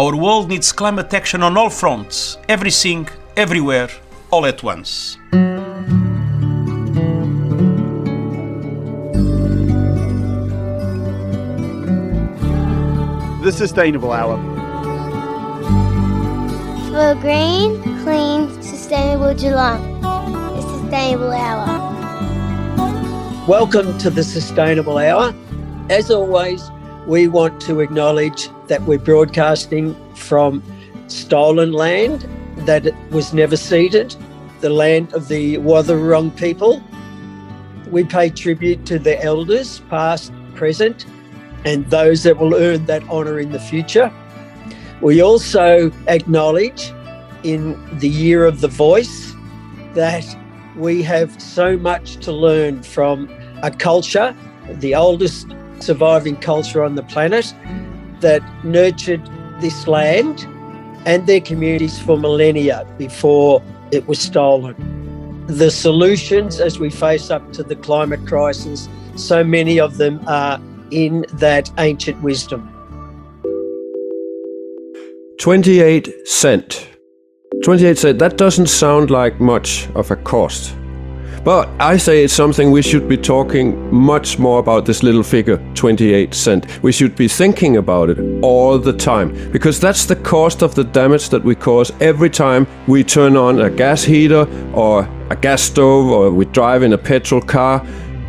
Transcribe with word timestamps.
Our 0.00 0.16
world 0.16 0.48
needs 0.48 0.72
climate 0.72 1.12
action 1.12 1.42
on 1.42 1.58
all 1.58 1.68
fronts, 1.68 2.38
everything, 2.48 3.06
everywhere, 3.36 3.90
all 4.30 4.46
at 4.46 4.62
once. 4.62 5.18
The 13.44 13.52
Sustainable 13.52 14.12
Hour. 14.12 14.38
For 16.88 17.14
green, 17.20 17.82
clean, 18.02 18.62
sustainable 18.62 19.34
Geelong. 19.34 20.00
The 20.00 20.62
Sustainable 20.62 21.32
Hour. 21.32 21.66
Welcome 23.46 23.98
to 23.98 24.08
the 24.08 24.24
Sustainable 24.24 24.96
Hour. 24.96 25.34
As 25.90 26.10
always, 26.10 26.70
we 27.06 27.28
want 27.28 27.60
to 27.62 27.80
acknowledge 27.80 28.48
that 28.68 28.82
we're 28.82 28.98
broadcasting 28.98 29.94
from 30.14 30.62
stolen 31.08 31.72
land 31.72 32.28
that 32.66 32.94
was 33.10 33.32
never 33.32 33.56
ceded, 33.56 34.14
the 34.60 34.70
land 34.70 35.12
of 35.14 35.28
the 35.28 35.56
Wathaurong 35.56 36.36
people. 36.36 36.82
We 37.90 38.04
pay 38.04 38.30
tribute 38.30 38.86
to 38.86 38.98
the 38.98 39.22
elders, 39.22 39.80
past, 39.88 40.32
present, 40.54 41.06
and 41.64 41.88
those 41.90 42.22
that 42.22 42.38
will 42.38 42.54
earn 42.54 42.86
that 42.86 43.02
honour 43.08 43.40
in 43.40 43.50
the 43.50 43.60
future. 43.60 44.12
We 45.00 45.22
also 45.22 45.90
acknowledge 46.06 46.92
in 47.42 47.98
the 47.98 48.08
year 48.08 48.44
of 48.44 48.60
the 48.60 48.68
voice 48.68 49.34
that 49.94 50.24
we 50.76 51.02
have 51.02 51.40
so 51.40 51.76
much 51.76 52.16
to 52.18 52.32
learn 52.32 52.82
from 52.82 53.28
a 53.62 53.70
culture, 53.70 54.36
the 54.68 54.94
oldest 54.94 55.48
surviving 55.80 56.36
culture 56.36 56.84
on 56.84 56.94
the 56.94 57.02
planet, 57.02 57.54
that 58.20 58.42
nurtured 58.64 59.22
this 59.60 59.86
land 59.86 60.46
and 61.06 61.26
their 61.26 61.40
communities 61.40 61.98
for 61.98 62.18
millennia 62.18 62.86
before 62.98 63.62
it 63.90 64.06
was 64.06 64.18
stolen. 64.18 65.46
The 65.46 65.70
solutions 65.70 66.60
as 66.60 66.78
we 66.78 66.90
face 66.90 67.30
up 67.30 67.52
to 67.54 67.62
the 67.62 67.76
climate 67.76 68.26
crisis, 68.26 68.88
so 69.16 69.42
many 69.42 69.80
of 69.80 69.96
them 69.96 70.20
are 70.26 70.60
in 70.90 71.24
that 71.34 71.70
ancient 71.78 72.22
wisdom. 72.22 72.68
28 75.40 76.28
cent. 76.28 76.86
28 77.64 77.98
cent, 77.98 78.18
that 78.18 78.36
doesn't 78.36 78.66
sound 78.66 79.10
like 79.10 79.40
much 79.40 79.88
of 79.94 80.10
a 80.10 80.16
cost. 80.16 80.74
But 81.44 81.70
I 81.80 81.96
say 81.96 82.22
it's 82.22 82.34
something 82.34 82.70
we 82.70 82.82
should 82.82 83.08
be 83.08 83.16
talking 83.16 83.92
much 83.94 84.38
more 84.38 84.58
about 84.58 84.84
this 84.84 85.02
little 85.02 85.22
figure, 85.22 85.56
28 85.74 86.34
cent. 86.34 86.82
We 86.82 86.92
should 86.92 87.16
be 87.16 87.28
thinking 87.28 87.78
about 87.78 88.10
it 88.10 88.18
all 88.42 88.78
the 88.78 88.92
time 88.92 89.50
because 89.50 89.80
that's 89.80 90.04
the 90.04 90.16
cost 90.16 90.60
of 90.60 90.74
the 90.74 90.84
damage 90.84 91.30
that 91.30 91.42
we 91.42 91.54
cause 91.54 91.92
every 92.00 92.28
time 92.28 92.66
we 92.86 93.02
turn 93.02 93.38
on 93.38 93.62
a 93.62 93.70
gas 93.70 94.04
heater 94.04 94.46
or 94.74 95.08
a 95.30 95.36
gas 95.36 95.62
stove 95.62 96.08
or 96.10 96.30
we 96.30 96.44
drive 96.44 96.82
in 96.82 96.92
a 96.92 96.98
petrol 96.98 97.40
car, 97.40 97.78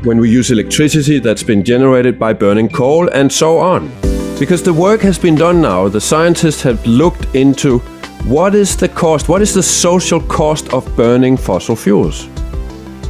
when 0.04 0.18
we 0.18 0.30
use 0.30 0.50
electricity 0.50 1.20
that's 1.20 1.44
been 1.44 1.64
generated 1.66 2.18
by 2.18 2.32
burning 2.32 2.70
coal 2.70 3.10
and 3.10 3.32
so 3.32 3.58
on. 3.58 3.92
Because 4.40 4.64
the 4.64 4.74
work 4.74 5.02
has 5.02 5.20
been 5.20 5.36
done 5.36 5.62
now, 5.62 5.88
the 5.90 6.02
scientists 6.02 6.64
have 6.64 6.84
looked 6.88 7.36
into 7.36 7.80
what 8.26 8.56
is 8.56 8.78
the 8.78 8.88
cost, 8.88 9.28
what 9.28 9.42
is 9.42 9.54
the 9.54 9.62
social 9.62 10.22
cost 10.22 10.74
of 10.74 10.96
burning 10.96 11.36
fossil 11.36 11.76
fuels? 11.76 12.31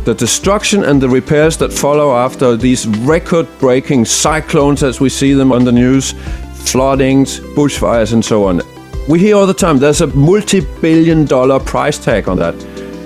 The 0.05 0.15
destruction 0.15 0.83
and 0.83 1.01
the 1.01 1.07
repairs 1.09 1.57
that 1.57 1.71
follow 1.71 2.15
after 2.15 2.57
these 2.57 2.87
record 2.87 3.47
breaking 3.59 4.05
cyclones 4.05 4.83
as 4.83 4.99
we 4.99 5.09
see 5.09 5.33
them 5.33 5.51
on 5.51 5.63
the 5.63 5.71
news, 5.71 6.13
floodings, 6.53 7.39
bushfires, 7.39 8.13
and 8.13 8.23
so 8.23 8.45
on. 8.45 8.61
We 9.07 9.19
hear 9.19 9.35
all 9.35 9.47
the 9.47 9.53
time 9.53 9.77
there's 9.77 10.01
a 10.01 10.07
multi 10.07 10.61
billion 10.81 11.25
dollar 11.25 11.59
price 11.59 12.03
tag 12.03 12.27
on 12.27 12.37
that 12.37 12.57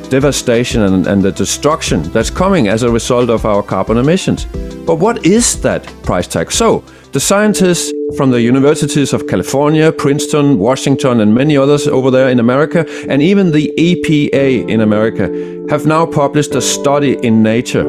devastation 0.10 0.82
and, 0.84 1.08
and 1.08 1.22
the 1.22 1.32
destruction 1.32 2.04
that's 2.12 2.30
coming 2.30 2.68
as 2.68 2.84
a 2.84 2.92
result 2.92 3.30
of 3.30 3.46
our 3.46 3.64
carbon 3.64 3.98
emissions. 3.98 4.46
But 4.86 4.96
what 4.96 5.26
is 5.26 5.60
that 5.62 5.86
price 6.04 6.28
tag? 6.28 6.52
So, 6.52 6.84
the 7.16 7.20
scientists 7.22 7.94
from 8.18 8.30
the 8.30 8.42
universities 8.42 9.14
of 9.14 9.26
California, 9.26 9.90
Princeton, 9.90 10.60
Washington, 10.60 11.22
and 11.22 11.34
many 11.34 11.56
others 11.56 11.88
over 11.88 12.12
there 12.12 12.28
in 12.28 12.42
America, 12.42 12.86
and 13.08 13.22
even 13.22 13.52
the 13.52 13.72
EPA 13.78 14.70
in 14.70 14.82
America, 14.82 15.28
have 15.70 15.86
now 15.86 16.06
published 16.06 16.54
a 16.56 16.62
study 16.62 17.14
in 17.26 17.42
Nature 17.42 17.86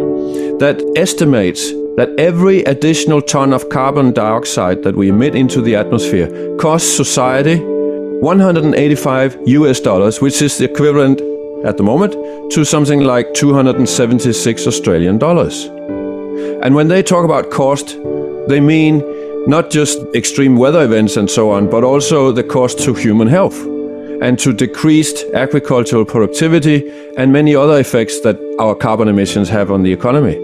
that 0.60 0.80
estimates 0.94 1.72
that 1.96 2.14
every 2.18 2.62
additional 2.66 3.20
ton 3.20 3.52
of 3.52 3.68
carbon 3.68 4.12
dioxide 4.12 4.84
that 4.84 4.94
we 4.94 5.08
emit 5.08 5.34
into 5.34 5.60
the 5.60 5.74
atmosphere 5.74 6.28
costs 6.58 6.96
society 6.96 7.58
185 8.20 9.38
US 9.44 9.80
dollars, 9.80 10.20
which 10.20 10.40
is 10.40 10.56
the 10.58 10.66
equivalent 10.66 11.20
at 11.66 11.76
the 11.78 11.82
moment 11.82 12.12
to 12.52 12.64
something 12.64 13.00
like 13.00 13.34
276 13.34 14.68
Australian 14.68 15.18
dollars. 15.18 15.64
And 16.62 16.76
when 16.76 16.86
they 16.86 17.02
talk 17.02 17.24
about 17.24 17.50
cost, 17.50 17.98
they 18.46 18.60
mean 18.60 19.15
not 19.46 19.70
just 19.70 19.98
extreme 20.14 20.56
weather 20.56 20.84
events 20.84 21.16
and 21.16 21.30
so 21.30 21.50
on, 21.50 21.70
but 21.70 21.84
also 21.84 22.32
the 22.32 22.42
cost 22.42 22.80
to 22.80 22.92
human 22.94 23.28
health 23.28 23.58
and 24.20 24.38
to 24.38 24.52
decreased 24.52 25.24
agricultural 25.34 26.04
productivity 26.04 26.86
and 27.16 27.32
many 27.32 27.54
other 27.54 27.78
effects 27.78 28.20
that 28.20 28.38
our 28.58 28.74
carbon 28.74 29.08
emissions 29.08 29.48
have 29.48 29.70
on 29.70 29.82
the 29.82 29.92
economy. 29.92 30.34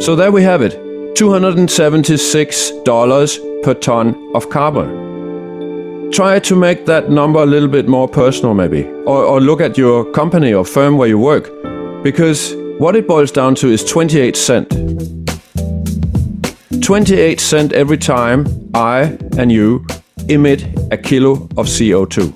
So 0.00 0.16
there 0.16 0.32
we 0.32 0.42
have 0.42 0.62
it 0.62 0.72
$276 1.14 3.62
per 3.62 3.74
ton 3.74 4.16
of 4.34 4.48
carbon. 4.50 6.10
Try 6.10 6.40
to 6.40 6.56
make 6.56 6.86
that 6.86 7.10
number 7.10 7.38
a 7.40 7.46
little 7.46 7.68
bit 7.68 7.86
more 7.88 8.08
personal, 8.08 8.54
maybe, 8.54 8.84
or, 9.06 9.22
or 9.24 9.40
look 9.40 9.60
at 9.60 9.78
your 9.78 10.04
company 10.12 10.52
or 10.52 10.64
firm 10.64 10.98
where 10.98 11.06
you 11.08 11.18
work, 11.18 11.48
because 12.02 12.56
what 12.78 12.96
it 12.96 13.06
boils 13.06 13.30
down 13.30 13.54
to 13.56 13.68
is 13.68 13.84
28 13.84 14.34
cent. 14.36 15.21
28 16.82 17.40
cent 17.40 17.72
every 17.72 17.96
time 17.96 18.44
I 18.74 19.16
and 19.38 19.52
you 19.52 19.86
emit 20.28 20.66
a 20.90 20.96
kilo 20.96 21.48
of 21.56 21.66
CO2. 21.66 22.34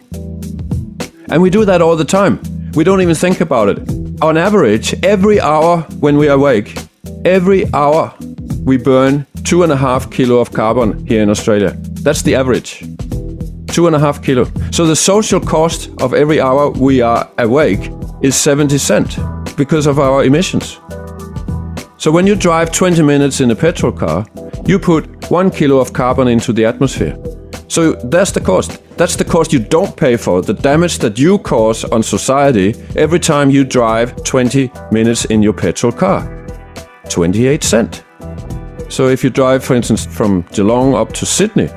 And 1.28 1.42
we 1.42 1.50
do 1.50 1.64
that 1.64 1.82
all 1.82 1.96
the 1.96 2.04
time. 2.04 2.40
We 2.74 2.84
don't 2.84 3.00
even 3.00 3.16
think 3.16 3.40
about 3.40 3.68
it. 3.68 3.78
On 4.22 4.36
average, 4.36 4.94
every 5.04 5.40
hour 5.40 5.78
when 5.98 6.16
we 6.16 6.28
are 6.28 6.36
awake, 6.36 6.78
every 7.24 7.72
hour 7.74 8.14
we 8.64 8.76
burn 8.76 9.26
two 9.42 9.64
and 9.64 9.72
a 9.72 9.76
half 9.76 10.12
kilo 10.12 10.38
of 10.38 10.52
carbon 10.52 11.04
here 11.06 11.22
in 11.22 11.28
Australia. 11.28 11.76
That's 12.04 12.22
the 12.22 12.36
average. 12.36 12.84
Two 13.66 13.88
and 13.88 13.96
a 13.96 13.98
half 13.98 14.22
kilo. 14.22 14.44
So 14.70 14.86
the 14.86 14.96
social 14.96 15.40
cost 15.40 15.90
of 16.00 16.14
every 16.14 16.40
hour 16.40 16.70
we 16.70 17.00
are 17.00 17.28
awake 17.38 17.90
is 18.22 18.36
70 18.36 18.78
cent 18.78 19.18
because 19.56 19.86
of 19.86 19.98
our 19.98 20.24
emissions. 20.24 20.78
So 22.06 22.12
when 22.12 22.24
you 22.24 22.36
drive 22.36 22.70
20 22.70 23.02
minutes 23.02 23.40
in 23.40 23.50
a 23.50 23.56
petrol 23.56 23.90
car, 23.90 24.24
you 24.64 24.78
put 24.78 25.28
one 25.28 25.50
kilo 25.50 25.80
of 25.80 25.92
carbon 25.92 26.28
into 26.28 26.52
the 26.52 26.64
atmosphere. 26.64 27.18
So 27.66 27.94
that's 27.94 28.30
the 28.30 28.40
cost. 28.40 28.80
That's 28.96 29.16
the 29.16 29.24
cost 29.24 29.52
you 29.52 29.58
don't 29.58 29.96
pay 29.96 30.16
for, 30.16 30.40
the 30.40 30.54
damage 30.54 31.00
that 31.00 31.18
you 31.18 31.36
cause 31.40 31.82
on 31.82 32.04
society 32.04 32.76
every 32.94 33.18
time 33.18 33.50
you 33.50 33.64
drive 33.64 34.22
20 34.22 34.70
minutes 34.92 35.24
in 35.24 35.42
your 35.42 35.52
petrol 35.52 35.90
car. 35.90 36.46
28 37.08 37.64
cent. 37.64 38.04
So 38.88 39.08
if 39.08 39.24
you 39.24 39.30
drive, 39.30 39.64
for 39.64 39.74
instance, 39.74 40.06
from 40.06 40.42
Geelong 40.52 40.94
up 40.94 41.12
to 41.14 41.26
Sydney, 41.26 41.70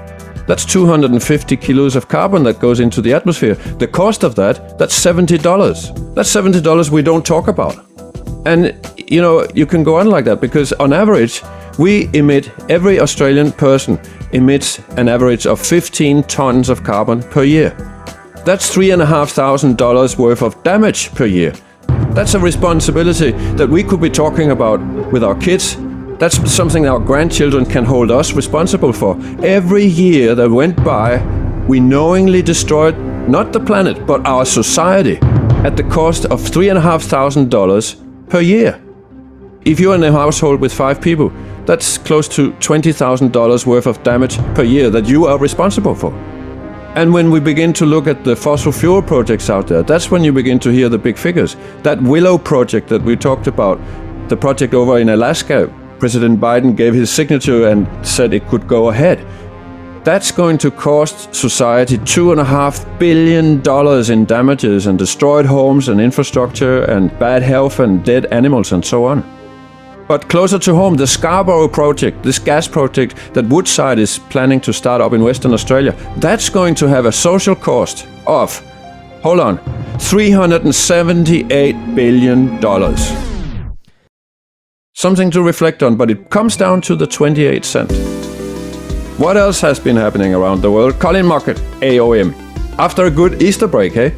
that's 0.45 0.63
250 0.63 1.57
kilos 1.57 1.95
of 1.95 2.07
carbon 2.07 2.43
that 2.43 2.59
goes 2.59 2.81
into 2.81 3.01
the 3.01 3.15
atmosphere. 3.15 3.55
The 3.55 3.87
cost 3.87 4.23
of 4.23 4.35
that, 4.35 4.77
that's 4.77 4.93
$70. 4.93 6.13
That's 6.13 6.31
$70 6.31 6.91
we 6.91 7.01
don't 7.01 7.25
talk 7.25 7.47
about. 7.47 7.88
And 8.45 8.75
you 8.97 9.21
know, 9.21 9.47
you 9.53 9.65
can 9.65 9.83
go 9.83 9.97
on 9.97 10.07
like 10.07 10.25
that 10.25 10.41
because 10.41 10.71
on 10.73 10.93
average, 10.93 11.41
we 11.77 12.09
emit, 12.13 12.51
every 12.69 12.99
Australian 12.99 13.51
person 13.51 13.99
emits 14.33 14.79
an 14.97 15.07
average 15.07 15.47
of 15.47 15.59
15 15.59 16.23
tons 16.23 16.69
of 16.69 16.83
carbon 16.83 17.23
per 17.23 17.43
year. 17.43 17.69
That's 18.45 18.73
$3,500 18.75 20.17
worth 20.17 20.41
of 20.41 20.61
damage 20.63 21.13
per 21.15 21.25
year. 21.25 21.53
That's 22.11 22.33
a 22.33 22.39
responsibility 22.39 23.31
that 23.55 23.69
we 23.69 23.83
could 23.83 24.01
be 24.01 24.09
talking 24.09 24.51
about 24.51 24.79
with 25.11 25.23
our 25.23 25.35
kids. 25.35 25.77
That's 26.17 26.51
something 26.51 26.87
our 26.87 26.99
grandchildren 26.99 27.65
can 27.65 27.85
hold 27.85 28.11
us 28.11 28.33
responsible 28.33 28.91
for. 28.91 29.17
Every 29.43 29.85
year 29.85 30.35
that 30.35 30.49
went 30.49 30.83
by, 30.83 31.23
we 31.67 31.79
knowingly 31.79 32.41
destroyed 32.41 32.97
not 33.29 33.53
the 33.53 33.59
planet, 33.59 34.05
but 34.05 34.25
our 34.25 34.45
society 34.45 35.17
at 35.63 35.77
the 35.77 35.83
cost 35.83 36.25
of 36.25 36.41
$3,500 36.41 38.08
per 38.29 38.41
year. 38.41 38.81
If 39.65 39.79
you're 39.79 39.95
in 39.95 40.03
a 40.03 40.11
household 40.11 40.61
with 40.61 40.73
five 40.73 41.01
people, 41.01 41.31
that's 41.65 41.97
close 41.97 42.27
to 42.29 42.51
$20,000 42.53 43.65
worth 43.65 43.87
of 43.87 44.01
damage 44.03 44.37
per 44.55 44.63
year 44.63 44.89
that 44.89 45.05
you 45.05 45.25
are 45.25 45.37
responsible 45.37 45.95
for. 45.95 46.13
And 46.95 47.13
when 47.13 47.29
we 47.29 47.39
begin 47.39 47.73
to 47.73 47.85
look 47.85 48.07
at 48.07 48.23
the 48.23 48.35
fossil 48.35 48.71
fuel 48.71 49.01
projects 49.01 49.49
out 49.49 49.67
there, 49.67 49.83
that's 49.83 50.09
when 50.09 50.23
you 50.23 50.31
begin 50.31 50.59
to 50.59 50.69
hear 50.69 50.89
the 50.89 50.97
big 50.97 51.17
figures. 51.17 51.55
That 51.83 52.01
Willow 52.01 52.37
project 52.37 52.87
that 52.89 53.03
we 53.03 53.15
talked 53.15 53.47
about, 53.47 53.79
the 54.29 54.37
project 54.37 54.73
over 54.73 54.97
in 54.99 55.09
Alaska, 55.09 55.71
President 55.99 56.39
Biden 56.39 56.75
gave 56.75 56.93
his 56.93 57.11
signature 57.11 57.67
and 57.67 57.87
said 58.07 58.33
it 58.33 58.47
could 58.47 58.67
go 58.67 58.89
ahead. 58.89 59.19
That's 60.03 60.31
going 60.31 60.57
to 60.59 60.71
cost 60.71 61.35
society 61.35 61.97
$2.5 61.97 62.99
billion 62.99 63.61
in 64.11 64.25
damages 64.25 64.87
and 64.87 64.97
destroyed 64.97 65.45
homes 65.45 65.89
and 65.89 65.99
infrastructure 65.99 66.83
and 66.83 67.11
bad 67.19 67.43
health 67.43 67.79
and 67.79 68.03
dead 68.05 68.25
animals 68.27 68.71
and 68.71 68.83
so 68.83 69.05
on. 69.05 69.23
But 70.07 70.27
closer 70.29 70.57
to 70.57 70.73
home, 70.73 70.95
the 70.95 71.05
Scarborough 71.05 71.67
project, 71.67 72.23
this 72.23 72.39
gas 72.39 72.67
project 72.67 73.15
that 73.33 73.45
Woodside 73.45 73.99
is 73.99 74.17
planning 74.29 74.59
to 74.61 74.73
start 74.73 75.01
up 75.01 75.13
in 75.13 75.21
Western 75.21 75.53
Australia, 75.53 75.95
that's 76.17 76.49
going 76.49 76.73
to 76.75 76.87
have 76.87 77.05
a 77.05 77.11
social 77.11 77.55
cost 77.55 78.07
of, 78.25 78.57
hold 79.21 79.39
on, 79.39 79.59
$378 79.99 81.95
billion. 81.95 82.59
Something 84.95 85.29
to 85.31 85.43
reflect 85.43 85.83
on, 85.83 85.95
but 85.95 86.09
it 86.09 86.31
comes 86.31 86.57
down 86.57 86.81
to 86.81 86.95
the 86.95 87.05
28 87.05 87.63
cent. 87.63 88.18
What 89.19 89.35
else 89.35 89.59
has 89.59 89.81
been 89.81 89.97
happening 89.97 90.33
around 90.33 90.61
the 90.61 90.71
world? 90.71 90.97
Colin 90.97 91.25
Mockett, 91.25 91.57
AOM. 91.81 92.33
After 92.79 93.03
a 93.03 93.11
good 93.11 93.41
Easter 93.43 93.67
break, 93.67 93.97
eh? 93.97 94.11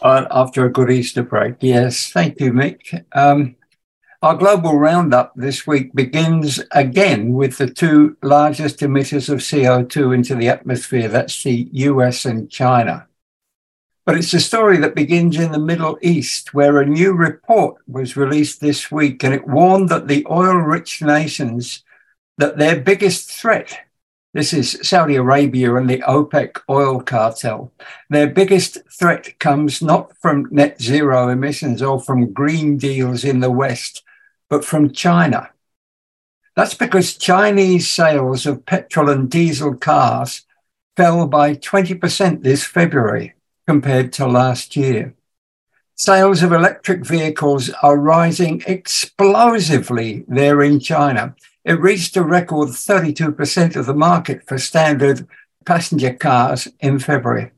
Uh, 0.00 0.26
after 0.32 0.66
a 0.66 0.68
good 0.68 0.90
Easter 0.90 1.22
break, 1.22 1.54
yes. 1.60 2.10
Thank 2.10 2.40
you, 2.40 2.52
Mick. 2.52 3.04
Um, 3.12 3.54
our 4.20 4.34
global 4.34 4.76
roundup 4.76 5.32
this 5.36 5.64
week 5.64 5.94
begins 5.94 6.60
again 6.72 7.34
with 7.34 7.56
the 7.56 7.70
two 7.70 8.16
largest 8.20 8.80
emitters 8.80 9.28
of 9.28 9.38
CO2 9.38 10.12
into 10.12 10.34
the 10.34 10.48
atmosphere. 10.48 11.06
That's 11.06 11.40
the 11.44 11.68
US 11.70 12.24
and 12.24 12.50
China. 12.50 13.06
But 14.04 14.16
it's 14.16 14.34
a 14.34 14.40
story 14.40 14.76
that 14.78 14.96
begins 14.96 15.38
in 15.38 15.52
the 15.52 15.60
Middle 15.60 16.00
East, 16.02 16.52
where 16.52 16.80
a 16.80 16.84
new 16.84 17.12
report 17.12 17.76
was 17.86 18.16
released 18.16 18.60
this 18.60 18.90
week, 18.90 19.22
and 19.22 19.32
it 19.32 19.46
warned 19.46 19.88
that 19.90 20.08
the 20.08 20.26
oil-rich 20.28 21.00
nations, 21.00 21.84
that 22.38 22.58
their 22.58 22.80
biggest 22.80 23.30
threat, 23.30 23.78
this 24.34 24.54
is 24.54 24.78
Saudi 24.82 25.16
Arabia 25.16 25.74
and 25.74 25.90
the 25.90 25.98
OPEC 25.98 26.60
oil 26.70 27.00
cartel, 27.02 27.72
their 28.08 28.26
biggest 28.26 28.78
threat 28.90 29.38
comes 29.38 29.82
not 29.82 30.16
from 30.18 30.48
net 30.50 30.80
zero 30.80 31.28
emissions 31.28 31.82
or 31.82 32.00
from 32.00 32.32
green 32.32 32.78
deals 32.78 33.24
in 33.24 33.40
the 33.40 33.50
West, 33.50 34.02
but 34.48 34.64
from 34.64 34.92
China. 34.92 35.50
That's 36.56 36.74
because 36.74 37.16
Chinese 37.16 37.90
sales 37.90 38.46
of 38.46 38.64
petrol 38.64 39.10
and 39.10 39.30
diesel 39.30 39.74
cars 39.74 40.46
fell 40.96 41.26
by 41.26 41.54
20% 41.54 42.42
this 42.42 42.64
February 42.64 43.34
compared 43.66 44.12
to 44.14 44.26
last 44.26 44.76
year. 44.76 45.14
Sales 45.94 46.42
of 46.42 46.52
electric 46.52 47.06
vehicles 47.06 47.70
are 47.82 47.96
rising 47.96 48.62
explosively 48.66 50.24
there 50.26 50.62
in 50.62 50.80
China. 50.80 51.34
It 51.64 51.80
reached 51.80 52.16
a 52.16 52.24
record 52.24 52.70
32% 52.70 53.76
of 53.76 53.86
the 53.86 53.94
market 53.94 54.46
for 54.46 54.58
standard 54.58 55.28
passenger 55.64 56.12
cars 56.12 56.68
in 56.80 56.98
February. 56.98 57.52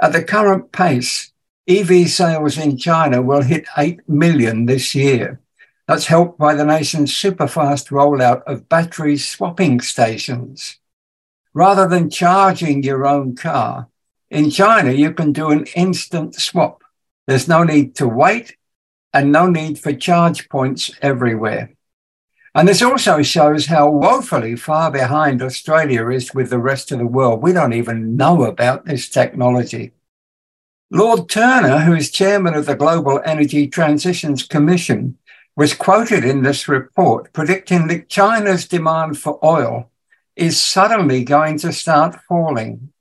At 0.00 0.12
the 0.12 0.22
current 0.22 0.72
pace, 0.72 1.32
EV 1.66 2.10
sales 2.10 2.58
in 2.58 2.76
China 2.76 3.22
will 3.22 3.42
hit 3.42 3.66
8 3.78 4.00
million 4.08 4.66
this 4.66 4.94
year. 4.94 5.40
That's 5.88 6.06
helped 6.06 6.38
by 6.38 6.54
the 6.54 6.64
nation's 6.64 7.16
super-fast 7.16 7.88
rollout 7.88 8.42
of 8.44 8.68
battery 8.68 9.16
swapping 9.16 9.80
stations. 9.80 10.78
Rather 11.54 11.88
than 11.88 12.10
charging 12.10 12.82
your 12.82 13.06
own 13.06 13.36
car, 13.36 13.88
in 14.30 14.50
China, 14.50 14.90
you 14.90 15.12
can 15.12 15.32
do 15.32 15.50
an 15.50 15.66
instant 15.76 16.34
swap. 16.34 16.82
There's 17.26 17.48
no 17.48 17.62
need 17.62 17.94
to 17.96 18.08
wait 18.08 18.56
and 19.12 19.30
no 19.30 19.48
need 19.48 19.78
for 19.78 19.92
charge 19.92 20.48
points 20.48 20.90
everywhere. 21.02 21.74
And 22.54 22.68
this 22.68 22.82
also 22.82 23.22
shows 23.22 23.66
how 23.66 23.90
woefully 23.90 24.56
far 24.56 24.90
behind 24.90 25.40
Australia 25.40 26.08
is 26.08 26.34
with 26.34 26.50
the 26.50 26.58
rest 26.58 26.92
of 26.92 26.98
the 26.98 27.06
world. 27.06 27.42
We 27.42 27.52
don't 27.52 27.72
even 27.72 28.16
know 28.16 28.44
about 28.44 28.84
this 28.84 29.08
technology. 29.08 29.92
Lord 30.90 31.30
Turner, 31.30 31.78
who 31.78 31.94
is 31.94 32.10
chairman 32.10 32.52
of 32.52 32.66
the 32.66 32.76
Global 32.76 33.22
Energy 33.24 33.66
Transitions 33.66 34.42
Commission, 34.42 35.16
was 35.56 35.72
quoted 35.72 36.24
in 36.24 36.42
this 36.42 36.68
report 36.68 37.32
predicting 37.32 37.86
that 37.88 38.10
China's 38.10 38.68
demand 38.68 39.18
for 39.18 39.42
oil 39.42 39.90
is 40.36 40.62
suddenly 40.62 41.24
going 41.24 41.58
to 41.58 41.72
start 41.72 42.20
falling. 42.28 42.92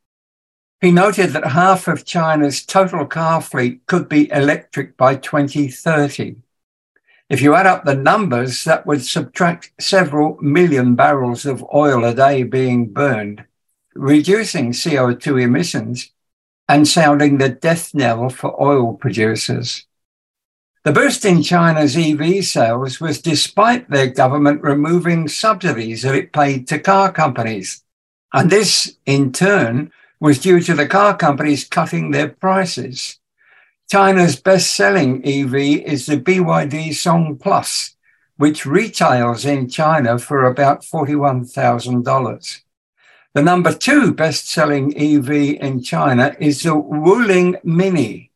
He 0.80 0.92
noted 0.92 1.32
that 1.32 1.48
half 1.48 1.90
of 1.90 2.06
China's 2.06 2.66
total 2.66 3.06
car 3.06 3.42
fleet 3.42 3.86
could 3.86 4.08
be 4.08 4.32
electric 4.32 4.96
by 4.96 5.16
2030. 5.16 6.38
If 7.32 7.42
you 7.42 7.56
add 7.56 7.66
up 7.66 7.86
the 7.86 7.96
numbers, 7.96 8.66
that 8.66 8.86
would 8.86 9.06
subtract 9.06 9.72
several 9.80 10.38
million 10.42 10.96
barrels 10.96 11.46
of 11.46 11.66
oil 11.74 12.04
a 12.04 12.14
day 12.14 12.44
being 12.44 12.90
burned, 12.90 13.46
reducing 13.96 14.74
CO2 14.74 15.42
emissions 15.42 16.12
and 16.68 16.86
sounding 16.86 17.38
the 17.38 17.48
death 17.48 17.96
knell 17.96 18.28
for 18.28 18.62
oil 18.62 18.96
producers. 18.96 19.88
The 20.84 20.92
boost 20.92 21.24
in 21.24 21.42
China's 21.42 21.96
EV 21.96 22.44
sales 22.44 23.00
was 23.00 23.22
despite 23.22 23.90
their 23.90 24.08
government 24.08 24.62
removing 24.62 25.30
subsidies 25.30 26.02
that 26.02 26.16
it 26.16 26.34
paid 26.34 26.68
to 26.68 26.80
car 26.80 27.14
companies. 27.14 27.82
And 28.34 28.50
this, 28.50 28.98
in 29.06 29.32
turn, 29.32 29.94
was 30.20 30.38
due 30.38 30.60
to 30.60 30.74
the 30.74 30.86
car 30.86 31.16
companies 31.16 31.64
cutting 31.64 32.12
their 32.12 32.28
prices. 32.28 33.21
China's 33.92 34.38
best 34.38 34.74
selling 34.74 35.18
EV 35.26 35.54
is 35.84 36.06
the 36.06 36.16
BYD 36.16 36.96
Song 36.96 37.36
Plus, 37.36 37.98
which 38.38 38.66
retails 38.66 39.44
in 39.44 39.68
China 39.68 40.18
for 40.18 40.46
about 40.46 40.80
$41,000. 40.82 42.62
The 43.34 43.42
number 43.42 43.74
two 43.74 44.14
best 44.14 44.48
selling 44.48 44.96
EV 44.96 45.30
in 45.60 45.84
China 45.84 46.34
is 46.40 46.64
the 46.64 46.70
Wuling 46.70 47.62
Mini, 47.66 48.32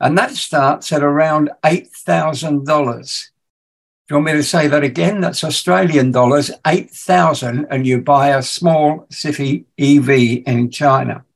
and 0.00 0.16
that 0.16 0.30
starts 0.30 0.90
at 0.94 1.02
around 1.02 1.50
$8,000 1.62 2.64
Do 2.64 4.14
you 4.14 4.16
want 4.16 4.24
me 4.24 4.32
to 4.32 4.42
say 4.42 4.66
that 4.66 4.82
again? 4.82 5.20
That's 5.20 5.44
Australian 5.44 6.10
dollars, 6.10 6.52
8,000, 6.66 7.66
and 7.70 7.86
you 7.86 8.00
buy 8.00 8.28
a 8.28 8.40
small 8.40 9.06
city 9.10 9.66
EV 9.78 10.08
in 10.46 10.70
China. 10.70 11.26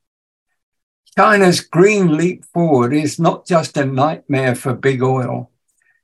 China's 1.17 1.61
green 1.61 2.17
leap 2.17 2.43
forward 2.43 2.93
is 2.93 3.19
not 3.19 3.45
just 3.45 3.77
a 3.77 3.85
nightmare 3.85 4.53
for 4.53 4.73
big 4.73 5.01
oil. 5.01 5.49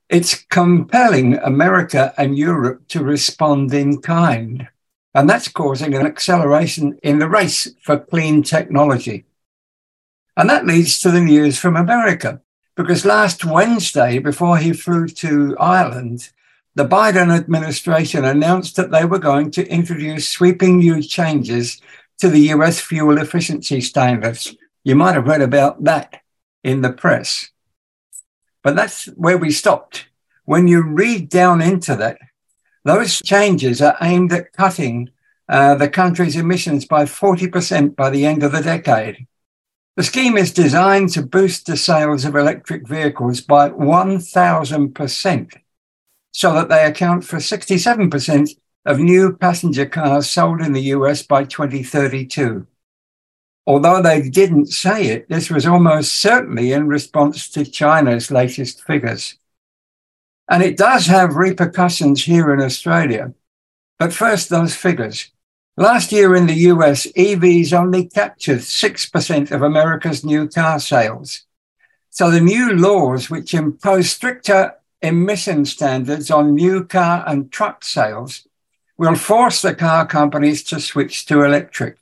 It's 0.08 0.46
compelling 0.46 1.38
America 1.38 2.14
and 2.18 2.38
Europe 2.38 2.88
to 2.90 3.04
respond 3.04 3.74
in 3.74 4.02
kind. 4.02 4.70
And 5.14 5.30
that's 5.30 5.50
causing 5.50 5.94
an 5.94 6.06
acceleration 6.06 6.98
in 7.04 7.20
the 7.20 7.28
race 7.28 7.68
for 7.82 8.00
clean 8.00 8.42
technology. 8.42 9.26
And 10.38 10.50
that 10.50 10.66
leads 10.66 11.00
to 11.02 11.12
the 11.12 11.20
news 11.20 11.60
from 11.60 11.76
America, 11.76 12.40
because 12.76 13.04
last 13.04 13.44
Wednesday, 13.44 14.18
before 14.20 14.60
he 14.60 14.72
flew 14.72 15.10
to 15.10 15.58
Ireland, 15.60 16.30
the 16.76 16.88
Biden 16.88 17.38
administration 17.38 18.24
announced 18.24 18.78
that 18.78 18.92
they 18.92 19.04
were 19.04 19.20
going 19.20 19.52
to 19.52 19.68
introduce 19.68 20.30
sweeping 20.30 20.80
new 20.80 21.04
changes 21.04 21.82
to 22.20 22.30
the 22.30 22.52
US 22.54 22.80
fuel 22.80 23.18
efficiency 23.18 23.82
standards. 23.82 24.56
You 24.84 24.96
might 24.96 25.14
have 25.14 25.28
read 25.28 25.42
about 25.42 25.84
that 25.84 26.22
in 26.64 26.82
the 26.82 26.92
press. 26.92 27.50
But 28.64 28.76
that's 28.76 29.06
where 29.06 29.38
we 29.38 29.52
stopped. 29.52 30.08
When 30.46 30.68
you 30.68 30.82
read 30.84 31.30
down 31.30 31.62
into 31.62 31.96
that, 31.96 32.18
those 32.84 33.22
changes 33.22 33.82
are 33.82 33.98
aimed 34.02 34.34
at 34.34 34.54
cutting 34.54 35.10
uh, 35.48 35.76
the 35.76 35.90
country's 35.90 36.36
emissions 36.36 36.86
by 36.86 37.06
40% 37.06 37.96
by 37.96 38.10
the 38.10 38.26
end 38.26 38.42
of 38.42 38.52
the 38.52 38.62
decade. 38.62 39.28
The 39.98 40.04
scheme 40.04 40.38
is 40.38 40.54
designed 40.54 41.10
to 41.10 41.22
boost 41.22 41.68
the 41.68 41.78
sales 41.78 42.26
of 42.26 42.36
electric 42.36 42.88
vehicles 42.88 43.42
by 43.42 43.70
1,000% 43.70 45.54
so 46.32 46.54
that 46.54 46.70
they 46.70 46.86
account 46.86 47.26
for 47.26 47.38
67% 47.38 48.50
of 48.86 49.00
new 49.00 49.36
passenger 49.36 49.86
cars 49.86 50.32
sold 50.32 50.62
in 50.62 50.74
the 50.74 50.82
US 50.96 51.22
by 51.24 51.44
2032. 51.44 52.66
Although 53.68 54.02
they 54.02 54.28
didn't 54.28 54.68
say 54.68 55.08
it, 55.08 55.30
this 55.30 55.50
was 55.50 55.66
almost 55.66 56.14
certainly 56.14 56.72
in 56.72 56.88
response 56.88 57.50
to 57.50 57.64
China's 57.64 58.32
latest 58.32 58.84
figures. 58.84 59.36
And 60.50 60.64
it 60.64 60.78
does 60.78 61.06
have 61.06 61.36
repercussions 61.36 62.26
here 62.26 62.54
in 62.54 62.62
Australia. 62.62 63.34
But 64.00 64.14
first, 64.14 64.50
those 64.50 64.76
figures. 64.76 65.32
Last 65.78 66.12
year 66.12 66.36
in 66.36 66.48
the 66.48 66.66
US, 66.72 67.08
EVs 67.16 67.72
only 67.72 68.08
captured 68.08 68.60
6% 68.60 69.52
of 69.52 69.62
America's 69.62 70.26
new 70.26 70.48
car 70.48 70.80
sales. 70.80 71.44
So 72.10 72.30
the 72.30 72.42
new 72.42 72.74
laws, 72.74 73.30
which 73.30 73.54
impose 73.54 74.10
stricter 74.10 74.76
emission 75.02 75.66
standards 75.66 76.30
on 76.30 76.56
new 76.56 76.84
car 76.84 77.24
and 77.26 77.52
truck 77.52 77.84
sales 77.84 78.48
will 78.98 79.16
force 79.16 79.62
the 79.62 79.74
car 79.74 80.06
companies 80.06 80.62
to 80.64 80.80
switch 80.80 81.26
to 81.28 81.44
electric. 81.44 81.98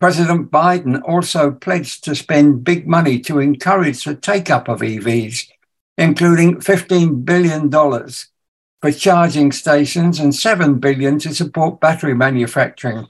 President 0.00 0.50
Biden 0.50 1.02
also 1.06 1.52
pledged 1.52 2.04
to 2.04 2.14
spend 2.14 2.64
big 2.64 2.86
money 2.86 3.18
to 3.20 3.38
encourage 3.38 4.04
the 4.04 4.14
take 4.14 4.50
up 4.50 4.68
of 4.68 4.80
EVs, 4.80 5.48
including 5.96 6.56
$15 6.56 7.24
billion 7.24 7.70
for 7.70 8.92
charging 8.92 9.52
stations 9.52 10.20
and 10.20 10.34
7 10.34 10.78
billion 10.78 11.18
to 11.20 11.34
support 11.34 11.80
battery 11.80 12.14
manufacturing. 12.14 13.06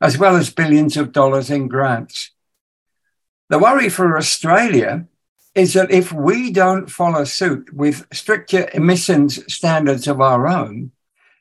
as 0.00 0.18
well 0.18 0.36
as 0.36 0.50
billions 0.50 0.96
of 0.96 1.12
dollars 1.12 1.50
in 1.50 1.68
grants. 1.68 2.30
The 3.48 3.58
worry 3.58 3.88
for 3.88 4.16
Australia 4.16 5.06
is 5.54 5.72
that 5.72 5.90
if 5.90 6.12
we 6.12 6.52
don't 6.52 6.90
follow 6.90 7.24
suit 7.24 7.72
with 7.72 8.06
stricter 8.12 8.68
emissions 8.74 9.40
standards 9.52 10.06
of 10.06 10.20
our 10.20 10.46
own, 10.46 10.92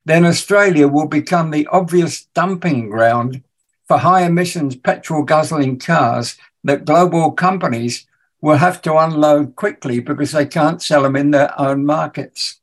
then 0.05 0.25
Australia 0.25 0.87
will 0.87 1.07
become 1.07 1.51
the 1.51 1.67
obvious 1.67 2.25
dumping 2.33 2.89
ground 2.89 3.43
for 3.87 3.97
high 3.97 4.23
emissions 4.23 4.75
petrol 4.75 5.23
guzzling 5.23 5.79
cars 5.79 6.37
that 6.63 6.85
global 6.85 7.31
companies 7.31 8.05
will 8.41 8.57
have 8.57 8.81
to 8.81 8.95
unload 8.95 9.55
quickly 9.55 9.99
because 9.99 10.31
they 10.31 10.45
can't 10.45 10.81
sell 10.81 11.03
them 11.03 11.15
in 11.15 11.31
their 11.31 11.59
own 11.59 11.85
markets. 11.85 12.59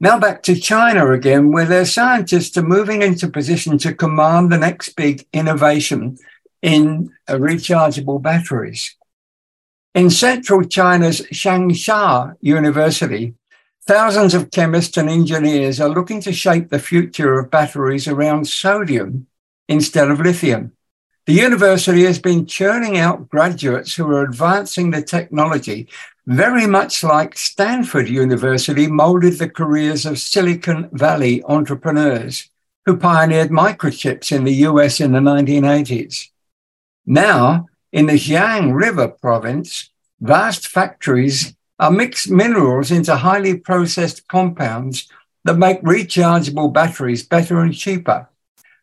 Now 0.00 0.18
back 0.18 0.42
to 0.42 0.56
China 0.56 1.12
again, 1.12 1.52
where 1.52 1.64
their 1.64 1.86
scientists 1.86 2.56
are 2.58 2.62
moving 2.62 3.00
into 3.00 3.28
position 3.28 3.78
to 3.78 3.94
command 3.94 4.50
the 4.50 4.58
next 4.58 4.96
big 4.96 5.26
innovation 5.32 6.18
in 6.60 7.12
rechargeable 7.28 8.20
batteries. 8.20 8.96
In 9.94 10.10
central 10.10 10.64
China's 10.64 11.20
Changsha 11.32 12.34
University, 12.40 13.34
thousands 13.86 14.34
of 14.34 14.50
chemists 14.50 14.96
and 14.96 15.08
engineers 15.08 15.80
are 15.80 15.88
looking 15.88 16.20
to 16.22 16.32
shape 16.32 16.70
the 16.70 16.78
future 16.80 17.38
of 17.38 17.50
batteries 17.50 18.08
around 18.08 18.48
sodium 18.48 19.28
instead 19.68 20.10
of 20.10 20.20
lithium. 20.20 20.72
The 21.26 21.32
university 21.32 22.04
has 22.04 22.18
been 22.18 22.44
churning 22.44 22.98
out 22.98 23.30
graduates 23.30 23.94
who 23.94 24.06
are 24.08 24.22
advancing 24.22 24.90
the 24.90 25.00
technology 25.00 25.88
very 26.26 26.66
much 26.66 27.02
like 27.02 27.36
Stanford 27.36 28.08
University 28.08 28.86
molded 28.86 29.38
the 29.38 29.48
careers 29.48 30.06
of 30.06 30.18
Silicon 30.18 30.88
Valley 30.92 31.42
entrepreneurs 31.44 32.50
who 32.86 32.96
pioneered 32.96 33.50
microchips 33.50 34.36
in 34.36 34.44
the 34.44 34.54
US 34.68 35.00
in 35.00 35.12
the 35.12 35.18
1980s. 35.18 36.28
Now, 37.06 37.68
in 37.92 38.06
the 38.06 38.18
Xiang 38.18 38.74
River 38.74 39.08
province, 39.08 39.90
vast 40.20 40.68
factories 40.68 41.54
are 41.78 41.90
mixed 41.90 42.30
minerals 42.30 42.90
into 42.90 43.16
highly 43.16 43.58
processed 43.58 44.28
compounds 44.28 45.08
that 45.44 45.56
make 45.56 45.82
rechargeable 45.82 46.72
batteries 46.72 47.22
better 47.22 47.60
and 47.60 47.74
cheaper 47.74 48.28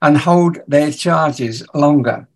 and 0.01 0.17
hold 0.17 0.59
their 0.67 0.91
charges 0.91 1.63
longer. 1.73 2.27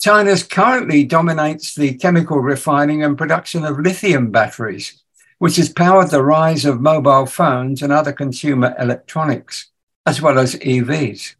China 0.00 0.34
currently 0.50 1.04
dominates 1.04 1.74
the 1.74 1.94
chemical 1.94 2.40
refining 2.40 3.04
and 3.04 3.16
production 3.16 3.64
of 3.64 3.78
lithium 3.78 4.32
batteries, 4.32 5.00
which 5.38 5.56
has 5.56 5.68
powered 5.68 6.10
the 6.10 6.24
rise 6.24 6.64
of 6.64 6.80
mobile 6.80 7.26
phones 7.26 7.82
and 7.82 7.92
other 7.92 8.12
consumer 8.12 8.74
electronics, 8.78 9.70
as 10.04 10.20
well 10.20 10.38
as 10.38 10.56
EVs. 10.56 11.36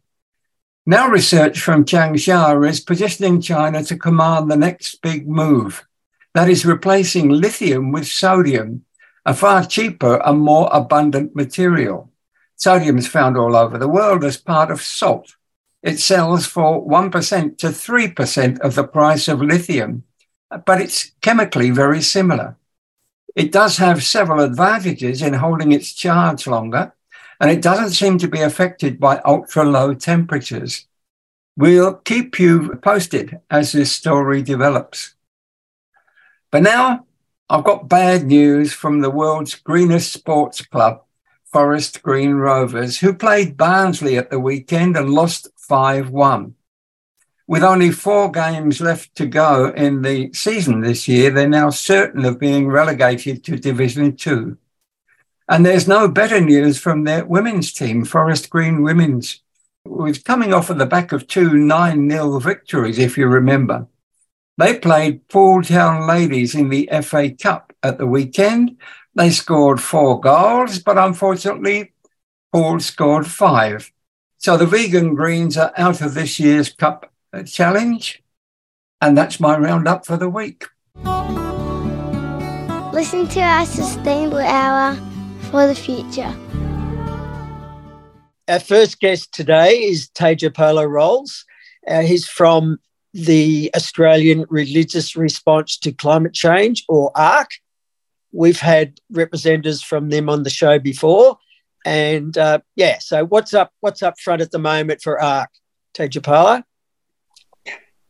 Now, 0.85 1.09
research 1.09 1.59
from 1.59 1.85
Changsha 1.85 2.69
is 2.69 2.79
positioning 2.79 3.41
China 3.41 3.83
to 3.83 3.97
command 3.97 4.49
the 4.49 4.57
next 4.57 5.01
big 5.01 5.27
move 5.27 5.85
that 6.33 6.49
is 6.49 6.65
replacing 6.65 7.29
lithium 7.29 7.91
with 7.91 8.07
sodium, 8.07 8.85
a 9.25 9.33
far 9.33 9.65
cheaper 9.65 10.21
and 10.25 10.39
more 10.39 10.69
abundant 10.71 11.35
material. 11.35 12.12
Sodium 12.63 12.97
is 12.97 13.09
found 13.09 13.37
all 13.37 13.57
over 13.57 13.77
the 13.77 13.89
world 13.89 14.23
as 14.23 14.37
part 14.37 14.71
of 14.71 14.81
salt. 14.81 15.35
It 15.81 15.99
sells 15.99 16.45
for 16.45 16.81
1% 16.87 17.57
to 17.57 17.67
3% 17.67 18.59
of 18.61 18.75
the 18.75 18.87
price 18.87 19.27
of 19.27 19.41
lithium, 19.41 20.03
but 20.65 20.79
it's 20.79 21.11
chemically 21.19 21.71
very 21.71 22.01
similar. 22.01 22.55
It 23.35 23.51
does 23.51 23.75
have 23.77 24.01
several 24.01 24.39
advantages 24.39 25.21
in 25.21 25.33
holding 25.33 25.73
its 25.73 25.91
charge 25.91 26.47
longer, 26.47 26.93
and 27.41 27.51
it 27.51 27.61
doesn't 27.61 27.91
seem 27.91 28.17
to 28.19 28.29
be 28.29 28.39
affected 28.39 28.97
by 28.97 29.21
ultra 29.25 29.65
low 29.65 29.93
temperatures. 29.93 30.87
We'll 31.57 31.95
keep 31.95 32.39
you 32.39 32.79
posted 32.81 33.41
as 33.51 33.73
this 33.73 33.91
story 33.91 34.41
develops. 34.41 35.15
But 36.49 36.63
now 36.63 37.07
I've 37.49 37.65
got 37.65 37.89
bad 37.89 38.23
news 38.23 38.71
from 38.71 39.01
the 39.01 39.09
world's 39.09 39.55
greenest 39.55 40.13
sports 40.13 40.61
club, 40.61 41.03
Forest 41.53 42.01
Green 42.01 42.31
Rovers, 42.31 42.99
who 42.99 43.13
played 43.13 43.57
Barnsley 43.57 44.17
at 44.17 44.31
the 44.31 44.39
weekend 44.39 44.97
and 44.97 45.11
lost 45.11 45.49
5 45.55 46.09
1. 46.09 46.55
With 47.45 47.63
only 47.63 47.91
four 47.91 48.31
games 48.31 48.81
left 48.81 49.13
to 49.17 49.27
go 49.27 49.69
in 49.69 50.01
the 50.01 50.33
season 50.33 50.81
this 50.81 51.07
year, 51.07 51.29
they're 51.29 51.47
now 51.47 51.69
certain 51.69 52.25
of 52.25 52.39
being 52.39 52.69
relegated 52.69 53.43
to 53.43 53.57
Division 53.57 54.15
2. 54.15 54.57
And 55.47 55.63
there's 55.63 55.87
no 55.87 56.07
better 56.07 56.41
news 56.41 56.79
from 56.79 57.03
their 57.03 57.23
women's 57.23 57.71
team, 57.71 58.03
Forest 58.03 58.49
Green 58.49 58.81
Women's, 58.81 59.43
was 59.85 60.17
coming 60.17 60.53
off 60.53 60.71
of 60.71 60.79
the 60.79 60.87
back 60.87 61.11
of 61.11 61.27
two 61.27 61.53
9 61.53 62.09
0 62.09 62.39
victories, 62.39 62.97
if 62.97 63.15
you 63.15 63.27
remember. 63.27 63.85
They 64.57 64.79
played 64.79 65.27
Poole 65.27 65.61
Town 65.61 66.07
Ladies 66.07 66.55
in 66.55 66.69
the 66.69 66.89
FA 67.03 67.29
Cup 67.29 67.73
at 67.83 67.99
the 67.99 68.07
weekend. 68.07 68.77
They 69.15 69.29
scored 69.29 69.79
four 69.79 70.19
goals, 70.19 70.79
but 70.79 70.97
unfortunately, 70.97 71.93
Paul 72.51 72.79
scored 72.79 73.27
five. 73.27 73.91
So 74.37 74.57
the 74.57 74.65
Vegan 74.65 75.13
Greens 75.13 75.55
are 75.57 75.71
out 75.77 76.01
of 76.01 76.15
this 76.15 76.39
year's 76.39 76.73
Cup 76.73 77.11
challenge. 77.45 78.23
And 79.01 79.17
that's 79.17 79.39
my 79.39 79.57
roundup 79.57 80.05
for 80.05 80.17
the 80.17 80.29
week. 80.29 80.65
Listen 82.93 83.27
to 83.27 83.39
our 83.41 83.65
Sustainable 83.65 84.39
Hour 84.39 84.95
for 85.51 85.67
the 85.67 85.75
future. 85.75 86.33
Our 88.47 88.59
first 88.59 88.99
guest 88.99 89.33
today 89.33 89.83
is 89.83 90.09
Tejopala 90.09 90.87
Rawls. 90.87 91.43
Uh, 91.87 92.01
he's 92.01 92.27
from 92.27 92.79
the 93.13 93.69
Australian 93.75 94.45
Religious 94.49 95.15
Response 95.15 95.77
to 95.79 95.91
Climate 95.91 96.33
Change, 96.33 96.83
or 96.87 97.11
ARC. 97.15 97.51
We've 98.33 98.59
had 98.59 98.99
representatives 99.11 99.81
from 99.81 100.09
them 100.09 100.27
on 100.27 100.43
the 100.43 100.49
show 100.49 100.79
before, 100.79 101.37
and 101.85 102.37
uh, 102.37 102.59
yeah. 102.75 102.97
So 102.99 103.25
what's 103.25 103.53
up? 103.53 103.71
What's 103.79 104.03
up 104.03 104.19
front 104.19 104.41
at 104.41 104.51
the 104.51 104.59
moment 104.59 105.01
for 105.01 105.21
ARC, 105.21 105.49
Tejopala? 105.93 106.63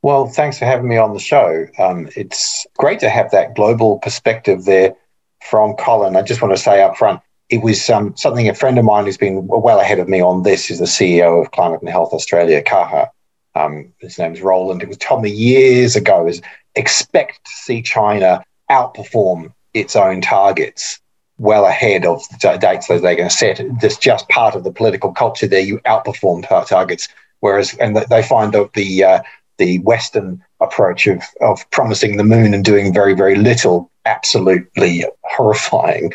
Well, 0.01 0.27
thanks 0.27 0.59
for 0.59 0.65
having 0.65 0.87
me 0.87 0.97
on 0.97 1.13
the 1.13 1.19
show. 1.19 1.65
Um, 1.79 2.09
it's 2.15 2.65
great 2.77 2.99
to 2.99 3.09
have 3.09 3.31
that 3.31 3.55
global 3.55 3.99
perspective 3.99 4.65
there 4.65 4.95
from 5.41 5.75
Colin. 5.75 6.15
I 6.17 6.21
just 6.21 6.41
want 6.41 6.53
to 6.55 6.61
say 6.61 6.81
up 6.81 6.97
front, 6.97 7.21
it 7.49 7.61
was 7.61 7.89
um, 7.89 8.15
something 8.17 8.49
a 8.49 8.53
friend 8.53 8.77
of 8.77 8.85
mine 8.85 9.05
who's 9.05 9.17
been 9.17 9.47
well 9.47 9.79
ahead 9.79 9.99
of 9.99 10.09
me 10.09 10.21
on 10.21 10.43
this 10.43 10.69
is 10.69 10.79
the 10.79 10.85
CEO 10.85 11.41
of 11.41 11.51
Climate 11.51 11.81
and 11.81 11.89
Health 11.89 12.13
Australia, 12.13 12.61
CAHA. 12.61 13.09
Um, 13.55 13.93
his 13.99 14.17
name's 14.17 14.41
Roland. 14.41 14.81
It 14.81 14.89
was 14.89 14.97
told 14.97 15.21
me 15.21 15.29
years 15.29 15.95
ago 15.95 16.27
is 16.27 16.41
expect 16.75 17.45
to 17.45 17.51
see 17.51 17.81
China 17.81 18.43
outperform 18.69 19.53
its 19.73 19.95
own 19.95 20.21
targets 20.21 20.99
well 21.37 21.65
ahead 21.65 22.05
of 22.05 22.21
the 22.29 22.57
dates 22.57 22.87
that 22.87 23.01
they're 23.01 23.15
going 23.15 23.29
to 23.29 23.35
set. 23.35 23.61
That's 23.81 23.97
just 23.97 24.29
part 24.29 24.55
of 24.55 24.63
the 24.63 24.71
political 24.71 25.11
culture 25.11 25.47
there. 25.47 25.59
You 25.59 25.79
outperform 25.79 26.47
targets, 26.67 27.07
whereas 27.39 27.73
and 27.75 27.95
they 27.95 28.23
find 28.23 28.53
that 28.53 28.73
the 28.73 29.03
uh, 29.03 29.23
the 29.57 29.79
Western 29.79 30.43
approach 30.59 31.07
of 31.07 31.23
of 31.41 31.69
promising 31.71 32.17
the 32.17 32.23
moon 32.23 32.53
and 32.53 32.63
doing 32.63 32.93
very 32.93 33.13
very 33.13 33.35
little 33.35 33.91
absolutely 34.05 35.05
horrifying. 35.23 36.11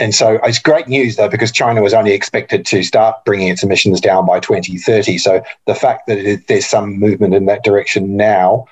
And 0.00 0.14
so 0.14 0.40
it's 0.42 0.58
great 0.58 0.88
news, 0.88 1.16
though, 1.16 1.28
because 1.28 1.52
China 1.52 1.82
was 1.82 1.92
only 1.92 2.12
expected 2.12 2.64
to 2.66 2.82
start 2.82 3.22
bringing 3.26 3.48
its 3.48 3.62
emissions 3.62 4.00
down 4.00 4.24
by 4.24 4.40
2030. 4.40 5.18
So 5.18 5.42
the 5.66 5.74
fact 5.74 6.06
that 6.06 6.16
it, 6.16 6.48
there's 6.48 6.66
some 6.66 6.98
movement 6.98 7.34
in 7.34 7.44
that 7.46 7.64
direction 7.64 8.16
now 8.16 8.64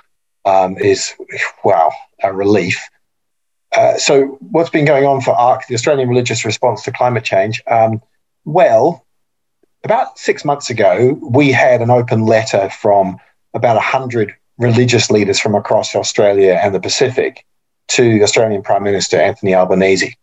um, 0.47 0.79
is, 0.79 1.15
wow, 1.65 1.93
a 2.23 2.33
relief. 2.33 2.83
Uh, 3.77 3.97
so 3.99 4.39
what's 4.41 4.71
been 4.71 4.85
going 4.85 5.05
on 5.05 5.21
for 5.21 5.33
ARC, 5.33 5.67
the 5.67 5.75
Australian 5.75 6.09
Religious 6.09 6.45
Response 6.45 6.83
to 6.83 6.93
Climate 6.93 7.25
Change? 7.25 7.63
Um, 7.67 8.01
well, 8.45 9.07
about 9.85 10.19
six 10.19 10.45
months 10.45 10.71
ago, 10.71 11.19
we 11.23 11.53
had 11.53 11.83
an 11.83 11.91
open 11.91 12.27
letter 12.27 12.71
from 12.71 13.19
about 13.55 13.77
100 13.77 14.35
religious 14.59 15.11
leaders 15.11 15.39
from 15.39 15.55
across 15.55 15.95
Australia 15.95 16.59
and 16.63 16.75
the 16.75 16.81
Pacific 16.81 17.45
to 17.89 18.23
Australian 18.23 18.63
Prime 18.63 18.83
Minister 18.83 19.21
Anthony 19.21 19.55
Albanese 19.55 20.17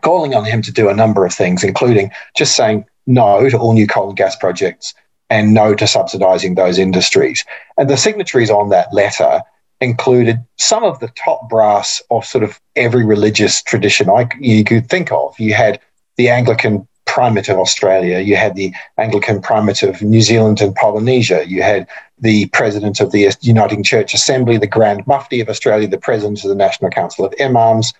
calling 0.00 0.34
on 0.34 0.44
him 0.44 0.62
to 0.62 0.72
do 0.72 0.88
a 0.88 0.94
number 0.94 1.26
of 1.26 1.34
things, 1.34 1.62
including 1.62 2.10
just 2.36 2.56
saying 2.56 2.84
no 3.06 3.48
to 3.48 3.58
all 3.58 3.74
new 3.74 3.86
coal 3.86 4.08
and 4.08 4.16
gas 4.16 4.34
projects 4.36 4.94
and 5.28 5.54
no 5.54 5.74
to 5.74 5.84
subsidising 5.84 6.56
those 6.56 6.78
industries. 6.78 7.44
And 7.76 7.88
the 7.88 7.96
signatories 7.96 8.50
on 8.50 8.70
that 8.70 8.92
letter 8.92 9.42
included 9.82 10.38
some 10.58 10.84
of 10.84 10.98
the 11.00 11.08
top 11.08 11.48
brass 11.48 12.02
of 12.10 12.24
sort 12.24 12.44
of 12.44 12.60
every 12.76 13.04
religious 13.04 13.62
tradition 13.62 14.08
I, 14.08 14.28
you 14.40 14.64
could 14.64 14.88
think 14.88 15.12
of. 15.12 15.38
You 15.38 15.54
had 15.54 15.80
the 16.16 16.28
Anglican 16.28 16.86
primate 17.04 17.48
of 17.48 17.58
Australia, 17.58 18.20
you 18.20 18.36
had 18.36 18.54
the 18.54 18.72
Anglican 18.96 19.42
primate 19.42 19.82
of 19.82 20.00
New 20.00 20.22
Zealand 20.22 20.60
and 20.60 20.74
Polynesia, 20.74 21.44
you 21.46 21.62
had 21.62 21.86
the 22.18 22.46
president 22.46 23.00
of 23.00 23.12
the 23.12 23.30
Uniting 23.40 23.82
Church 23.82 24.14
Assembly, 24.14 24.56
the 24.56 24.66
Grand 24.66 25.06
Mufti 25.06 25.40
of 25.40 25.48
Australia, 25.48 25.88
the 25.88 25.98
president 25.98 26.42
of 26.44 26.48
the 26.48 26.54
National 26.54 26.90
Council 26.90 27.24
of 27.24 27.34
Imams, 27.40 27.92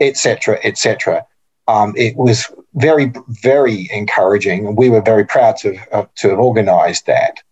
etc., 0.00 0.58
etc 0.62 1.26
um, 1.70 1.94
it 1.96 2.16
was 2.16 2.46
very, 2.74 3.12
very 3.28 3.88
encouraging. 3.92 4.66
And 4.66 4.76
we 4.76 4.90
were 4.90 5.02
very 5.02 5.24
proud 5.24 5.56
to, 5.58 5.78
uh, 5.94 6.06
to 6.16 6.30
have 6.30 6.38
organised 6.38 7.06
that. 7.06 7.42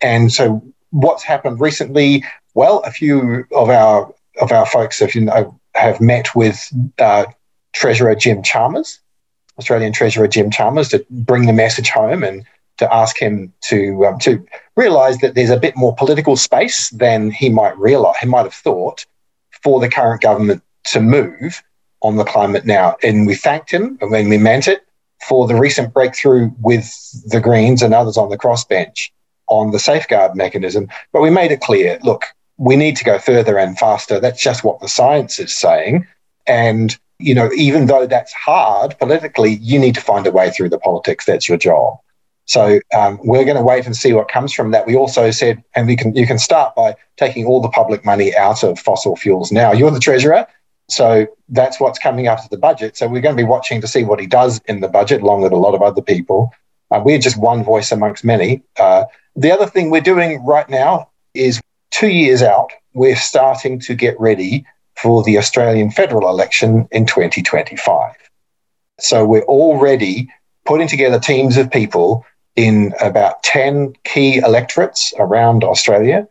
and 0.00 0.30
so 0.30 0.62
what's 0.90 1.24
happened 1.24 1.60
recently? 1.60 2.22
Well, 2.56 2.78
a 2.86 2.90
few 2.90 3.44
of 3.52 3.68
our 3.68 4.10
of 4.40 4.50
our 4.50 4.64
folks 4.64 5.00
have 5.00 5.14
you 5.14 5.20
know 5.20 5.60
have 5.74 6.00
met 6.00 6.34
with 6.34 6.72
uh, 6.98 7.26
Treasurer 7.74 8.14
Jim 8.14 8.42
Chalmers, 8.42 8.98
Australian 9.58 9.92
Treasurer 9.92 10.26
Jim 10.26 10.50
Chalmers, 10.50 10.88
to 10.88 11.04
bring 11.10 11.44
the 11.44 11.52
message 11.52 11.90
home 11.90 12.24
and 12.24 12.46
to 12.78 12.92
ask 12.92 13.20
him 13.20 13.52
to 13.64 14.06
um, 14.06 14.18
to 14.20 14.42
realise 14.74 15.20
that 15.20 15.34
there's 15.34 15.50
a 15.50 15.60
bit 15.60 15.76
more 15.76 15.94
political 15.96 16.34
space 16.34 16.88
than 16.88 17.30
he 17.30 17.50
might 17.50 17.76
realise 17.76 18.16
he 18.16 18.26
might 18.26 18.44
have 18.44 18.54
thought 18.54 19.04
for 19.62 19.78
the 19.78 19.90
current 19.90 20.22
government 20.22 20.62
to 20.84 21.00
move 21.00 21.62
on 22.00 22.16
the 22.16 22.24
climate 22.24 22.64
now. 22.64 22.96
And 23.02 23.26
we 23.26 23.34
thanked 23.34 23.70
him, 23.70 23.98
and 24.00 24.10
we 24.10 24.38
meant 24.38 24.66
it, 24.66 24.80
for 25.28 25.46
the 25.46 25.56
recent 25.56 25.92
breakthrough 25.92 26.50
with 26.62 26.90
the 27.26 27.40
Greens 27.42 27.82
and 27.82 27.92
others 27.92 28.16
on 28.16 28.30
the 28.30 28.38
crossbench 28.38 29.10
on 29.46 29.72
the 29.72 29.78
safeguard 29.78 30.34
mechanism. 30.34 30.88
But 31.12 31.20
we 31.20 31.28
made 31.28 31.52
it 31.52 31.60
clear 31.60 31.98
look, 32.02 32.24
we 32.58 32.76
need 32.76 32.96
to 32.96 33.04
go 33.04 33.18
further 33.18 33.58
and 33.58 33.78
faster. 33.78 34.20
That's 34.20 34.40
just 34.40 34.64
what 34.64 34.80
the 34.80 34.88
science 34.88 35.38
is 35.38 35.54
saying. 35.54 36.06
And, 36.46 36.96
you 37.18 37.34
know, 37.34 37.50
even 37.54 37.86
though 37.86 38.06
that's 38.06 38.32
hard 38.32 38.98
politically, 38.98 39.56
you 39.56 39.78
need 39.78 39.94
to 39.94 40.00
find 40.00 40.26
a 40.26 40.30
way 40.30 40.50
through 40.50 40.70
the 40.70 40.78
politics. 40.78 41.24
That's 41.24 41.48
your 41.48 41.58
job. 41.58 41.98
So 42.46 42.80
um, 42.96 43.18
we're 43.24 43.44
going 43.44 43.56
to 43.56 43.62
wait 43.62 43.86
and 43.86 43.96
see 43.96 44.12
what 44.12 44.28
comes 44.28 44.52
from 44.52 44.70
that. 44.70 44.86
We 44.86 44.96
also 44.96 45.30
said, 45.32 45.62
and 45.74 45.86
we 45.88 45.96
can 45.96 46.14
you 46.14 46.26
can 46.26 46.38
start 46.38 46.76
by 46.76 46.94
taking 47.16 47.44
all 47.44 47.60
the 47.60 47.68
public 47.68 48.04
money 48.04 48.34
out 48.36 48.62
of 48.62 48.78
fossil 48.78 49.16
fuels 49.16 49.50
now. 49.50 49.72
You're 49.72 49.90
the 49.90 49.98
treasurer, 49.98 50.46
so 50.88 51.26
that's 51.48 51.80
what's 51.80 51.98
coming 51.98 52.28
after 52.28 52.48
the 52.48 52.56
budget. 52.56 52.96
So 52.96 53.08
we're 53.08 53.20
going 53.20 53.36
to 53.36 53.42
be 53.42 53.48
watching 53.48 53.80
to 53.80 53.88
see 53.88 54.04
what 54.04 54.20
he 54.20 54.28
does 54.28 54.60
in 54.66 54.80
the 54.80 54.88
budget, 54.88 55.22
along 55.22 55.42
with 55.42 55.52
a 55.52 55.56
lot 55.56 55.74
of 55.74 55.82
other 55.82 56.02
people. 56.02 56.52
Uh, 56.92 57.02
we're 57.04 57.18
just 57.18 57.36
one 57.36 57.64
voice 57.64 57.90
amongst 57.90 58.24
many. 58.24 58.62
Uh, 58.78 59.04
the 59.34 59.50
other 59.50 59.66
thing 59.66 59.90
we're 59.90 60.00
doing 60.00 60.44
right 60.44 60.68
now 60.68 61.10
is 61.34 61.60
two 61.90 62.08
years 62.08 62.42
out, 62.42 62.70
we're 62.94 63.16
starting 63.16 63.78
to 63.80 63.94
get 63.94 64.18
ready 64.20 64.64
for 64.96 65.22
the 65.22 65.38
Australian 65.38 65.90
federal 65.90 66.28
election 66.28 66.88
in 66.90 67.06
2025. 67.06 68.14
So 68.98 69.26
we're 69.26 69.42
already 69.42 70.28
putting 70.64 70.88
together 70.88 71.18
teams 71.18 71.56
of 71.56 71.70
people 71.70 72.24
in 72.56 72.94
about 73.00 73.42
10 73.42 73.94
key 74.04 74.38
electorates 74.38 75.12
around 75.18 75.62
Australia. 75.62 76.26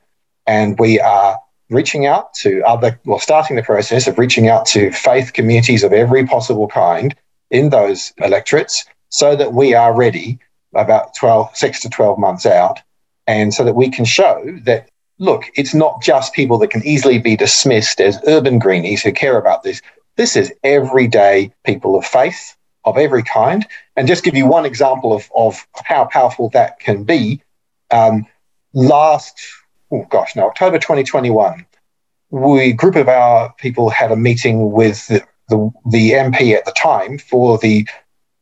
And 0.48 0.78
we 0.80 1.00
are 1.00 1.40
reaching 1.70 2.06
out 2.06 2.34
to 2.36 2.62
other, 2.64 3.00
well, 3.06 3.20
starting 3.20 3.56
the 3.56 3.64
process 3.64 4.08
of 4.08 4.18
reaching 4.18 4.48
out 4.48 4.66
to 4.68 4.92
faith 4.92 5.34
communities 5.34 5.84
of 5.84 5.94
every 5.94 6.26
possible 6.26 6.68
kind 6.68 7.16
in 7.52 7.70
those 7.70 8.14
electorates 8.18 8.86
so 9.10 9.36
that 9.36 9.54
we 9.54 9.74
are 9.74 9.96
ready 9.96 10.40
about 10.74 11.16
12, 11.16 11.56
six 11.56 11.80
to 11.82 11.90
12 11.90 12.20
months 12.20 12.46
out. 12.46 12.82
And 13.28 13.54
so 13.54 13.64
that 13.64 13.76
we 13.76 13.90
can 13.90 14.06
show 14.06 14.44
that, 14.64 14.90
look, 15.20 15.44
it's 15.56 15.74
not 15.74 16.02
just 16.02 16.34
people 16.34 16.58
that 16.60 16.70
can 16.70 16.86
easily 16.86 17.20
be 17.20 17.36
dismissed 17.36 18.02
as 18.02 18.20
urban 18.28 18.60
greenies 18.60 19.02
who 19.02 19.12
care 19.12 19.38
about 19.38 19.64
this. 19.64 19.82
This 20.16 20.36
is 20.36 20.54
everyday 20.64 21.54
people 21.64 21.96
of 21.96 22.06
faith 22.06 22.56
of 22.86 22.98
every 22.98 23.24
kind. 23.24 23.66
And 23.96 24.08
just 24.08 24.24
give 24.24 24.36
you 24.36 24.46
one 24.46 24.66
example 24.66 25.14
of, 25.14 25.30
of 25.36 25.66
how 25.84 26.06
powerful 26.06 26.50
that 26.50 26.80
can 26.80 27.04
be. 27.04 27.42
Um, 27.92 28.26
last 28.74 29.40
oh 29.92 30.06
gosh, 30.10 30.36
now 30.36 30.48
October 30.48 30.78
2021, 30.78 31.66
we 32.30 32.74
group 32.74 32.96
of 32.96 33.08
our 33.08 33.54
people 33.58 33.90
had 33.90 34.12
a 34.12 34.16
meeting 34.16 34.72
with 34.72 35.08
the, 35.08 35.24
the, 35.50 35.72
the 35.92 36.12
MP 36.12 36.56
at 36.56 36.66
the 36.66 36.72
time 36.72 37.18
for 37.18 37.58
the 37.58 37.88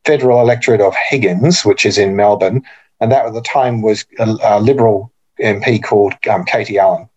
federal 0.04 0.40
electorate 0.40 0.80
of 0.80 0.94
Higgins, 0.94 1.64
which 1.64 1.86
is 1.86 1.98
in 1.98 2.16
Melbourne, 2.16 2.62
and 3.00 3.10
that 3.12 3.26
at 3.26 3.32
the 3.32 3.42
time 3.42 3.82
was 3.82 4.04
a, 4.18 4.36
a 4.42 4.60
Liberal 4.60 5.12
MP 5.40 5.82
called 5.82 6.14
um, 6.30 6.44
Katie 6.44 6.78
Allen. 6.78 7.08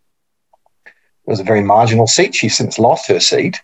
It 0.85 0.91
was 1.25 1.39
a 1.39 1.43
very 1.45 1.61
marginal 1.61 2.07
seat. 2.07 2.35
She's 2.35 2.55
since 2.55 2.79
lost 2.79 3.07
her 3.07 3.19
seat. 3.19 3.61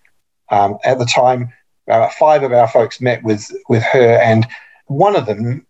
Um, 0.50 0.78
at 0.84 1.00
the 1.00 1.06
time, 1.06 1.52
uh, 1.89 2.10
five 2.10 2.44
of 2.44 2.54
our 2.54 2.68
folks 2.68 3.02
met 3.02 3.24
with 3.24 3.50
with 3.70 3.84
her, 3.84 4.20
and 4.22 4.46
one 4.88 5.16
of 5.16 5.26
them, 5.26 5.66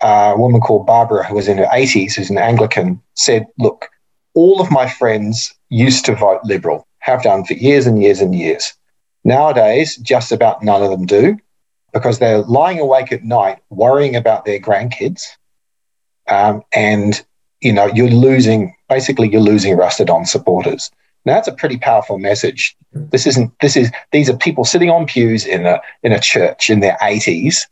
uh, 0.00 0.32
a 0.34 0.38
woman 0.38 0.60
called 0.60 0.86
Barbara, 0.86 1.24
who 1.24 1.34
was 1.34 1.48
in 1.48 1.58
her 1.58 1.68
80s, 1.72 2.14
who's 2.14 2.30
an 2.30 2.38
Anglican, 2.38 3.00
said, 3.14 3.46
"Look, 3.58 3.88
all 4.34 4.60
of 4.60 4.70
my 4.70 4.88
friends 4.88 5.54
used 5.68 6.04
to 6.06 6.14
vote 6.14 6.40
Liberal, 6.44 6.86
have 6.98 7.22
done 7.22 7.44
for 7.44 7.54
years 7.54 7.86
and 7.86 8.02
years 8.02 8.20
and 8.20 8.34
years. 8.34 8.72
Nowadays, 9.24 9.96
just 9.96 10.32
about 10.32 10.62
none 10.62 10.82
of 10.82 10.90
them 10.90 11.06
do 11.06 11.38
because 11.92 12.18
they're 12.18 12.42
lying 12.42 12.80
awake 12.80 13.12
at 13.12 13.24
night 13.24 13.60
worrying 13.70 14.16
about 14.16 14.44
their 14.44 14.58
grandkids. 14.58 15.26
Um, 16.28 16.62
and, 16.72 17.24
you 17.64 17.72
know, 17.72 17.86
you're 17.86 18.10
losing, 18.10 18.76
basically, 18.88 19.28
you're 19.28 19.40
losing 19.40 19.76
rusted 19.76 20.10
on 20.10 20.26
supporters. 20.26 20.90
Now 21.24 21.34
that's 21.34 21.48
a 21.48 21.52
pretty 21.52 21.78
powerful 21.78 22.18
message. 22.18 22.76
This 22.92 23.26
isn't. 23.26 23.50
This 23.60 23.76
is. 23.76 23.90
These 24.12 24.28
are 24.28 24.36
people 24.36 24.64
sitting 24.64 24.90
on 24.90 25.06
pews 25.06 25.46
in 25.46 25.64
a 25.64 25.80
in 26.02 26.12
a 26.12 26.20
church 26.20 26.68
in 26.68 26.80
their 26.80 26.98
eighties. 27.00 27.66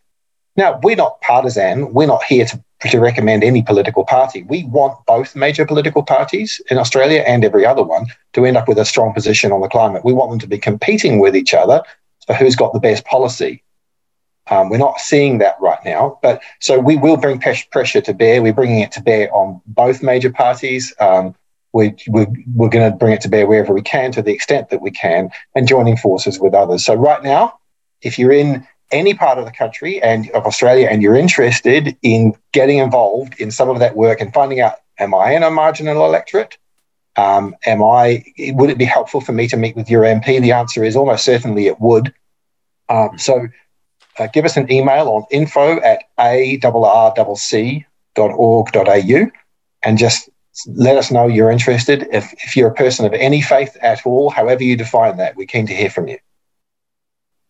Now 0.57 0.81
we're 0.83 0.97
not 0.97 1.21
partisan. 1.21 1.93
We're 1.93 2.07
not 2.07 2.25
here 2.25 2.47
to 2.47 2.65
to 2.89 2.99
recommend 2.99 3.45
any 3.45 3.63
political 3.63 4.05
party. 4.05 4.43
We 4.43 4.65
want 4.65 4.99
both 5.07 5.37
major 5.37 5.67
political 5.67 6.03
parties 6.03 6.61
in 6.71 6.79
Australia 6.79 7.23
and 7.27 7.45
every 7.45 7.65
other 7.65 7.83
one 7.83 8.07
to 8.33 8.45
end 8.45 8.57
up 8.57 8.67
with 8.67 8.79
a 8.79 8.85
strong 8.85 9.13
position 9.13 9.53
on 9.53 9.61
the 9.61 9.69
climate. 9.69 10.05
We 10.05 10.15
want 10.15 10.31
them 10.31 10.41
to 10.41 10.49
be 10.49 10.59
competing 10.59 11.21
with 11.21 11.37
each 11.37 11.55
other 11.55 11.83
for 12.27 12.35
who's 12.35 12.57
got 12.57 12.73
the 12.73 12.81
best 12.81 13.05
policy. 13.05 13.63
Um, 14.51 14.71
we're 14.71 14.79
not 14.79 14.99
seeing 14.99 15.39
that 15.39 15.57
right 15.61 15.79
now, 15.85 16.19
but 16.23 16.43
so 16.61 16.79
we 16.79 16.97
will 16.97 17.17
bring 17.17 17.41
pressure 17.41 18.01
to 18.01 18.15
bear. 18.15 18.43
We're 18.43 18.53
bringing 18.53 18.81
it 18.81 18.93
to 18.93 19.03
bear 19.03 19.33
on 19.33 19.61
both 19.67 20.03
major 20.03 20.31
parties. 20.31 20.93
Um, 20.99 21.35
we, 21.73 21.95
we're, 22.09 22.27
we're 22.55 22.69
going 22.69 22.91
to 22.91 22.97
bring 22.97 23.13
it 23.13 23.21
to 23.23 23.29
bear 23.29 23.47
wherever 23.47 23.73
we 23.73 23.83
can 23.83 24.13
to 24.13 24.23
the 24.23 24.33
extent 24.33 24.71
that 24.71 24.83
we 24.83 24.91
can 24.91 25.31
and 25.55 25.67
joining 25.67 25.97
forces 25.97 26.39
with 26.39 26.55
others. 26.55 26.85
So, 26.85 26.95
right 26.95 27.23
now, 27.23 27.59
if 28.03 28.19
you're 28.19 28.33
in 28.33 28.67
any 28.91 29.15
part 29.15 29.39
of 29.39 29.47
the 29.47 29.53
country 29.53 30.03
and 30.03 30.31
of 30.31 30.45
Australia 30.45 30.89
and 30.91 31.03
you're 31.03 31.17
interested 31.17 31.97
in 32.03 32.35
getting 32.53 32.79
involved 32.79 33.41
in 33.41 33.51
some 33.51 33.71
of 33.71 33.79
that 33.79 33.97
work 33.97 34.21
and 34.21 34.35
finding 34.35 34.61
out, 34.61 34.75
am 34.99 35.15
I 35.15 35.33
in 35.33 35.43
a 35.43 35.51
marginal 35.51 36.05
electorate? 36.05 36.59
Um, 37.17 37.57
am 37.67 37.83
I? 37.83 38.25
Would 38.39 38.71
it 38.71 38.79
be 38.79 38.85
helpful 38.85 39.21
for 39.21 39.33
me 39.33 39.49
to 39.49 39.57
meet 39.57 39.77
with 39.77 39.91
your 39.91 40.03
MP? 40.03 40.41
The 40.41 40.53
answer 40.53 40.85
is 40.85 40.97
almost 40.97 41.25
certainly 41.25 41.67
it 41.67 41.81
would. 41.81 42.13
Um, 42.89 43.19
so 43.19 43.49
uh, 44.19 44.27
give 44.29 44.45
us 44.45 44.57
an 44.57 44.71
email 44.71 45.09
on 45.09 45.25
info 45.31 45.81
at 45.81 46.05
arrcc.org.au 46.19 47.81
and 49.85 49.99
just 49.99 50.29
let 50.67 50.97
us 50.97 51.11
know 51.11 51.27
you're 51.27 51.51
interested. 51.51 52.07
If, 52.13 52.33
if 52.45 52.57
you're 52.57 52.69
a 52.69 52.75
person 52.75 53.07
of 53.07 53.15
any 53.15 53.41
faith 53.41 53.77
at 53.81 54.05
all, 54.05 54.31
however 54.31 54.63
you 54.63 54.77
define 54.77 55.17
that, 55.17 55.35
we're 55.37 55.47
keen 55.47 55.67
to 55.67 55.75
hear 55.75 55.91
from 55.91 56.09
you 56.09 56.19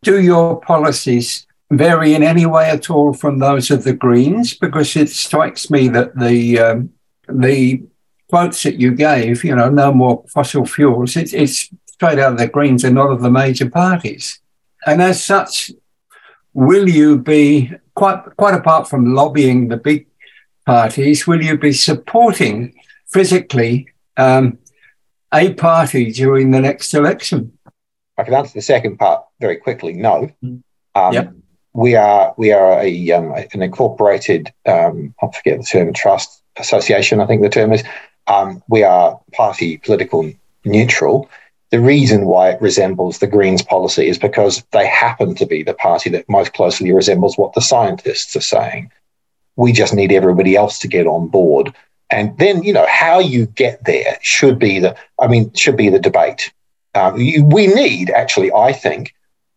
do 0.03 0.21
your 0.21 0.61
policies 0.61 1.47
vary 1.71 2.15
in 2.15 2.23
any 2.23 2.45
way 2.45 2.69
at 2.69 2.91
all 2.91 3.15
from 3.15 3.39
those 3.39 3.71
of 3.71 3.85
the 3.85 3.95
Greens? 3.95 4.55
Because 4.55 4.95
it 4.97 5.09
strikes 5.09 5.71
me 5.71 5.89
that 5.89 6.17
the 6.19 6.59
um, 6.59 6.91
the 7.29 7.83
quotes 8.29 8.63
that 8.65 8.81
you 8.81 8.95
gave, 8.95 9.45
you 9.45 9.55
know, 9.55 9.71
no 9.71 9.93
more 9.93 10.25
fossil 10.29 10.67
fuels, 10.67 11.17
it, 11.17 11.33
it's 11.33 11.71
straight 11.87 12.19
out 12.19 12.33
of 12.33 12.39
the 12.39 12.49
Greens 12.49 12.85
and 12.85 12.95
not 12.95 13.11
of 13.11 13.23
the 13.23 13.31
major 13.31 13.69
parties. 13.69 14.41
And 14.87 15.01
as 15.01 15.23
such, 15.23 15.71
will 16.55 16.89
you 16.89 17.19
be 17.19 17.73
quite 17.95 18.23
quite 18.37 18.55
apart 18.55 18.89
from 18.89 19.15
lobbying 19.15 19.69
the 19.69 19.77
big 19.77 20.07
parties, 20.67 21.27
will 21.27 21.43
you 21.43 21.59
be 21.59 21.73
supporting 21.73 22.75
physically 23.09 23.89
um, 24.17 24.59
a 25.33 25.53
party 25.55 26.13
during 26.13 26.51
the 26.51 26.61
next 26.61 26.95
election? 26.95 27.57
I 28.19 28.25
can 28.25 28.35
answer 28.35 28.55
the 28.55 28.63
second 28.63 28.99
part 28.99 29.25
very 29.41 29.57
quickly. 29.57 29.95
No. 29.95 30.31
Mm. 30.45 30.63
Um, 30.95 31.13
yep. 31.13 31.33
We 31.75 31.95
are 31.95 32.35
we 32.37 32.53
are 32.53 32.81
a 32.81 33.13
um, 33.13 33.33
an 33.33 33.63
incorporated 33.63 34.53
um, 34.67 35.15
I 35.23 35.29
forget 35.29 35.59
the 35.59 35.65
term 35.65 35.93
trust 35.95 36.43
association. 36.59 37.21
I 37.21 37.27
think 37.27 37.43
the 37.43 37.49
term 37.49 37.73
is. 37.73 37.83
Um, 38.29 38.63
we 38.69 38.85
are 38.85 39.19
party 39.33 39.79
political 39.79 40.31
neutral. 40.65 41.29
The 41.73 41.81
reason 41.81 42.27
why 42.27 42.51
it 42.51 42.61
resembles 42.61 43.19
the 43.19 43.27
Greens 43.27 43.63
policy 43.63 44.07
is 44.07 44.19
because 44.19 44.63
they 44.73 44.87
happen 44.87 45.35
to 45.37 45.47
be 45.47 45.63
the 45.63 45.73
party 45.73 46.11
that 46.11 46.29
most 46.29 46.53
closely 46.53 46.93
resembles 46.93 47.39
what 47.39 47.55
the 47.55 47.63
scientists 47.63 48.37
are 48.37 48.43
saying. 48.43 48.93
We 49.57 49.73
just 49.73 49.95
need 49.95 50.13
everybody 50.13 50.55
else 50.55 50.79
to 50.81 50.87
get 50.87 51.07
on 51.07 51.29
board. 51.29 51.75
And 52.11 52.37
then, 52.37 52.63
you 52.63 52.75
know, 52.75 52.87
how 52.91 53.21
you 53.21 53.47
get 53.47 53.83
there 53.87 54.19
should 54.21 54.59
be 54.59 54.81
the, 54.81 54.95
I 55.19 55.29
mean, 55.29 55.51
should 55.55 55.79
be 55.79 55.89
the 55.89 55.99
debate. 55.99 56.53
Um, 56.95 57.19
you, 57.19 57.43
we 57.43 57.69
need, 57.69 58.11
actually, 58.11 58.53
I 58.53 58.75
think, 58.75 59.15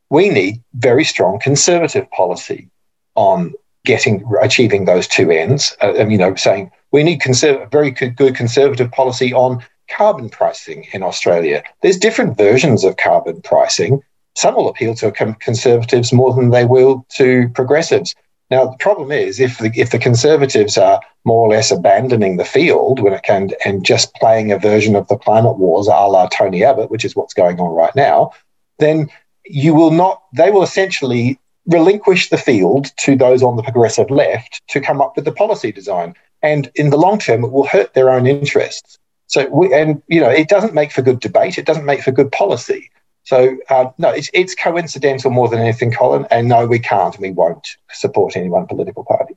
we 0.10 0.30
need 0.30 0.64
very 0.74 1.04
strong 1.04 1.38
conservative 1.40 2.10
policy 2.12 2.70
on 3.16 3.54
getting 3.84 4.24
achieving 4.42 4.86
those 4.86 5.06
two 5.06 5.32
ends. 5.32 5.76
Uh, 5.84 6.08
you 6.08 6.18
know, 6.18 6.34
saying 6.36 6.72
we 6.94 7.04
need 7.04 7.20
conserv- 7.20 7.70
very 7.72 7.92
good 7.92 8.36
conservative 8.36 8.90
policy 8.92 9.34
on 9.34 9.62
carbon 9.90 10.30
pricing 10.30 10.88
in 10.94 11.04
Australia. 11.04 11.64
There's 11.82 11.98
different 11.98 12.38
versions 12.38 12.84
of 12.84 12.98
carbon 12.98 13.42
pricing. 13.42 14.02
Some 14.36 14.56
will 14.56 14.68
appeal 14.68 14.96
to 14.96 15.12
conservatives 15.12 16.12
more 16.12 16.34
than 16.34 16.50
they 16.50 16.66
will 16.66 17.06
to 17.16 17.50
progressives. 17.50 18.16
Now, 18.52 18.66
the 18.66 18.78
problem 18.78 19.12
is 19.12 19.40
if 19.40 19.58
the, 19.58 19.72
if 19.76 19.90
the 19.90 19.98
Conservatives 19.98 20.78
are 20.78 21.02
more 21.24 21.48
or 21.48 21.50
less 21.50 21.72
abandoning 21.72 22.38
the 22.38 22.46
field 22.46 23.00
when 23.00 23.14
it 23.14 23.24
can 23.24 23.50
and 23.64 23.84
just 23.84 24.14
playing 24.16 24.52
a 24.52 24.60
version 24.60 24.96
of 24.96 25.08
the 25.08 25.18
climate 25.18 25.58
wars 25.58 25.88
a 25.88 25.92
la 25.92 26.28
Tony 26.28 26.64
Abbott, 26.64 26.92
which 26.92 27.06
is 27.06 27.16
what's 27.16 27.34
going 27.34 27.60
on 27.60 27.74
right 27.74 27.96
now, 27.96 28.32
then 28.78 29.10
you 29.46 29.74
will 29.74 29.92
not, 29.92 30.22
they 30.34 30.52
will 30.52 30.64
essentially 30.64 31.40
relinquish 31.66 32.30
the 32.30 32.38
field 32.38 32.92
to 32.98 33.16
those 33.16 33.42
on 33.42 33.56
the 33.56 33.64
progressive 33.64 34.12
left 34.12 34.62
to 34.68 34.80
come 34.80 35.02
up 35.02 35.16
with 35.16 35.26
the 35.26 35.32
policy 35.32 35.72
design. 35.72 36.14
And 36.44 36.70
in 36.76 36.92
the 36.92 36.98
long 36.98 37.18
term, 37.18 37.44
it 37.44 37.52
will 37.52 37.66
hurt 37.66 37.96
their 37.96 38.12
own 38.12 38.28
interests. 38.28 39.00
So, 39.28 39.48
we, 39.50 39.74
and 39.74 40.02
you 40.08 40.22
know, 40.22 40.30
it 40.30 40.50
doesn't 40.50 40.74
make 40.74 40.92
for 40.92 41.02
good 41.02 41.20
debate. 41.20 41.58
It 41.58 41.66
doesn't 41.66 41.86
make 41.86 42.02
for 42.02 42.12
good 42.12 42.32
policy. 42.32 42.92
So, 43.24 43.58
uh, 43.70 43.86
no, 43.98 44.10
it's, 44.10 44.30
it's 44.34 44.54
coincidental 44.54 45.32
more 45.32 45.50
than 45.50 45.60
anything, 45.60 45.92
Colin. 45.92 46.28
And 46.30 46.48
no, 46.48 46.68
we 46.68 46.80
can't 46.80 47.16
and 47.16 47.22
we 47.22 47.32
won't 47.32 47.68
support 47.92 48.38
any 48.38 48.50
one 48.50 48.68
political 48.68 49.04
party. 49.04 49.36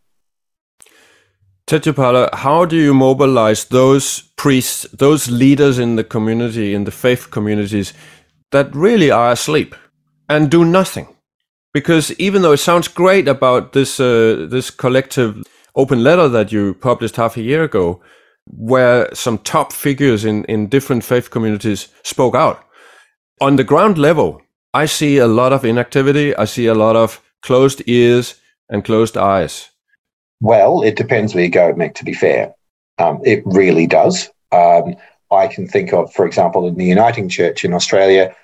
Tejopala, 1.66 2.34
how 2.34 2.64
do 2.64 2.76
you 2.76 2.94
mobilize 2.94 3.66
those 3.66 4.22
priests, 4.36 4.86
those 4.92 5.30
leaders 5.30 5.78
in 5.78 5.96
the 5.96 6.04
community, 6.04 6.72
in 6.74 6.84
the 6.84 6.90
faith 6.90 7.30
communities, 7.30 7.92
that 8.52 8.74
really 8.74 9.10
are 9.10 9.32
asleep 9.32 9.74
and 10.28 10.50
do 10.50 10.64
nothing? 10.64 11.08
Because 11.74 12.10
even 12.18 12.40
though 12.40 12.52
it 12.52 12.58
sounds 12.58 12.88
great 12.88 13.28
about 13.28 13.72
this 13.74 14.00
uh, 14.00 14.46
this 14.50 14.70
collective 14.70 15.42
open 15.74 16.02
letter 16.02 16.26
that 16.28 16.50
you 16.50 16.74
published 16.74 17.16
half 17.16 17.36
a 17.36 17.42
year 17.42 17.64
ago, 17.64 18.00
where 18.56 19.12
some 19.14 19.38
top 19.38 19.72
figures 19.72 20.24
in, 20.24 20.44
in 20.44 20.68
different 20.68 21.04
faith 21.04 21.30
communities 21.30 21.88
spoke 22.02 22.34
out, 22.34 22.64
on 23.40 23.56
the 23.56 23.64
ground 23.64 23.98
level, 23.98 24.42
I 24.74 24.86
see 24.86 25.18
a 25.18 25.26
lot 25.26 25.52
of 25.52 25.64
inactivity. 25.64 26.34
I 26.36 26.44
see 26.44 26.66
a 26.66 26.74
lot 26.74 26.96
of 26.96 27.22
closed 27.42 27.82
ears 27.86 28.34
and 28.68 28.84
closed 28.84 29.16
eyes. 29.16 29.70
Well, 30.40 30.82
it 30.82 30.96
depends 30.96 31.34
where 31.34 31.44
you 31.44 31.50
go, 31.50 31.72
Mick, 31.74 31.94
to 31.96 32.04
be 32.04 32.14
fair. 32.14 32.54
Um, 32.98 33.20
it 33.24 33.42
really 33.44 33.86
does. 33.86 34.30
Um, 34.52 34.96
I 35.30 35.46
can 35.46 35.68
think 35.68 35.92
of, 35.92 36.12
for 36.12 36.26
example, 36.26 36.66
in 36.66 36.76
the 36.76 36.84
Uniting 36.84 37.28
Church 37.28 37.64
in 37.64 37.72
Australia, 37.74 38.34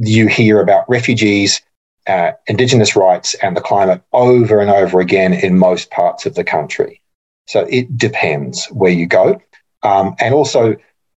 you 0.00 0.26
hear 0.28 0.60
about 0.60 0.88
refugees, 0.88 1.60
uh, 2.06 2.32
Indigenous 2.46 2.96
rights, 2.96 3.34
and 3.42 3.56
the 3.56 3.60
climate 3.60 4.02
over 4.12 4.60
and 4.60 4.70
over 4.70 5.00
again 5.00 5.32
in 5.32 5.58
most 5.58 5.90
parts 5.90 6.26
of 6.26 6.34
the 6.34 6.44
country. 6.44 7.00
So 7.46 7.66
it 7.70 7.96
depends 7.96 8.66
where 8.66 8.90
you 8.90 9.06
go. 9.06 9.40
Um, 9.82 10.16
and 10.20 10.34
also, 10.34 10.76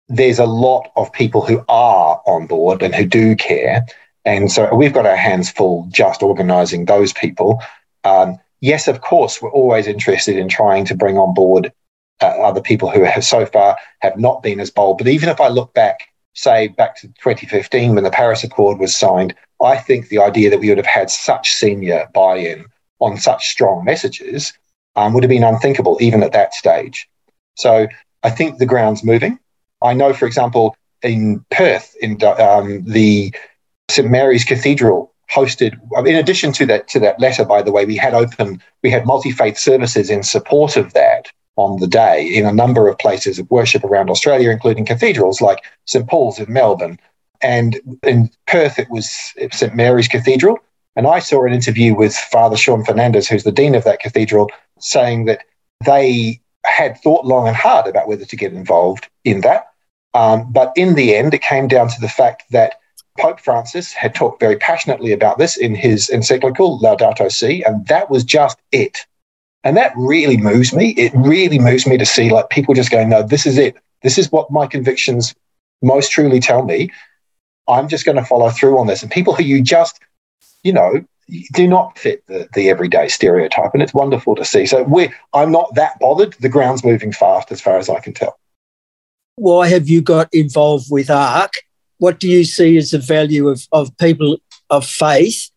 there's 0.08 0.38
a 0.38 0.46
lot 0.46 0.90
of 0.96 1.12
people 1.12 1.44
who 1.44 1.64
are 1.68 2.22
on 2.26 2.46
board 2.46 2.82
and 2.82 2.94
who 2.94 3.06
do 3.06 3.36
care. 3.36 3.84
And 4.24 4.50
so 4.50 4.74
we've 4.74 4.92
got 4.92 5.06
our 5.06 5.16
hands 5.16 5.50
full 5.50 5.86
just 5.90 6.22
organising 6.22 6.84
those 6.84 7.12
people. 7.12 7.62
Um, 8.04 8.38
yes, 8.60 8.88
of 8.88 9.00
course, 9.00 9.40
we're 9.40 9.50
always 9.50 9.86
interested 9.86 10.36
in 10.36 10.48
trying 10.48 10.84
to 10.86 10.94
bring 10.94 11.18
on 11.18 11.34
board 11.34 11.72
uh, 12.20 12.26
other 12.26 12.60
people 12.60 12.90
who 12.90 13.04
have 13.04 13.24
so 13.24 13.46
far 13.46 13.76
have 14.00 14.18
not 14.18 14.42
been 14.42 14.60
as 14.60 14.70
bold. 14.70 14.98
But 14.98 15.08
even 15.08 15.28
if 15.28 15.40
I 15.40 15.48
look 15.48 15.72
back, 15.74 16.08
say 16.34 16.68
back 16.68 16.96
to 17.00 17.08
2015 17.08 17.94
when 17.94 18.04
the 18.04 18.10
Paris 18.10 18.44
Accord 18.44 18.78
was 18.78 18.96
signed, 18.96 19.34
I 19.62 19.76
think 19.76 20.08
the 20.08 20.18
idea 20.18 20.50
that 20.50 20.60
we 20.60 20.68
would 20.68 20.78
have 20.78 20.86
had 20.86 21.10
such 21.10 21.50
senior 21.50 22.08
buy-in 22.12 22.66
on 23.00 23.18
such 23.18 23.48
strong 23.48 23.84
messages 23.84 24.52
um, 24.96 25.14
would 25.14 25.22
have 25.22 25.30
been 25.30 25.44
unthinkable 25.44 25.98
even 26.00 26.22
at 26.22 26.32
that 26.32 26.54
stage. 26.54 27.08
So 27.56 27.88
I 28.22 28.30
think 28.30 28.58
the 28.58 28.66
ground's 28.66 29.04
moving. 29.04 29.38
I 29.82 29.92
know, 29.92 30.12
for 30.12 30.26
example, 30.26 30.76
in 31.02 31.44
Perth, 31.50 31.94
in 32.00 32.22
um, 32.24 32.82
the 32.84 33.32
St 33.90 34.10
Mary's 34.10 34.44
Cathedral 34.44 35.14
hosted. 35.32 35.78
In 36.06 36.16
addition 36.16 36.52
to 36.52 36.66
that, 36.66 36.88
to 36.88 37.00
that 37.00 37.20
letter, 37.20 37.44
by 37.44 37.62
the 37.62 37.72
way, 37.72 37.84
we 37.84 37.96
had 37.96 38.14
open, 38.14 38.62
we 38.82 38.90
had 38.90 39.06
multi 39.06 39.30
faith 39.30 39.58
services 39.58 40.10
in 40.10 40.22
support 40.22 40.76
of 40.76 40.92
that 40.94 41.30
on 41.56 41.80
the 41.80 41.86
day 41.86 42.24
in 42.24 42.46
a 42.46 42.52
number 42.52 42.88
of 42.88 42.98
places 42.98 43.38
of 43.38 43.50
worship 43.50 43.84
around 43.84 44.10
Australia, 44.10 44.50
including 44.50 44.86
cathedrals 44.86 45.40
like 45.40 45.58
St 45.86 46.08
Paul's 46.08 46.38
in 46.38 46.52
Melbourne. 46.52 46.98
And 47.40 47.80
in 48.02 48.30
Perth, 48.46 48.78
it 48.78 48.90
was 48.90 49.10
St 49.52 49.74
Mary's 49.74 50.08
Cathedral. 50.08 50.58
And 50.96 51.06
I 51.06 51.20
saw 51.20 51.44
an 51.44 51.52
interview 51.52 51.94
with 51.94 52.14
Father 52.14 52.56
Sean 52.56 52.84
Fernandez, 52.84 53.28
who's 53.28 53.44
the 53.44 53.52
dean 53.52 53.74
of 53.74 53.84
that 53.84 54.00
cathedral, 54.00 54.50
saying 54.82 55.26
that 55.26 55.44
they 55.84 56.40
had 56.64 56.98
thought 56.98 57.24
long 57.24 57.46
and 57.48 57.56
hard 57.56 57.86
about 57.86 58.08
whether 58.08 58.24
to 58.24 58.36
get 58.36 58.52
involved 58.52 59.08
in 59.24 59.40
that. 59.42 59.68
Um, 60.14 60.50
but 60.52 60.72
in 60.76 60.94
the 60.94 61.14
end, 61.14 61.34
it 61.34 61.42
came 61.42 61.68
down 61.68 61.88
to 61.88 62.00
the 62.00 62.08
fact 62.08 62.44
that 62.50 62.74
Pope 63.18 63.40
Francis 63.40 63.92
had 63.92 64.14
talked 64.14 64.40
very 64.40 64.56
passionately 64.56 65.12
about 65.12 65.38
this 65.38 65.56
in 65.56 65.74
his 65.74 66.08
encyclical 66.08 66.80
Laudato 66.80 67.30
Si, 67.30 67.62
and 67.64 67.86
that 67.86 68.10
was 68.10 68.24
just 68.24 68.58
it. 68.72 69.06
And 69.64 69.76
that 69.76 69.92
really 69.96 70.36
moves 70.36 70.72
me. 70.72 70.90
It 70.90 71.12
really 71.14 71.58
moves 71.58 71.86
me 71.86 71.98
to 71.98 72.06
see 72.06 72.30
like 72.30 72.48
people 72.48 72.74
just 72.74 72.90
going, 72.90 73.08
no, 73.08 73.22
this 73.22 73.44
is 73.44 73.58
it. 73.58 73.76
This 74.02 74.18
is 74.18 74.30
what 74.30 74.50
my 74.50 74.66
convictions 74.66 75.34
most 75.82 76.12
truly 76.12 76.40
tell 76.40 76.64
me. 76.64 76.90
I'm 77.66 77.88
just 77.88 78.04
going 78.04 78.16
to 78.16 78.24
follow 78.24 78.50
through 78.50 78.78
on 78.78 78.86
this. 78.86 79.02
And 79.02 79.10
people 79.10 79.34
who 79.34 79.42
you 79.42 79.62
just, 79.62 80.00
you 80.62 80.72
know, 80.72 81.04
do 81.52 81.68
not 81.68 81.98
fit 81.98 82.26
the, 82.26 82.48
the 82.54 82.70
everyday 82.70 83.08
stereotype. 83.08 83.72
And 83.74 83.82
it's 83.82 83.94
wonderful 83.94 84.34
to 84.36 84.44
see. 84.44 84.66
So 84.66 84.82
we 84.82 85.10
I'm 85.34 85.52
not 85.52 85.74
that 85.74 85.98
bothered. 86.00 86.34
The 86.34 86.48
ground's 86.48 86.84
moving 86.84 87.12
fast 87.12 87.52
as 87.52 87.60
far 87.60 87.78
as 87.78 87.88
I 87.88 88.00
can 88.00 88.14
tell. 88.14 88.38
Why 89.36 89.68
have 89.68 89.88
you 89.88 90.02
got 90.02 90.28
involved 90.32 90.86
with 90.90 91.10
ARC? 91.10 91.52
What 91.98 92.20
do 92.20 92.28
you 92.28 92.44
see 92.44 92.76
as 92.76 92.90
the 92.90 92.98
value 92.98 93.48
of, 93.48 93.66
of 93.72 93.96
people 93.98 94.38
of 94.70 94.86
faith 94.86 95.50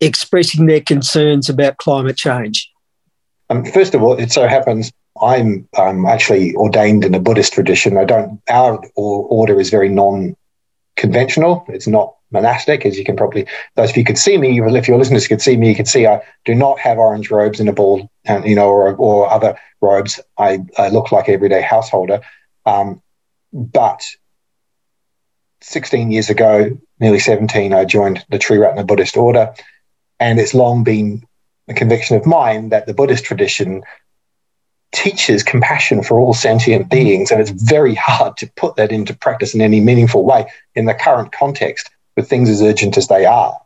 expressing 0.00 0.66
their 0.66 0.80
concerns 0.80 1.48
about 1.48 1.78
climate 1.78 2.16
change? 2.16 2.70
Um, 3.50 3.64
first 3.64 3.94
of 3.94 4.02
all, 4.02 4.18
it 4.18 4.32
so 4.32 4.46
happens 4.48 4.92
I'm 5.22 5.68
um, 5.78 6.06
actually 6.06 6.54
ordained 6.56 7.04
in 7.04 7.14
a 7.14 7.20
Buddhist 7.20 7.52
tradition. 7.52 7.96
I 7.96 8.04
don't. 8.04 8.40
Our 8.48 8.84
order 8.96 9.60
is 9.60 9.70
very 9.70 9.88
non-conventional. 9.88 11.64
It's 11.68 11.86
not 11.86 12.16
monastic, 12.34 12.84
as 12.84 12.98
you 12.98 13.04
can 13.04 13.16
probably, 13.16 13.46
those 13.76 13.90
of 13.90 13.96
you 13.96 14.04
could 14.04 14.18
see 14.18 14.36
me, 14.36 14.60
if 14.60 14.88
your 14.88 14.98
listeners 14.98 15.26
could 15.26 15.40
see 15.40 15.56
me, 15.56 15.70
you 15.70 15.74
could 15.74 15.88
see 15.88 16.06
I 16.06 16.20
do 16.44 16.54
not 16.54 16.78
have 16.78 16.98
orange 16.98 17.30
robes 17.30 17.60
and 17.60 17.68
a 17.70 17.72
ball, 17.72 18.10
and 18.26 18.44
you 18.44 18.54
know, 18.54 18.68
or, 18.68 18.94
or 18.96 19.32
other 19.32 19.58
robes. 19.80 20.20
I, 20.36 20.58
I 20.76 20.90
look 20.90 21.10
like 21.12 21.30
everyday 21.30 21.62
householder. 21.62 22.20
Um, 22.66 23.00
but 23.52 24.04
16 25.62 26.10
years 26.10 26.28
ago, 26.28 26.76
nearly 27.00 27.18
17, 27.18 27.72
I 27.72 27.84
joined 27.84 28.24
the 28.28 28.38
Triratna 28.38 28.86
Buddhist 28.86 29.16
order. 29.16 29.54
And 30.20 30.38
it's 30.38 30.54
long 30.54 30.84
been 30.84 31.26
a 31.68 31.74
conviction 31.74 32.16
of 32.16 32.26
mine 32.26 32.68
that 32.68 32.86
the 32.86 32.94
Buddhist 32.94 33.24
tradition 33.24 33.82
teaches 34.92 35.42
compassion 35.42 36.02
for 36.02 36.20
all 36.20 36.34
sentient 36.34 36.90
beings. 36.90 37.30
And 37.30 37.40
it's 37.40 37.50
very 37.50 37.94
hard 37.94 38.36
to 38.38 38.50
put 38.56 38.76
that 38.76 38.92
into 38.92 39.16
practice 39.16 39.54
in 39.54 39.60
any 39.60 39.80
meaningful 39.80 40.24
way 40.24 40.46
in 40.74 40.84
the 40.84 40.94
current 40.94 41.32
context 41.32 41.90
with 42.16 42.28
things 42.28 42.48
as 42.48 42.62
urgent 42.62 42.96
as 42.96 43.08
they 43.08 43.24
are 43.24 43.58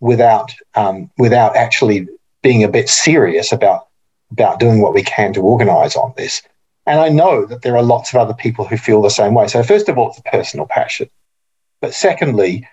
without 0.00 0.52
um, 0.74 1.10
without 1.18 1.56
actually 1.56 2.08
being 2.42 2.62
a 2.62 2.68
bit 2.68 2.88
serious 2.88 3.52
about 3.52 3.88
about 4.30 4.60
doing 4.60 4.80
what 4.80 4.94
we 4.94 5.02
can 5.02 5.32
to 5.32 5.40
organize 5.40 5.96
on 5.96 6.12
this. 6.16 6.42
And 6.86 7.00
I 7.00 7.08
know 7.08 7.46
that 7.46 7.62
there 7.62 7.76
are 7.76 7.82
lots 7.82 8.12
of 8.12 8.20
other 8.20 8.34
people 8.34 8.64
who 8.64 8.76
feel 8.76 9.02
the 9.02 9.10
same 9.10 9.34
way. 9.34 9.48
So 9.48 9.62
first 9.62 9.88
of 9.88 9.98
all, 9.98 10.10
it's 10.10 10.18
a 10.18 10.22
personal 10.22 10.66
passion. 10.66 11.08
But 11.80 11.94
secondly, 11.94 12.66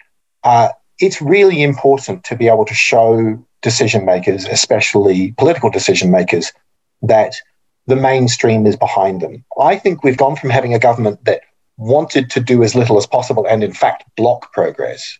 uh, 0.43 0.69
it's 0.99 1.21
really 1.21 1.63
important 1.63 2.23
to 2.25 2.35
be 2.35 2.47
able 2.47 2.65
to 2.65 2.73
show 2.73 3.43
decision 3.61 4.05
makers, 4.05 4.45
especially 4.45 5.33
political 5.37 5.69
decision 5.69 6.11
makers, 6.11 6.51
that 7.01 7.35
the 7.87 7.95
mainstream 7.95 8.65
is 8.67 8.75
behind 8.75 9.21
them. 9.21 9.43
I 9.59 9.77
think 9.77 10.03
we've 10.03 10.17
gone 10.17 10.35
from 10.35 10.51
having 10.51 10.73
a 10.73 10.79
government 10.79 11.25
that 11.25 11.41
wanted 11.83 12.29
to 12.31 12.39
do 12.39 12.63
as 12.63 12.75
little 12.75 12.97
as 12.97 13.05
possible 13.05 13.45
and, 13.45 13.63
in 13.63 13.73
fact, 13.73 14.03
block 14.15 14.53
progress. 14.53 15.19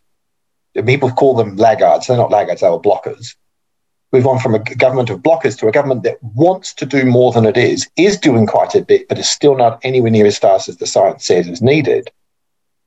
People 0.86 1.12
call 1.12 1.36
them 1.36 1.56
laggards. 1.58 2.08
They're 2.08 2.17
not 2.17 2.32
laggards, 2.32 2.62
they 2.62 2.69
were 2.69 2.80
blockers. 2.80 3.36
We've 4.12 4.23
gone 4.23 4.39
from 4.39 4.56
a 4.56 4.60
government 4.60 5.10
of 5.10 5.21
blockers 5.21 5.58
to 5.60 5.67
a 5.67 5.71
government 5.71 6.04
that 6.04 6.21
wants 6.21 6.73
to 6.76 6.86
do 6.86 7.04
more 7.04 7.32
than 7.32 7.45
it 7.45 7.58
is, 7.58 7.89
is 7.97 8.17
doing 8.17 8.45
quite 8.45 8.76
a 8.76 8.82
bit, 8.82 9.08
but 9.08 9.17
is 9.17 9.30
still 9.30 9.56
not 9.56 9.80
anywhere 9.84 10.12
near 10.12 10.28
as 10.28 10.38
fast 10.38 10.69
as 10.69 10.78
the 10.78 10.86
science 10.86 11.26
says 11.26 11.47
is 11.47 11.62
needed. 11.62 12.12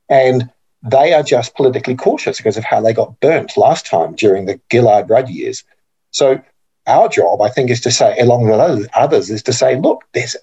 And 0.09 0.49
they 0.83 1.13
are 1.13 1.23
just 1.23 1.55
politically 1.55 1.95
cautious 1.95 2.37
because 2.37 2.57
of 2.57 2.63
how 2.63 2.81
they 2.81 2.93
got 2.93 3.19
burnt 3.19 3.57
last 3.57 3.85
time 3.85 4.15
during 4.15 4.45
the 4.45 4.59
Gillard 4.71 5.09
Rudd 5.09 5.29
years. 5.29 5.63
So 6.11 6.41
our 6.87 7.09
job, 7.09 7.41
I 7.41 7.49
think, 7.49 7.69
is 7.69 7.81
to 7.81 7.91
say, 7.91 8.17
along 8.19 8.45
with 8.45 8.89
others, 8.93 9.29
is 9.29 9.43
to 9.43 9.53
say, 9.53 9.77
look, 9.77 10.03
there's 10.13 10.37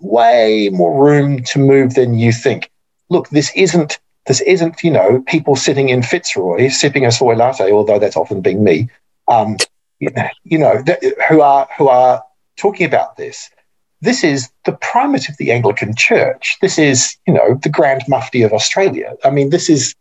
way 0.00 0.70
more 0.72 1.04
room 1.04 1.42
to 1.44 1.58
move 1.58 1.94
than 1.94 2.18
you 2.18 2.32
think. 2.32 2.70
Look, 3.08 3.28
this 3.30 3.50
isn't 3.54 3.98
this 4.26 4.40
isn't 4.42 4.82
you 4.82 4.90
know 4.90 5.22
people 5.26 5.56
sitting 5.56 5.88
in 5.88 6.02
Fitzroy 6.02 6.68
sipping 6.68 7.06
a 7.06 7.12
soy 7.12 7.34
latte, 7.34 7.72
although 7.72 7.98
that's 7.98 8.16
often 8.16 8.40
been 8.40 8.62
me. 8.62 8.88
Um, 9.28 9.56
you 10.00 10.58
know, 10.58 10.82
who 11.28 11.40
are 11.40 11.68
who 11.76 11.88
are 11.88 12.22
talking 12.56 12.86
about 12.86 13.16
this. 13.16 13.50
This 14.00 14.22
is 14.22 14.48
the 14.64 14.72
primate 14.72 15.28
of 15.28 15.36
the 15.38 15.50
Anglican 15.50 15.94
Church. 15.96 16.56
This 16.60 16.78
is, 16.78 17.16
you 17.26 17.34
know, 17.34 17.58
the 17.62 17.68
Grand 17.68 18.02
Mufti 18.06 18.42
of 18.42 18.52
Australia. 18.52 19.16
I 19.24 19.30
mean, 19.30 19.50
this 19.50 19.68
is 19.68 19.94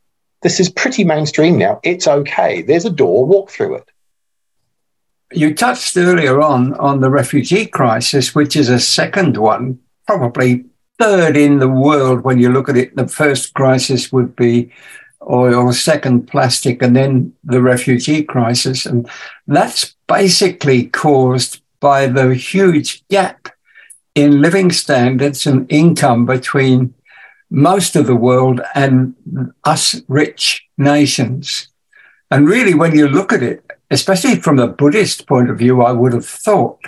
this 0.44 0.60
is 0.60 0.70
pretty 0.70 1.04
mainstream 1.04 1.58
now. 1.58 1.80
It's 1.84 2.08
okay. 2.08 2.62
There's 2.62 2.86
a 2.86 2.92
door. 2.92 3.26
Walk 3.26 3.50
through 3.50 3.76
it. 3.76 3.90
you 5.32 5.54
touched 5.54 5.98
earlier 5.98 6.42
on 6.42 6.74
on 6.76 7.02
the 7.02 7.10
refugee 7.10 7.66
crisis, 7.66 8.36
which 8.36 8.56
is 8.56 8.70
a 8.70 8.80
second 8.80 9.38
one, 9.38 9.80
probably 10.06 10.66
third 11.00 11.38
in 11.38 11.60
the 11.60 11.70
world 11.70 12.22
when 12.22 12.40
you 12.40 12.50
look 12.50 12.70
at 12.70 12.78
it. 12.78 12.96
The 12.96 13.08
first 13.08 13.54
crisis 13.54 14.12
would 14.12 14.36
be 14.36 14.72
oil, 15.30 15.74
second 15.74 16.28
plastic, 16.28 16.82
and 16.82 16.96
then 16.96 17.34
the 17.44 17.62
refugee 17.62 18.24
crisis. 18.24 18.86
And 18.86 19.10
that's 19.48 19.96
basically 20.08 20.88
caused 20.88 21.62
by 21.80 22.08
the 22.08 22.34
huge 22.34 23.08
gap 23.10 23.50
in 24.16 24.42
living 24.42 24.72
standards 24.72 25.46
and 25.46 25.72
income 25.72 26.26
between 26.26 26.94
most 27.50 27.96
of 27.96 28.08
the 28.08 28.16
world 28.16 28.62
and 28.74 29.16
us 29.64 30.02
rich 30.08 30.66
nations. 30.78 31.68
And 32.32 32.48
really, 32.48 32.74
when 32.74 32.96
you 32.96 33.08
look 33.08 33.32
at 33.32 33.44
it, 33.44 33.64
especially 33.90 34.38
from 34.38 34.60
a 34.60 34.68
Buddhist 34.68 35.28
point 35.28 35.50
of 35.50 35.58
view, 35.58 35.82
I 35.82 35.92
would 35.92 36.14
have 36.14 36.26
thought 36.26 36.80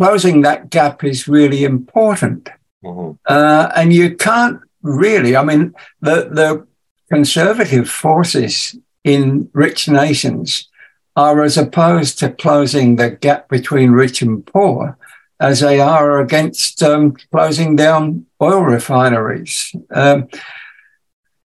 closing 0.00 0.42
that 0.42 0.70
gap 0.70 1.04
is 1.04 1.28
really 1.28 1.64
important. 1.64 2.48
Mm-hmm. 2.84 3.16
Uh, 3.26 3.70
and 3.74 3.92
you 3.92 4.16
can't 4.16 4.60
really, 4.82 5.36
I 5.36 5.44
mean, 5.44 5.74
the, 6.00 6.28
the 6.30 6.66
conservative 7.10 7.88
forces 7.88 8.76
in 9.04 9.50
rich 9.52 9.88
nations 9.88 10.68
are 11.16 11.42
as 11.42 11.56
opposed 11.56 12.18
to 12.20 12.30
closing 12.30 12.96
the 12.96 13.10
gap 13.10 13.48
between 13.48 13.90
rich 13.90 14.22
and 14.22 14.46
poor 14.46 14.96
as 15.40 15.60
they 15.60 15.80
are 15.80 16.20
against 16.20 16.82
um, 16.82 17.16
closing 17.30 17.76
down 17.76 18.26
oil 18.40 18.62
refineries. 18.62 19.74
Um, 19.90 20.28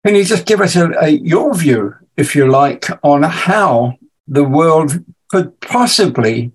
can 0.06 0.16
you 0.16 0.24
just 0.24 0.46
give 0.46 0.62
us 0.62 0.76
a, 0.76 0.92
a, 1.00 1.10
your 1.10 1.54
view, 1.56 1.96
if 2.18 2.36
you 2.36 2.50
like, 2.50 2.88
on 3.04 3.24
how 3.24 3.98
the 4.28 4.44
world 4.44 5.04
could 5.30 5.60
possibly 5.62 6.52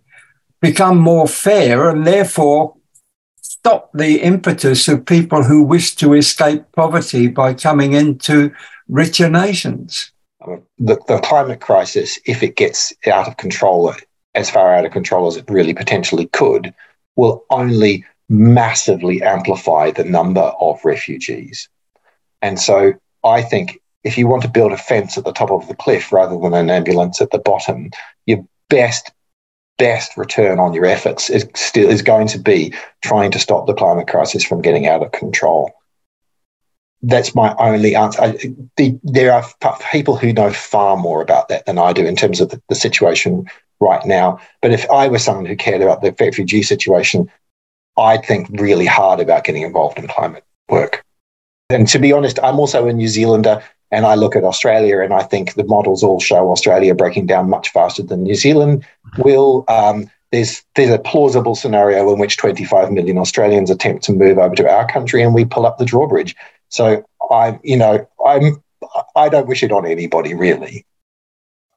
become 0.60 0.98
more 0.98 1.26
fair 1.26 1.88
and 1.88 2.06
therefore 2.06 2.74
stop 3.58 3.90
the 3.92 4.20
impetus 4.22 4.86
of 4.88 5.04
people 5.04 5.42
who 5.42 5.62
wish 5.62 5.96
to 5.96 6.14
escape 6.14 6.64
poverty 6.72 7.26
by 7.26 7.54
coming 7.54 7.92
into 7.92 8.52
richer 8.88 9.28
nations? 9.28 10.12
The, 10.78 10.98
the 11.08 11.20
climate 11.24 11.60
crisis, 11.60 12.18
if 12.24 12.42
it 12.42 12.56
gets 12.56 12.92
out 13.06 13.26
of 13.26 13.36
control, 13.36 13.92
as 14.34 14.48
far 14.48 14.72
out 14.72 14.86
of 14.86 14.92
control 14.92 15.26
as 15.26 15.36
it 15.36 15.50
really 15.50 15.74
potentially 15.74 16.26
could, 16.26 16.72
will 17.16 17.44
only 17.50 18.04
massively 18.28 19.22
amplify 19.22 19.90
the 19.90 20.04
number 20.04 20.52
of 20.60 20.84
refugees. 20.84 21.68
And 22.40 22.60
so 22.60 22.92
I 23.24 23.42
think 23.42 23.80
if 24.04 24.16
you 24.16 24.28
want 24.28 24.42
to 24.42 24.48
build 24.48 24.72
a 24.72 24.76
fence 24.76 25.18
at 25.18 25.24
the 25.24 25.32
top 25.32 25.50
of 25.50 25.66
the 25.66 25.74
cliff 25.74 26.12
rather 26.12 26.38
than 26.38 26.54
an 26.54 26.70
ambulance 26.70 27.20
at 27.20 27.32
the 27.32 27.38
bottom, 27.38 27.90
your 28.26 28.46
best 28.70 29.10
best 29.78 30.16
return 30.16 30.58
on 30.58 30.74
your 30.74 30.84
efforts 30.84 31.30
is 31.30 31.48
still 31.54 31.88
is 31.88 32.02
going 32.02 32.28
to 32.28 32.38
be 32.38 32.74
trying 33.02 33.30
to 33.30 33.38
stop 33.38 33.66
the 33.66 33.74
climate 33.74 34.08
crisis 34.08 34.44
from 34.44 34.60
getting 34.60 34.86
out 34.86 35.02
of 35.02 35.12
control. 35.12 35.72
That's 37.00 37.34
my 37.34 37.54
only 37.58 37.94
answer. 37.94 38.20
I, 38.20 38.38
the, 38.76 38.98
there 39.04 39.32
are 39.32 39.44
people 39.92 40.16
who 40.16 40.32
know 40.32 40.52
far 40.52 40.96
more 40.96 41.22
about 41.22 41.48
that 41.48 41.64
than 41.66 41.78
I 41.78 41.92
do 41.92 42.04
in 42.04 42.16
terms 42.16 42.40
of 42.40 42.50
the, 42.50 42.60
the 42.68 42.74
situation 42.74 43.48
right 43.80 44.04
now. 44.04 44.40
But 44.60 44.72
if 44.72 44.90
I 44.90 45.06
were 45.06 45.20
someone 45.20 45.46
who 45.46 45.54
cared 45.54 45.80
about 45.80 46.02
the 46.02 46.14
refugee 46.18 46.62
situation, 46.62 47.30
I'd 47.96 48.24
think 48.24 48.48
really 48.60 48.86
hard 48.86 49.20
about 49.20 49.44
getting 49.44 49.62
involved 49.62 49.98
in 49.98 50.08
climate 50.08 50.44
work. 50.68 51.04
And 51.70 51.86
to 51.88 51.98
be 51.98 52.12
honest, 52.12 52.38
I'm 52.42 52.58
also 52.58 52.88
a 52.88 52.92
New 52.92 53.08
Zealander 53.08 53.62
and 53.90 54.06
I 54.06 54.14
look 54.14 54.36
at 54.36 54.44
Australia 54.44 55.00
and 55.00 55.12
I 55.12 55.22
think 55.22 55.54
the 55.54 55.64
models 55.64 56.02
all 56.02 56.20
show 56.20 56.50
Australia 56.50 56.94
breaking 56.94 57.26
down 57.26 57.48
much 57.48 57.70
faster 57.70 58.02
than 58.02 58.22
New 58.22 58.34
Zealand 58.34 58.84
will. 59.18 59.64
Um, 59.68 60.10
there's 60.30 60.62
there's 60.74 60.90
a 60.90 60.98
plausible 60.98 61.54
scenario 61.54 62.12
in 62.12 62.18
which 62.18 62.36
25 62.36 62.92
million 62.92 63.18
Australians 63.18 63.70
attempt 63.70 64.04
to 64.04 64.12
move 64.12 64.38
over 64.38 64.54
to 64.56 64.70
our 64.70 64.86
country 64.86 65.22
and 65.22 65.34
we 65.34 65.44
pull 65.44 65.66
up 65.66 65.78
the 65.78 65.86
drawbridge. 65.86 66.36
So 66.68 67.04
I, 67.30 67.58
you 67.62 67.76
know, 67.76 68.06
I'm 68.26 68.62
I 69.16 69.28
don't 69.28 69.48
wish 69.48 69.62
it 69.62 69.72
on 69.72 69.86
anybody 69.86 70.34
really. 70.34 70.84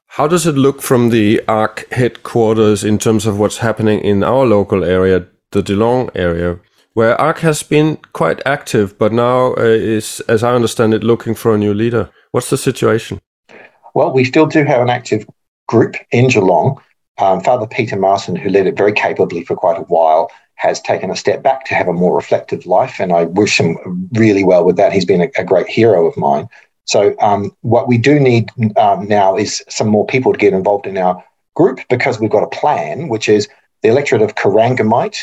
How 0.08 0.28
does 0.28 0.46
it 0.46 0.56
look 0.56 0.82
from 0.82 1.10
the 1.10 1.42
ARC 1.48 1.90
headquarters 1.94 2.84
in 2.84 2.98
terms 2.98 3.26
of 3.26 3.40
what's 3.40 3.60
happening 3.60 4.02
in 4.02 4.24
our 4.24 4.46
local 4.46 4.84
area, 4.84 5.26
the 5.52 5.62
Geelong 5.62 6.10
area, 6.14 6.60
where 6.94 7.20
ARC 7.20 7.40
has 7.40 7.64
been 7.64 7.98
quite 8.14 8.42
active, 8.46 8.98
but 8.98 9.14
now 9.14 9.54
uh, 9.54 9.62
is, 9.62 10.20
as 10.28 10.44
I 10.44 10.54
understand 10.54 10.94
it, 10.94 11.04
looking 11.04 11.36
for 11.36 11.56
a 11.56 11.58
new 11.58 11.74
leader? 11.74 12.10
What's 12.32 12.50
the 12.50 12.58
situation? 12.58 13.20
Well, 13.94 14.12
we 14.12 14.24
still 14.24 14.46
do 14.46 14.64
have 14.64 14.82
an 14.82 14.90
active 14.90 15.26
group 15.68 15.96
in 16.12 16.28
Geelong. 16.28 16.82
Um, 17.18 17.42
Father 17.42 17.68
Peter 17.68 17.96
Marson, 17.96 18.36
who 18.36 18.50
led 18.50 18.68
it 18.68 18.78
very 18.78 18.94
capably 18.94 19.44
for 19.44 19.56
quite 19.56 19.78
a 19.78 19.84
while, 19.84 20.32
has 20.56 20.82
taken 20.82 21.10
a 21.10 21.16
step 21.16 21.42
back 21.42 21.66
to 21.66 21.76
have 21.76 21.88
a 21.88 21.94
more 21.94 22.16
reflective 22.16 22.66
life, 22.66 23.00
and 23.00 23.12
I 23.12 23.24
wish 23.24 23.60
him 23.60 24.10
really 24.14 24.44
well 24.44 24.64
with 24.64 24.78
that. 24.78 24.94
He's 24.94 25.06
been 25.06 25.22
a, 25.22 25.30
a 25.38 25.44
great 25.44 25.68
hero 25.68 26.06
of 26.06 26.16
mine. 26.18 26.48
So, 26.86 27.16
um, 27.20 27.56
what 27.62 27.88
we 27.88 27.98
do 27.98 28.20
need 28.20 28.52
um, 28.78 29.08
now 29.08 29.38
is 29.38 29.64
some 29.70 29.88
more 29.88 30.06
people 30.06 30.34
to 30.34 30.38
get 30.38 30.54
involved 30.54 30.88
in 30.88 30.98
our 30.98 31.24
group 31.56 31.80
because 31.90 32.20
we've 32.20 32.30
got 32.30 32.44
a 32.44 32.48
plan, 32.48 33.08
which 33.08 33.30
is 33.30 33.48
the 33.82 33.90
electorate 33.90 34.22
of 34.22 34.36
Corangamite 34.36 35.18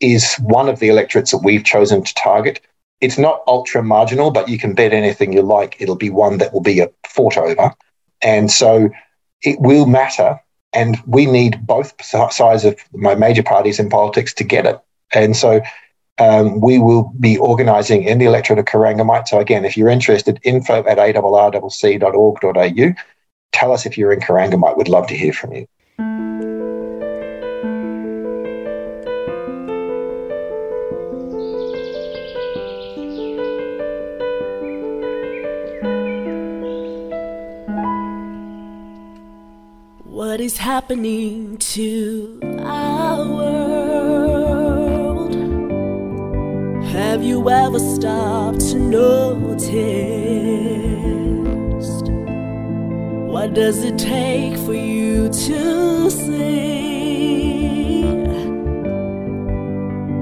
is 0.00 0.34
one 0.36 0.68
of 0.68 0.78
the 0.78 0.88
electorates 0.88 1.30
that 1.32 1.42
we've 1.44 1.64
chosen 1.64 2.02
to 2.02 2.14
target. 2.14 2.60
It's 3.00 3.18
not 3.18 3.42
ultra 3.46 3.82
marginal, 3.82 4.30
but 4.30 4.48
you 4.48 4.58
can 4.58 4.74
bet 4.74 4.92
anything 4.92 5.32
you 5.32 5.42
like, 5.42 5.76
it'll 5.80 5.96
be 5.96 6.10
one 6.10 6.38
that 6.38 6.52
will 6.52 6.60
be 6.60 6.80
a 6.80 6.90
fought 7.06 7.36
over. 7.36 7.74
And 8.22 8.50
so 8.50 8.90
it 9.42 9.60
will 9.60 9.86
matter. 9.86 10.40
And 10.72 10.98
we 11.06 11.26
need 11.26 11.66
both 11.66 11.94
sides 12.02 12.64
of 12.64 12.76
my 12.92 13.14
major 13.14 13.42
parties 13.42 13.78
in 13.78 13.88
politics 13.88 14.34
to 14.34 14.44
get 14.44 14.66
it. 14.66 14.78
And 15.14 15.36
so 15.36 15.60
um, 16.18 16.60
we 16.60 16.78
will 16.78 17.12
be 17.18 17.38
organising 17.38 18.02
in 18.02 18.18
the 18.18 18.26
electorate 18.26 18.58
of 18.58 18.64
Corangamite. 18.66 19.28
So 19.28 19.38
again, 19.38 19.64
if 19.64 19.76
you're 19.76 19.88
interested, 19.88 20.40
info 20.42 20.84
at 20.84 20.98
arrcc.org.au. 20.98 22.94
Tell 23.52 23.72
us 23.72 23.86
if 23.86 23.96
you're 23.96 24.12
in 24.12 24.20
Corangamite. 24.20 24.76
We'd 24.76 24.88
love 24.88 25.06
to 25.06 25.16
hear 25.16 25.32
from 25.32 25.52
you. 25.52 25.66
What 40.38 40.44
is 40.44 40.56
happening 40.56 41.58
to 41.74 42.38
our 42.60 43.26
world? 43.26 44.54
Have 46.84 47.24
you 47.24 47.50
ever 47.50 47.80
stopped 47.80 48.60
to 48.70 48.78
notice? 48.78 49.72
What 53.32 53.54
does 53.54 53.82
it 53.82 53.98
take 53.98 54.56
for 54.58 54.74
you 54.74 55.28
to 55.28 56.08
see? 56.08 58.04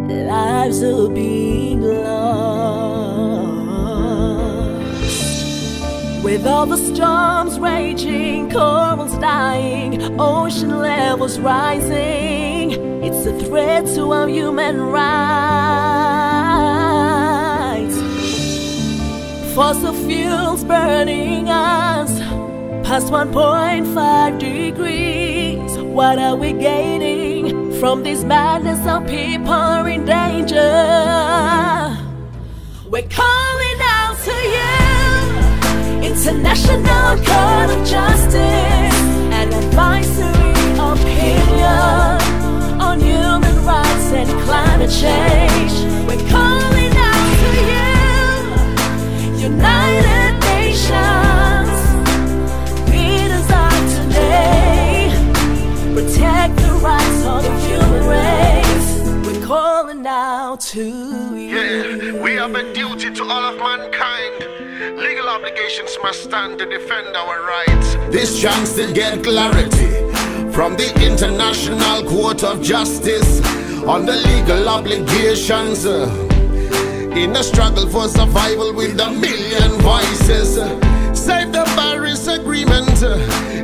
Lives 0.09 0.81
will 0.81 1.11
being 1.11 1.46
With 6.37 6.47
all 6.47 6.67
the 6.67 6.77
storms 6.77 7.59
raging, 7.59 8.51
corals 8.51 9.17
dying, 9.17 10.21
ocean 10.21 10.81
levels 10.81 11.39
rising, 11.39 12.73
it's 13.03 13.25
a 13.25 13.33
threat 13.47 13.87
to 13.95 14.13
our 14.13 14.29
human 14.29 14.83
rights. 14.83 15.07
Fossil 19.55 19.95
fuels 19.95 20.63
burning 20.63 21.49
us 21.49 22.11
past 22.87 23.07
1.5 23.11 24.39
degrees. 24.39 25.79
What 25.79 26.19
are 26.19 26.37
we 26.37 26.53
gaining 26.53 27.73
from 27.81 28.03
this 28.03 28.23
madness 28.25 28.87
Our 28.87 29.01
people 29.07 29.55
are 29.55 29.89
in 29.89 30.05
danger? 30.05 31.86
International 36.25 37.17
Court 37.19 37.71
of 37.71 37.87
Justice, 37.87 38.35
an 38.35 39.53
advisory 39.53 40.51
opinion 40.73 42.19
on 42.81 43.01
human 43.01 43.65
rights 43.65 44.13
and 44.13 44.29
climate 44.43 44.91
change. 44.91 45.73
We're 46.09 46.25
calling 46.29 46.93
out 46.97 47.29
to 47.39 47.49
you, 47.71 49.51
United 49.51 50.33
Nations, 50.51 51.79
We 52.91 53.03
designed 53.29 53.89
today. 54.01 55.13
Protect 55.95 56.57
the 56.57 56.73
rights 56.83 57.21
of 57.25 57.43
the 57.45 57.55
human 57.69 58.03
race. 58.09 58.89
We're 59.27 59.45
calling 59.47 60.05
out 60.07 60.61
to 60.73 60.83
you. 60.83 61.37
Yeah, 61.37 62.23
we 62.23 62.33
have 62.33 62.55
a 62.55 62.65
duty 62.75 63.11
to 63.13 63.23
all 63.25 63.45
of 63.53 63.59
mankind. 63.61 64.26
Obligations 65.37 65.99
must 66.03 66.25
stand 66.25 66.59
to 66.59 66.65
defend 66.65 67.15
our 67.15 67.43
rights. 67.45 67.95
This 68.11 68.41
chance 68.41 68.75
to 68.77 68.91
get 68.95 69.23
clarity 69.23 69.87
from 70.51 70.77
the 70.79 70.91
International 71.05 72.03
Court 72.05 72.43
of 72.43 72.63
Justice 72.63 73.45
on 73.85 74.07
the 74.07 74.17
legal 74.17 74.67
obligations. 74.67 75.85
uh, 75.85 76.09
in 77.15 77.37
a 77.37 77.43
struggle 77.43 77.87
for 77.87 78.09
survival 78.09 78.73
with 78.75 78.99
a 78.99 79.11
million 79.11 79.71
voices. 79.83 80.55
Save 81.13 81.53
the 81.53 81.65
Paris 81.77 82.27
Agreement. 82.29 83.03
uh, 83.03 83.17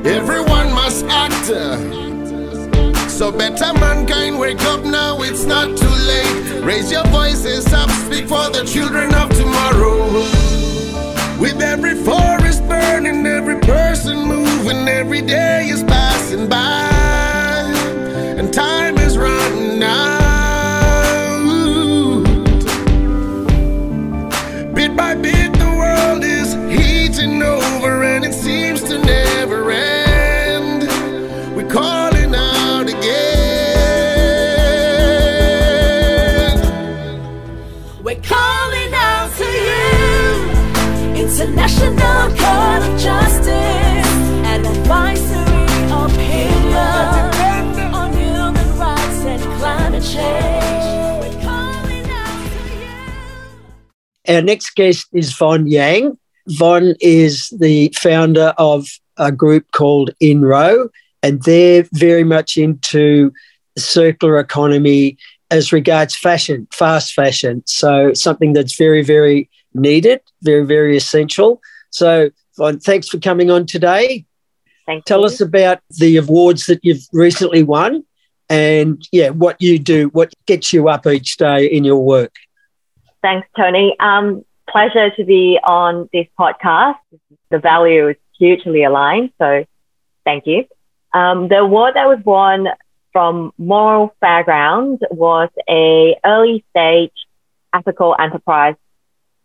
Everyone 0.04 0.72
must 0.74 1.06
act. 1.06 1.48
uh, 1.50 1.78
so 3.08 3.32
better 3.32 3.72
mankind 3.80 4.38
wake 4.38 4.62
up 4.64 4.84
now, 4.84 5.22
it's 5.22 5.44
not 5.44 5.68
too 5.78 5.96
late. 6.10 6.62
Raise 6.64 6.92
your 6.92 7.06
voices 7.08 7.72
up, 7.72 7.88
speak 8.04 8.26
for 8.28 8.50
the 8.50 8.62
children 8.66 9.14
of 9.14 9.30
tomorrow. 9.30 10.41
With 11.42 11.60
every 11.60 11.96
forest 11.96 12.62
burning, 12.68 13.26
every 13.26 13.58
person 13.58 14.28
moving, 14.28 14.86
every 14.86 15.22
day 15.22 15.66
is 15.70 15.82
passing 15.82 16.48
by. 16.48 17.64
And 18.38 18.54
time 18.54 18.96
is 18.98 19.18
running 19.18 19.82
out. 19.82 20.21
Our 54.28 54.42
next 54.42 54.74
guest 54.74 55.06
is 55.12 55.32
Vonne 55.32 55.68
Yang. 55.68 56.16
Vonne 56.48 56.94
is 57.00 57.48
the 57.58 57.92
founder 57.96 58.54
of 58.58 58.86
a 59.16 59.32
group 59.32 59.70
called 59.72 60.10
InRo, 60.22 60.88
and 61.22 61.42
they're 61.42 61.86
very 61.92 62.24
much 62.24 62.56
into 62.56 63.32
circular 63.76 64.38
economy 64.38 65.16
as 65.50 65.72
regards 65.72 66.16
fashion, 66.16 66.66
fast 66.72 67.12
fashion. 67.12 67.62
So 67.66 68.14
something 68.14 68.52
that's 68.52 68.76
very, 68.76 69.02
very 69.02 69.50
needed, 69.74 70.20
very, 70.42 70.64
very 70.64 70.96
essential. 70.96 71.60
So, 71.90 72.30
Vonne, 72.56 72.82
thanks 72.82 73.08
for 73.08 73.18
coming 73.18 73.50
on 73.50 73.66
today. 73.66 74.24
Thank 74.86 75.04
Tell 75.04 75.20
you. 75.20 75.26
us 75.26 75.40
about 75.40 75.80
the 75.90 76.16
awards 76.16 76.66
that 76.66 76.80
you've 76.82 77.06
recently 77.12 77.62
won 77.62 78.04
and, 78.48 79.06
yeah, 79.12 79.30
what 79.30 79.60
you 79.60 79.78
do, 79.78 80.08
what 80.08 80.32
gets 80.46 80.72
you 80.72 80.88
up 80.88 81.06
each 81.06 81.36
day 81.36 81.66
in 81.66 81.84
your 81.84 82.02
work. 82.02 82.34
Thanks, 83.22 83.46
Tony. 83.56 83.96
Um, 84.00 84.44
pleasure 84.68 85.10
to 85.10 85.24
be 85.24 85.58
on 85.62 86.08
this 86.12 86.26
podcast. 86.38 86.98
The 87.50 87.58
value 87.58 88.08
is 88.08 88.16
hugely 88.38 88.82
aligned, 88.82 89.30
so 89.38 89.64
thank 90.24 90.46
you. 90.46 90.64
Um, 91.14 91.48
the 91.48 91.58
award 91.58 91.94
that 91.94 92.06
was 92.06 92.18
won 92.24 92.68
from 93.12 93.52
Moral 93.58 94.14
Fairground 94.22 94.98
was 95.10 95.50
a 95.68 96.16
early 96.24 96.64
stage 96.70 97.12
ethical 97.72 98.16
enterprise 98.18 98.74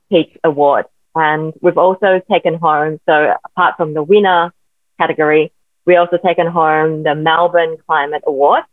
peak 0.10 0.40
award, 0.44 0.86
and 1.14 1.54
we've 1.62 1.78
also 1.78 2.22
taken 2.32 2.56
home. 2.56 3.00
So 3.08 3.36
apart 3.46 3.76
from 3.78 3.94
the 3.94 4.02
winner 4.02 4.54
category, 5.00 5.52
we 5.86 5.98
also 5.98 6.18
taken 6.18 6.48
home 6.48 7.04
the 7.04 7.14
Melbourne 7.14 7.78
Climate 7.86 8.24
Award. 8.26 8.64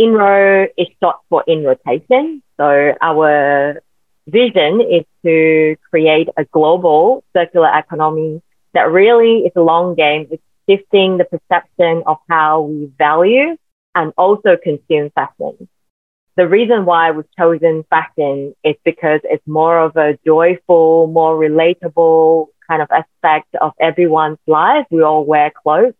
InRo 0.00 0.66
is 0.76 0.88
short 1.00 1.16
for 1.28 1.44
in 1.46 1.62
rotation. 1.62 2.42
So 2.56 2.94
our 3.00 3.80
vision 4.26 4.80
is 4.80 5.04
to 5.24 5.76
create 5.90 6.28
a 6.36 6.44
global 6.46 7.24
circular 7.36 7.70
economy 7.76 8.42
that 8.72 8.90
really 8.90 9.40
is 9.40 9.52
a 9.56 9.60
long 9.60 9.94
game. 9.94 10.28
It's 10.30 10.42
shifting 10.68 11.18
the 11.18 11.24
perception 11.24 12.02
of 12.06 12.18
how 12.28 12.62
we 12.62 12.90
value 12.98 13.56
and 13.94 14.12
also 14.16 14.56
consume 14.62 15.10
fashion. 15.10 15.68
The 16.36 16.48
reason 16.48 16.84
why 16.84 17.12
we've 17.12 17.30
chosen 17.38 17.84
fashion 17.90 18.54
is 18.64 18.74
because 18.84 19.20
it's 19.24 19.46
more 19.46 19.78
of 19.78 19.96
a 19.96 20.18
joyful, 20.26 21.06
more 21.06 21.36
relatable 21.36 22.46
kind 22.68 22.82
of 22.82 22.88
aspect 22.90 23.54
of 23.60 23.72
everyone's 23.78 24.38
life. 24.46 24.86
We 24.90 25.02
all 25.02 25.24
wear 25.24 25.52
clothes 25.62 25.94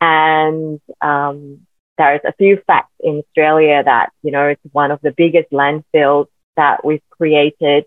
and, 0.00 0.80
um, 1.00 1.60
there's 1.98 2.20
a 2.24 2.32
few 2.32 2.60
facts 2.66 2.92
in 3.00 3.22
Australia 3.26 3.82
that, 3.84 4.10
you 4.22 4.32
know, 4.32 4.48
it's 4.48 4.60
one 4.72 4.90
of 4.90 5.00
the 5.02 5.12
biggest 5.12 5.50
landfills 5.52 6.26
that 6.56 6.84
we've 6.84 7.02
created 7.10 7.84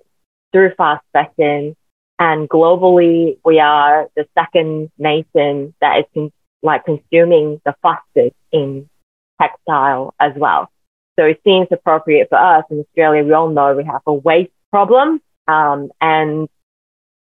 through 0.51 0.73
fast 0.75 1.03
fashion. 1.13 1.75
And 2.17 2.49
globally, 2.49 3.37
we 3.43 3.59
are 3.59 4.07
the 4.15 4.25
second 4.37 4.89
nation 4.97 5.73
that 5.81 5.99
is 5.99 6.05
con- 6.13 6.31
like 6.63 6.85
consuming 6.85 7.61
the 7.65 7.75
fastest 7.81 8.35
in 8.51 8.89
textile 9.41 10.13
as 10.19 10.31
well. 10.35 10.69
So 11.17 11.25
it 11.25 11.41
seems 11.43 11.67
appropriate 11.71 12.29
for 12.29 12.37
us 12.37 12.65
in 12.69 12.79
Australia. 12.79 13.23
We 13.23 13.33
all 13.33 13.49
know 13.49 13.75
we 13.75 13.83
have 13.85 14.01
a 14.05 14.13
waste 14.13 14.51
problem. 14.71 15.21
Um, 15.47 15.91
and 16.01 16.49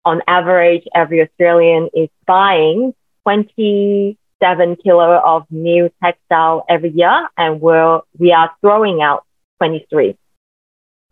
on 0.05 0.21
average, 0.27 0.83
every 0.93 1.21
Australian 1.21 1.89
is 1.93 2.09
buying 2.25 2.93
27 3.23 4.75
kilo 4.77 5.21
of 5.23 5.45
new 5.49 5.89
textile 6.03 6.65
every 6.67 6.91
year, 6.91 7.29
and 7.37 7.61
we're, 7.61 8.01
we 8.17 8.31
are 8.31 8.51
throwing 8.61 9.01
out 9.01 9.25
23. 9.59 10.17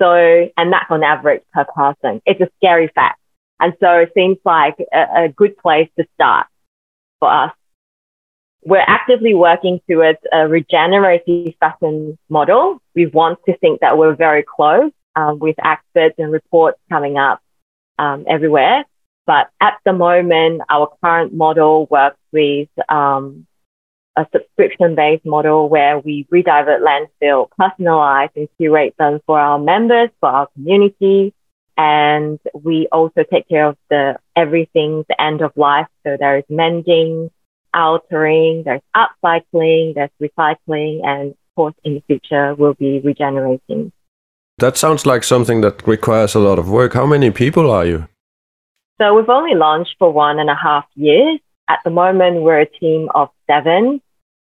So, 0.02 0.50
and 0.58 0.74
that's 0.74 0.90
on 0.90 1.04
average 1.04 1.44
per 1.54 1.66
person. 1.66 2.22
It's 2.26 2.42
a 2.42 2.50
scary 2.58 2.88
fact. 2.88 3.20
And 3.60 3.74
so 3.80 4.00
it 4.00 4.12
seems 4.16 4.38
like 4.44 4.78
a, 4.92 5.26
a 5.26 5.30
good 5.30 5.56
place 5.58 5.90
to 6.00 6.06
start 6.16 6.48
for 7.20 7.32
us. 7.32 7.52
We're 8.64 8.84
actively 8.86 9.36
working 9.36 9.80
towards 9.88 10.18
a 10.34 10.48
regenerative 10.48 11.54
fashion 11.60 12.18
model. 12.30 12.82
We 12.96 13.06
want 13.06 13.40
to 13.46 13.56
think 13.58 13.82
that 13.82 13.98
we're 13.98 14.16
very 14.16 14.44
close 14.44 14.92
um, 15.16 15.38
with 15.38 15.56
experts 15.64 16.16
and 16.18 16.32
reports 16.32 16.80
coming 16.90 17.18
up 17.18 17.40
um, 18.00 18.26
everywhere. 18.28 18.86
But 19.28 19.50
at 19.60 19.78
the 19.86 19.94
moment, 19.94 20.64
our 20.70 20.92
current 21.04 21.34
model 21.34 21.86
works 21.92 22.18
with 22.32 22.70
um, 22.90 23.46
a 24.18 24.26
subscription-based 24.32 25.26
model 25.26 25.70
where 25.70 26.00
we 26.00 26.28
redivert 26.32 26.82
landfill, 26.82 27.48
personalize 27.60 28.30
and 28.36 28.50
curate 28.58 28.94
them 29.00 29.20
for 29.26 29.40
our 29.40 29.58
members, 29.58 30.10
for 30.20 30.30
our 30.30 30.48
community. 30.48 31.34
And 31.78 32.40
we 32.54 32.88
also 32.92 33.24
take 33.32 33.48
care 33.48 33.68
of 33.68 33.78
the 33.90 34.18
everything, 34.36 35.06
the 35.08 35.20
end 35.20 35.42
of 35.42 35.52
life. 35.56 35.88
So 36.04 36.18
there 36.20 36.38
is 36.38 36.44
mending, 36.50 37.32
altering, 37.74 38.64
there's 38.66 38.82
upcycling, 38.96 39.96
there's 39.96 40.10
recycling, 40.22 41.06
and 41.06 41.32
of 41.32 41.56
course 41.56 41.76
in 41.84 41.96
the 41.96 42.04
future 42.08 42.54
we'll 42.56 42.74
be 42.74 43.00
regenerating. 43.00 43.92
That 44.58 44.78
sounds 44.78 45.06
like 45.06 45.24
something 45.24 45.62
that 45.62 45.88
requires 45.88 46.36
a 46.36 46.40
lot 46.40 46.60
of 46.60 46.70
work. 46.70 46.94
How 46.94 47.06
many 47.06 47.32
people 47.32 47.72
are 47.72 47.86
you? 47.86 48.08
So 49.02 49.16
we've 49.16 49.30
only 49.30 49.56
launched 49.56 49.96
for 49.98 50.12
one 50.12 50.38
and 50.38 50.50
a 50.50 50.56
half 50.56 50.86
years. 50.96 51.40
At 51.72 51.80
the 51.86 51.90
moment, 51.90 52.42
we're 52.42 52.60
a 52.60 52.66
team 52.66 53.08
of 53.16 53.30
seven. 53.50 54.02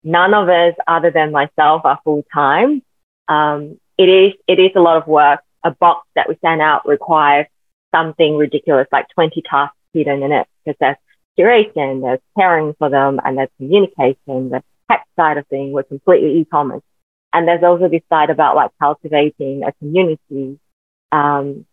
None 0.03 0.33
of 0.33 0.49
us, 0.49 0.75
other 0.89 1.11
than 1.11 1.33
myself, 1.33 1.83
are 1.85 2.01
full 2.03 2.25
time. 2.33 2.83
Um, 3.29 3.79
it 3.99 4.09
is 4.09 4.33
it 4.49 4.59
is 4.59 4.71
a 4.75 4.81
lot 4.81 4.97
of 4.97 5.07
work. 5.07 5.41
A 5.63 5.71
box 5.71 6.09
that 6.15 6.31
we 6.31 6.39
send 6.43 6.63
out 6.63 6.89
requires 6.89 7.45
something 7.95 8.39
ridiculous, 8.39 8.87
like 8.91 9.07
20 9.11 9.43
tasks 9.43 9.77
hidden 9.93 10.23
in 10.23 10.33
it, 10.33 10.47
because 10.65 10.79
there's 10.81 10.97
curation, 11.39 12.01
there's 12.01 12.21
caring 12.39 12.73
for 12.79 12.89
them, 12.89 13.21
and 13.23 13.37
there's 13.37 13.51
communication, 13.59 14.49
the 14.49 14.63
tech 14.91 15.07
side 15.15 15.37
of 15.37 15.47
things. 15.49 15.75
We're 15.75 15.83
completely 15.83 16.39
e-commerce, 16.39 16.83
and 17.35 17.47
there's 17.47 17.63
also 17.63 17.91
this 17.91 18.01
side 18.09 18.31
about 18.31 18.57
like 18.57 18.71
cultivating 18.81 19.65
a 19.65 19.73
community. 19.73 20.59
Um, 21.13 21.67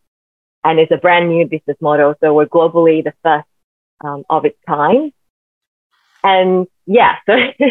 and 0.66 0.78
it's 0.78 0.92
a 0.92 0.98
brand 0.98 1.30
new 1.30 1.48
business 1.48 1.78
model. 1.80 2.16
So 2.22 2.34
we're 2.34 2.48
globally 2.48 3.02
the 3.02 3.14
first 3.24 3.48
um, 4.04 4.26
of 4.30 4.44
its 4.44 4.58
kind. 4.68 5.14
And 6.24 6.68
yeah, 6.86 7.16
so 7.26 7.36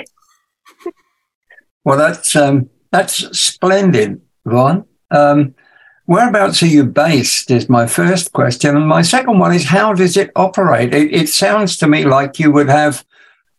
Well, 1.86 1.96
that's 1.96 2.34
um, 2.34 2.68
that's 2.90 3.38
splendid, 3.38 4.20
Vonne. 4.44 4.84
Um, 5.12 5.54
whereabouts 6.06 6.60
are 6.64 6.66
you 6.66 6.84
based? 6.84 7.48
Is 7.52 7.68
my 7.68 7.86
first 7.86 8.32
question, 8.32 8.76
and 8.76 8.88
my 8.88 9.02
second 9.02 9.38
one 9.38 9.54
is 9.54 9.66
how 9.66 9.92
does 9.92 10.16
it 10.16 10.32
operate? 10.34 10.92
It, 10.92 11.14
it 11.14 11.28
sounds 11.28 11.76
to 11.76 11.86
me 11.86 12.04
like 12.04 12.40
you 12.40 12.50
would 12.50 12.68
have, 12.68 13.04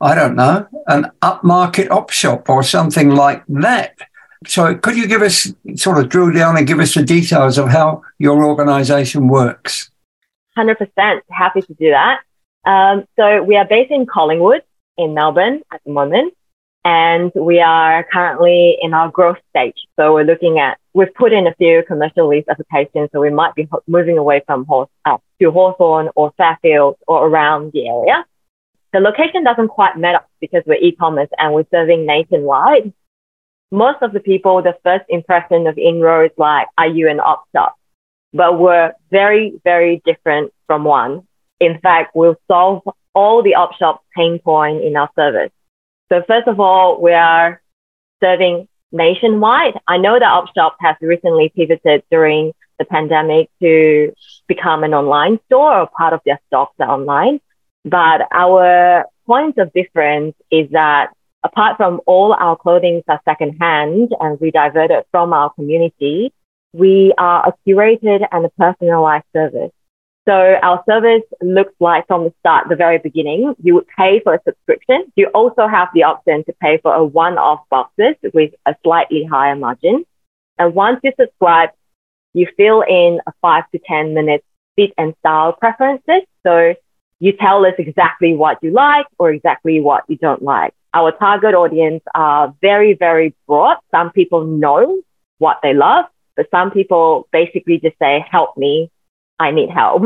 I 0.01 0.13
don't 0.13 0.35
know, 0.35 0.67
an 0.87 1.09
upmarket 1.21 1.89
op 1.89 2.09
shop 2.09 2.49
or 2.49 2.63
something 2.63 3.11
like 3.11 3.45
that. 3.47 3.95
So, 4.45 4.75
could 4.75 4.97
you 4.97 5.07
give 5.07 5.21
us 5.21 5.53
sort 5.77 5.97
of 5.97 6.09
drill 6.09 6.33
down 6.33 6.57
and 6.57 6.67
give 6.67 6.79
us 6.79 6.95
the 6.95 7.03
details 7.03 7.57
of 7.57 7.69
how 7.69 8.01
your 8.19 8.43
organisation 8.43 9.29
works? 9.29 9.89
100% 10.57 11.21
happy 11.29 11.61
to 11.61 11.73
do 11.75 11.91
that. 11.91 12.19
Um, 12.65 13.05
so 13.15 13.41
we 13.41 13.55
are 13.55 13.63
based 13.63 13.91
in 13.91 14.05
Collingwood 14.05 14.63
in 14.97 15.13
Melbourne 15.13 15.61
at 15.71 15.81
the 15.85 15.91
moment. 15.91 16.33
and 16.87 17.33
we 17.35 17.59
are 17.59 18.05
currently 18.13 18.77
in 18.81 18.93
our 18.93 19.11
growth 19.11 19.39
stage. 19.49 19.75
So 19.99 20.13
we're 20.13 20.23
looking 20.23 20.57
at, 20.57 20.77
we've 20.93 21.13
put 21.13 21.33
in 21.33 21.45
a 21.45 21.53
few 21.55 21.83
commercial 21.85 22.29
lease 22.29 22.45
applications, 22.49 23.09
so 23.11 23.19
we 23.19 23.29
might 23.29 23.53
be 23.55 23.67
moving 23.87 24.17
away 24.17 24.41
from 24.45 24.63
horse, 24.63 24.89
uh, 25.03 25.17
to 25.41 25.51
Hawthorn 25.51 26.07
or 26.15 26.31
Fairfield 26.37 26.95
or 27.05 27.27
around 27.27 27.73
the 27.73 27.89
area. 27.89 28.25
The 28.93 29.01
location 29.01 29.43
doesn't 29.43 29.67
quite 29.67 29.97
matter 29.97 30.21
because 30.39 30.63
we're 30.65 30.75
e-commerce 30.75 31.27
and 31.37 31.53
we're 31.53 31.65
serving 31.71 32.05
nationwide. 32.05 32.93
Most 33.69 34.01
of 34.01 34.13
the 34.13 34.21
people, 34.21 34.61
the 34.61 34.77
first 34.81 35.03
impression 35.09 35.67
of 35.67 35.75
InRo's 35.75 36.31
like, 36.37 36.67
are 36.77 36.87
you 36.87 37.09
an 37.09 37.19
op 37.19 37.43
shop? 37.53 37.75
But 38.31 38.57
we're 38.57 38.93
very, 39.11 39.59
very 39.65 40.01
different 40.05 40.53
from 40.67 40.85
one. 40.85 41.27
In 41.59 41.79
fact, 41.81 42.15
we'll 42.15 42.39
solve 42.49 42.83
all 43.19 43.41
the 43.41 43.55
op 43.55 43.71
shop 43.79 44.03
pain 44.15 44.33
point 44.39 44.83
in 44.87 44.95
our 44.95 45.09
service. 45.15 45.53
So 46.09 46.23
first 46.27 46.47
of 46.47 46.59
all, 46.59 47.01
we 47.01 47.13
are 47.13 47.61
serving 48.23 48.67
nationwide. 48.91 49.75
I 49.87 49.97
know 49.97 50.17
that 50.19 50.35
OpShop 50.39 50.73
has 50.79 50.95
recently 51.01 51.51
pivoted 51.55 52.03
during 52.09 52.53
the 52.79 52.85
pandemic 52.85 53.49
to 53.61 54.13
become 54.47 54.83
an 54.83 54.93
online 54.93 55.39
store 55.45 55.79
or 55.81 55.87
part 55.87 56.13
of 56.13 56.21
their 56.25 56.39
stocks 56.47 56.75
are 56.79 56.91
online. 56.91 57.39
But 57.83 58.27
our 58.31 59.05
point 59.25 59.57
of 59.57 59.73
difference 59.73 60.35
is 60.51 60.69
that 60.71 61.07
apart 61.43 61.77
from 61.77 62.01
all 62.05 62.33
our 62.33 62.55
clothing 62.55 63.01
are 63.07 63.21
secondhand 63.25 64.13
and 64.19 64.39
we 64.39 64.51
diverted 64.51 65.03
from 65.11 65.33
our 65.33 65.49
community, 65.53 66.31
we 66.73 67.13
are 67.17 67.49
a 67.49 67.53
curated 67.67 68.25
and 68.31 68.45
a 68.45 68.49
personalized 68.49 69.25
service. 69.33 69.71
So 70.27 70.57
our 70.61 70.83
service 70.89 71.23
looks 71.41 71.73
like 71.79 72.05
from 72.07 72.25
the 72.25 72.33
start, 72.39 72.67
the 72.67 72.75
very 72.75 72.97
beginning, 72.97 73.55
you 73.63 73.75
would 73.75 73.87
pay 73.97 74.19
for 74.19 74.33
a 74.33 74.39
subscription. 74.43 75.05
You 75.15 75.27
also 75.27 75.67
have 75.67 75.87
the 75.93 76.03
option 76.03 76.43
to 76.45 76.53
pay 76.61 76.79
for 76.79 76.93
a 76.93 77.03
one-off 77.03 77.61
boxes 77.69 78.15
with 78.33 78.53
a 78.65 78.75
slightly 78.83 79.23
higher 79.23 79.55
margin. 79.55 80.05
And 80.57 80.75
once 80.75 80.99
you 81.01 81.13
subscribe, 81.17 81.69
you 82.33 82.45
fill 82.57 82.81
in 82.81 83.21
a 83.25 83.31
five 83.41 83.63
to 83.71 83.79
10 83.87 84.13
minutes 84.13 84.43
fit 84.75 84.91
and 84.97 85.15
style 85.19 85.53
preferences. 85.53 86.23
So 86.45 86.73
you 87.19 87.31
tell 87.31 87.65
us 87.65 87.75
exactly 87.77 88.35
what 88.35 88.57
you 88.61 88.71
like 88.71 89.05
or 89.17 89.31
exactly 89.31 89.79
what 89.79 90.03
you 90.09 90.17
don't 90.17 90.41
like. 90.41 90.73
Our 90.93 91.13
target 91.13 91.55
audience 91.55 92.03
are 92.13 92.53
very, 92.61 92.95
very 92.95 93.33
broad. 93.47 93.77
Some 93.91 94.11
people 94.11 94.43
know 94.45 95.01
what 95.37 95.59
they 95.63 95.73
love, 95.73 96.05
but 96.35 96.47
some 96.51 96.71
people 96.71 97.29
basically 97.31 97.79
just 97.79 97.97
say, 97.97 98.25
help 98.29 98.57
me 98.57 98.91
I 99.39 99.51
need 99.51 99.69
help. 99.69 100.03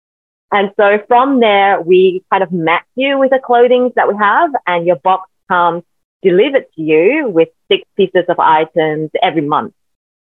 and 0.52 0.70
so 0.76 0.98
from 1.06 1.40
there, 1.40 1.80
we 1.80 2.22
kind 2.30 2.42
of 2.42 2.52
match 2.52 2.86
you 2.94 3.18
with 3.18 3.30
the 3.30 3.38
clothing 3.38 3.92
that 3.96 4.08
we 4.08 4.14
have 4.16 4.50
and 4.66 4.86
your 4.86 4.96
box 4.96 5.30
comes 5.48 5.82
delivered 6.22 6.66
to 6.74 6.82
you 6.82 7.28
with 7.28 7.48
six 7.70 7.82
pieces 7.96 8.24
of 8.28 8.38
items 8.38 9.10
every 9.22 9.42
month. 9.42 9.74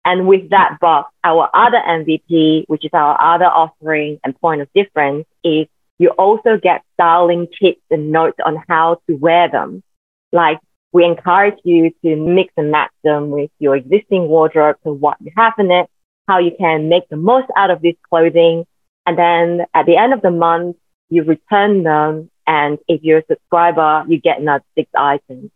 And 0.04 0.28
with 0.28 0.50
that 0.50 0.78
box, 0.80 1.14
our 1.24 1.50
other 1.54 1.78
MVP, 1.78 2.66
which 2.68 2.86
is 2.86 2.92
our 2.94 3.22
other 3.22 3.46
offering 3.46 4.20
and 4.24 4.39
point 4.39 4.62
of 4.62 4.70
difference 4.74 5.26
is 5.44 5.68
you 6.00 6.10
also 6.10 6.58
get 6.58 6.84
styling 6.94 7.48
tips 7.62 7.82
and 7.92 8.12
notes 8.12 8.39
on 8.44 8.64
how 8.68 9.02
to 9.08 9.16
wear 9.16 9.50
them. 9.50 9.84
Like 10.32 10.60
we 10.92 11.06
encourage 11.06 11.60
you 11.64 11.92
to 12.04 12.16
mix 12.16 12.52
and 12.58 12.72
match 12.72 12.92
them 13.04 13.30
with 13.30 13.52
your 13.60 13.76
existing 13.76 14.28
wardrobe 14.28 14.78
and 14.84 15.00
what 15.00 15.18
you 15.22 15.32
have 15.38 15.54
in 15.60 15.70
it 15.70 15.88
how 16.32 16.40
you 16.40 16.52
can 16.58 16.88
make 16.88 17.10
the 17.10 17.18
most 17.18 17.48
out 17.58 17.72
of 17.72 17.82
this 17.82 17.96
clothing. 18.10 18.66
And 19.06 19.18
then 19.18 19.66
at 19.74 19.86
the 19.86 19.98
end 19.98 20.14
of 20.14 20.22
the 20.22 20.32
month, 20.32 20.78
you 21.10 21.24
return 21.24 21.84
them. 21.84 22.30
And 22.48 22.80
if 22.88 23.04
you're 23.04 23.20
a 23.20 23.26
subscriber, 23.30 24.06
you 24.08 24.18
get 24.20 24.40
another 24.40 24.64
six 24.76 24.90
items. 24.98 25.52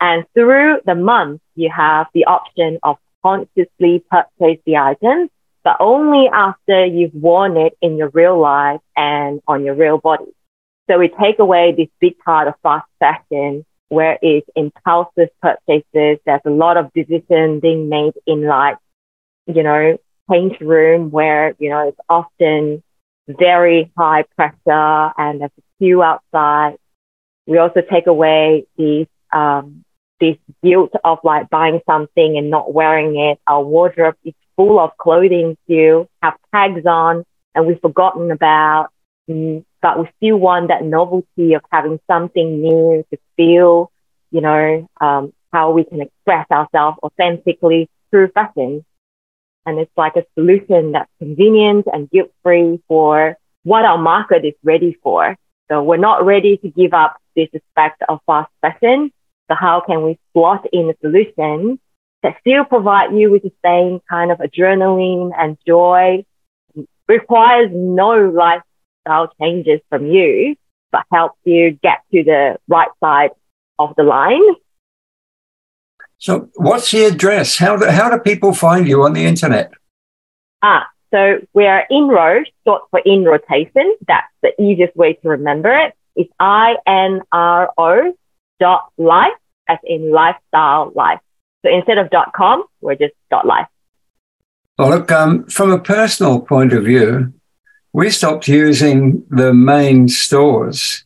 And 0.00 0.24
through 0.34 0.80
the 0.84 0.96
month, 0.96 1.40
you 1.54 1.70
have 1.70 2.08
the 2.14 2.24
option 2.24 2.80
of 2.82 2.96
consciously 3.22 4.04
purchase 4.10 4.60
the 4.66 4.76
items, 4.76 5.30
but 5.62 5.76
only 5.78 6.28
after 6.32 6.84
you've 6.84 7.14
worn 7.14 7.56
it 7.56 7.78
in 7.80 7.96
your 7.96 8.08
real 8.08 8.38
life 8.40 8.80
and 8.96 9.40
on 9.46 9.64
your 9.64 9.76
real 9.76 9.98
body. 9.98 10.32
So 10.90 10.98
we 10.98 11.08
take 11.08 11.38
away 11.38 11.74
this 11.76 11.88
big 12.00 12.18
part 12.18 12.48
of 12.48 12.54
fast 12.64 12.88
fashion 12.98 13.64
where 13.88 14.18
it's 14.20 14.48
impulsive 14.56 15.28
purchases. 15.40 16.18
There's 16.26 16.40
a 16.44 16.50
lot 16.50 16.76
of 16.76 16.92
decisions 16.92 17.62
being 17.62 17.88
made 17.88 18.14
in 18.26 18.44
like 18.44 18.78
you 19.46 19.62
know, 19.62 19.98
paint 20.30 20.60
room 20.60 21.10
where, 21.10 21.54
you 21.58 21.70
know, 21.70 21.88
it's 21.88 22.00
often 22.08 22.82
very 23.28 23.90
high 23.96 24.24
pressure 24.36 25.12
and 25.18 25.40
there's 25.40 25.50
a 25.58 25.62
queue 25.78 26.02
outside. 26.02 26.76
We 27.46 27.58
also 27.58 27.80
take 27.80 28.06
away 28.06 28.66
these, 28.76 29.06
um, 29.32 29.84
this 30.20 30.36
guilt 30.62 30.92
of 31.04 31.18
like 31.24 31.50
buying 31.50 31.80
something 31.86 32.36
and 32.38 32.50
not 32.50 32.72
wearing 32.72 33.18
it. 33.18 33.40
Our 33.46 33.62
wardrobe 33.62 34.16
is 34.24 34.34
full 34.56 34.78
of 34.78 34.96
clothing 34.96 35.56
still, 35.64 36.08
have 36.22 36.34
tags 36.54 36.86
on 36.86 37.24
and 37.54 37.66
we've 37.66 37.80
forgotten 37.80 38.30
about, 38.30 38.88
mm, 39.28 39.64
but 39.80 39.98
we 39.98 40.08
still 40.16 40.36
want 40.36 40.68
that 40.68 40.84
novelty 40.84 41.54
of 41.54 41.62
having 41.70 41.98
something 42.08 42.60
new 42.62 43.04
to 43.10 43.18
feel, 43.36 43.90
you 44.30 44.40
know, 44.40 44.88
um, 45.00 45.32
how 45.52 45.72
we 45.72 45.84
can 45.84 46.00
express 46.00 46.46
ourselves 46.50 46.98
authentically 47.02 47.88
through 48.10 48.28
fashion. 48.28 48.84
And 49.64 49.78
it's 49.78 49.92
like 49.96 50.16
a 50.16 50.24
solution 50.34 50.92
that's 50.92 51.10
convenient 51.18 51.86
and 51.92 52.10
guilt 52.10 52.30
free 52.42 52.80
for 52.88 53.36
what 53.62 53.84
our 53.84 53.98
market 53.98 54.44
is 54.44 54.54
ready 54.62 54.96
for. 55.02 55.36
So 55.70 55.82
we're 55.82 55.96
not 55.96 56.24
ready 56.24 56.56
to 56.58 56.68
give 56.68 56.92
up 56.92 57.16
this 57.36 57.48
aspect 57.54 58.02
of 58.08 58.20
fast 58.26 58.50
fashion. 58.60 59.12
So 59.48 59.54
how 59.54 59.82
can 59.86 60.04
we 60.04 60.18
slot 60.32 60.66
in 60.72 60.90
a 60.90 60.94
solution 61.00 61.78
that 62.22 62.36
still 62.40 62.64
provide 62.64 63.14
you 63.14 63.30
with 63.30 63.42
the 63.42 63.52
same 63.64 64.00
kind 64.08 64.30
of 64.30 64.38
adrenaline 64.38 65.32
and 65.36 65.58
joy, 65.66 66.24
requires 67.08 67.70
no 67.72 68.28
lifestyle 68.28 69.32
changes 69.40 69.80
from 69.88 70.06
you, 70.06 70.56
but 70.90 71.04
helps 71.12 71.38
you 71.44 71.72
get 71.82 72.00
to 72.12 72.22
the 72.22 72.58
right 72.68 72.90
side 73.00 73.30
of 73.78 73.94
the 73.96 74.02
line 74.02 74.42
so, 76.22 76.48
what's 76.54 76.92
the 76.92 77.06
address? 77.06 77.56
How 77.56 77.76
do, 77.76 77.86
how 77.86 78.08
do 78.08 78.16
people 78.16 78.54
find 78.54 78.86
you 78.86 79.02
on 79.02 79.12
the 79.12 79.24
internet? 79.24 79.72
Ah, 80.62 80.86
so 81.12 81.40
we 81.52 81.66
are 81.66 81.84
InRo, 81.90 82.44
short 82.64 82.82
for 82.92 83.00
in 83.00 83.24
rotation. 83.24 83.96
That's 84.06 84.32
the 84.40 84.52
easiest 84.62 84.94
way 84.94 85.14
to 85.14 85.28
remember 85.28 85.70
it. 85.74 85.94
It's 86.14 86.32
I 86.38 86.76
N 86.86 87.22
R 87.32 87.72
O 87.76 88.16
dot 88.60 88.92
life, 88.98 89.32
as 89.66 89.78
in 89.82 90.12
lifestyle 90.12 90.92
life. 90.94 91.18
So 91.66 91.74
instead 91.74 91.98
of 91.98 92.08
dot 92.10 92.32
com, 92.32 92.66
we're 92.80 92.94
just 92.94 93.14
dot 93.28 93.44
life. 93.44 93.66
Well, 94.78 94.90
look, 94.90 95.10
um, 95.10 95.46
from 95.46 95.72
a 95.72 95.80
personal 95.80 96.40
point 96.40 96.72
of 96.72 96.84
view, 96.84 97.32
we 97.92 98.10
stopped 98.10 98.46
using 98.46 99.26
the 99.28 99.52
main 99.52 100.06
stores 100.06 101.04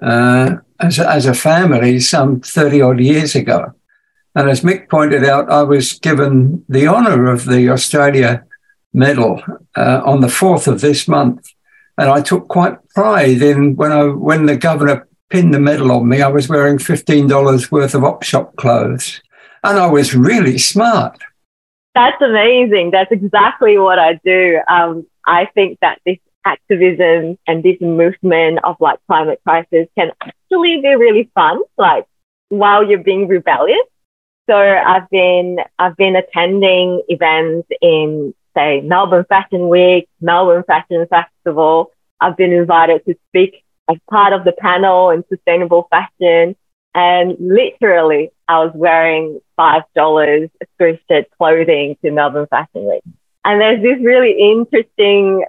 uh, 0.00 0.56
as, 0.80 0.98
a, 0.98 1.10
as 1.10 1.26
a 1.26 1.34
family 1.34 2.00
some 2.00 2.40
30 2.40 2.80
odd 2.80 3.00
years 3.00 3.34
ago. 3.34 3.74
And 4.34 4.48
as 4.48 4.60
Mick 4.62 4.88
pointed 4.88 5.24
out, 5.24 5.50
I 5.50 5.62
was 5.62 5.94
given 5.94 6.64
the 6.68 6.86
honour 6.86 7.30
of 7.30 7.46
the 7.46 7.68
Australia 7.68 8.44
medal 8.92 9.42
uh, 9.76 10.02
on 10.04 10.20
the 10.20 10.28
4th 10.28 10.66
of 10.68 10.80
this 10.80 11.08
month. 11.08 11.48
And 11.98 12.08
I 12.08 12.22
took 12.22 12.48
quite 12.48 12.76
pride 12.90 13.42
in 13.42 13.76
when 13.76 13.92
I 13.92 14.04
when 14.04 14.46
the 14.46 14.56
governor 14.56 15.06
pinned 15.30 15.54
the 15.54 15.60
medal 15.60 15.92
on 15.92 16.08
me, 16.08 16.20
I 16.22 16.28
was 16.28 16.48
wearing 16.48 16.78
$15 16.78 17.70
worth 17.70 17.94
of 17.94 18.04
op 18.04 18.22
shop 18.22 18.56
clothes. 18.56 19.22
And 19.62 19.78
I 19.78 19.86
was 19.86 20.14
really 20.14 20.58
smart. 20.58 21.18
That's 21.94 22.20
amazing. 22.20 22.90
That's 22.90 23.10
exactly 23.12 23.78
what 23.78 23.98
I 23.98 24.20
do. 24.24 24.60
Um, 24.68 25.06
I 25.26 25.46
think 25.54 25.78
that 25.80 26.00
this 26.04 26.18
activism 26.44 27.38
and 27.46 27.62
this 27.62 27.80
movement 27.80 28.60
of 28.64 28.76
like 28.80 28.98
climate 29.06 29.40
crisis 29.44 29.86
can 29.96 30.10
actually 30.20 30.80
be 30.80 30.94
really 30.94 31.30
fun, 31.34 31.60
like 31.76 32.06
while 32.48 32.88
you're 32.88 33.02
being 33.02 33.28
rebellious. 33.28 33.86
So 34.50 34.56
I've 34.56 35.08
been 35.10 35.58
I've 35.78 35.96
been 35.96 36.16
attending 36.16 37.02
events 37.06 37.68
in 37.80 38.34
say 38.56 38.80
Melbourne 38.80 39.24
Fashion 39.28 39.68
Week, 39.68 40.08
Melbourne 40.20 40.64
Fashion 40.66 41.06
Festival. 41.06 41.92
I've 42.20 42.36
been 42.36 42.52
invited 42.52 43.04
to 43.06 43.14
speak 43.28 43.62
as 43.88 43.98
part 44.10 44.32
of 44.32 44.42
the 44.42 44.50
panel 44.50 45.10
in 45.10 45.22
sustainable 45.28 45.86
fashion. 45.88 46.56
And 46.96 47.36
literally, 47.38 48.32
I 48.48 48.64
was 48.64 48.72
wearing 48.74 49.40
five 49.54 49.82
dollars 49.94 50.50
thrifted 50.80 51.26
clothing 51.38 51.96
to 52.04 52.10
Melbourne 52.10 52.48
Fashion 52.50 52.90
Week. 52.90 53.04
And 53.44 53.60
there's 53.60 53.80
this 53.80 54.04
really 54.04 54.32
interesting 54.32 55.44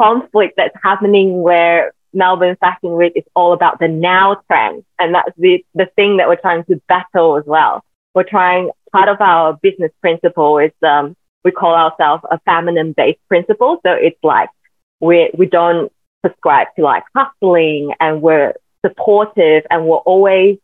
conflict 0.00 0.54
that's 0.56 0.74
happening 0.82 1.42
where 1.42 1.92
Melbourne 2.12 2.56
Fashion 2.58 2.96
Week 2.96 3.12
is 3.14 3.24
all 3.36 3.52
about 3.52 3.78
the 3.78 3.86
now 3.86 4.42
trend. 4.48 4.84
And 4.98 5.14
that's 5.14 5.30
the, 5.38 5.64
the 5.76 5.86
thing 5.94 6.16
that 6.16 6.26
we're 6.26 6.34
trying 6.34 6.64
to 6.64 6.82
battle 6.88 7.36
as 7.36 7.44
well 7.46 7.84
we're 8.16 8.24
trying, 8.24 8.70
part 8.92 9.10
of 9.10 9.20
our 9.20 9.58
business 9.62 9.92
principle 10.00 10.58
is, 10.58 10.72
um, 10.82 11.14
we 11.44 11.52
call 11.52 11.74
ourselves 11.74 12.24
a 12.30 12.40
feminine 12.40 12.92
based 12.92 13.20
principle. 13.28 13.78
So 13.84 13.92
it's 13.92 14.18
like 14.24 14.48
we, 15.00 15.30
we 15.36 15.44
don't 15.44 15.92
prescribe 16.22 16.68
to 16.76 16.82
like 16.82 17.04
hustling 17.14 17.92
and 18.00 18.22
we're 18.22 18.54
supportive 18.84 19.64
and 19.70 19.84
we're 19.84 19.98
always 19.98 20.56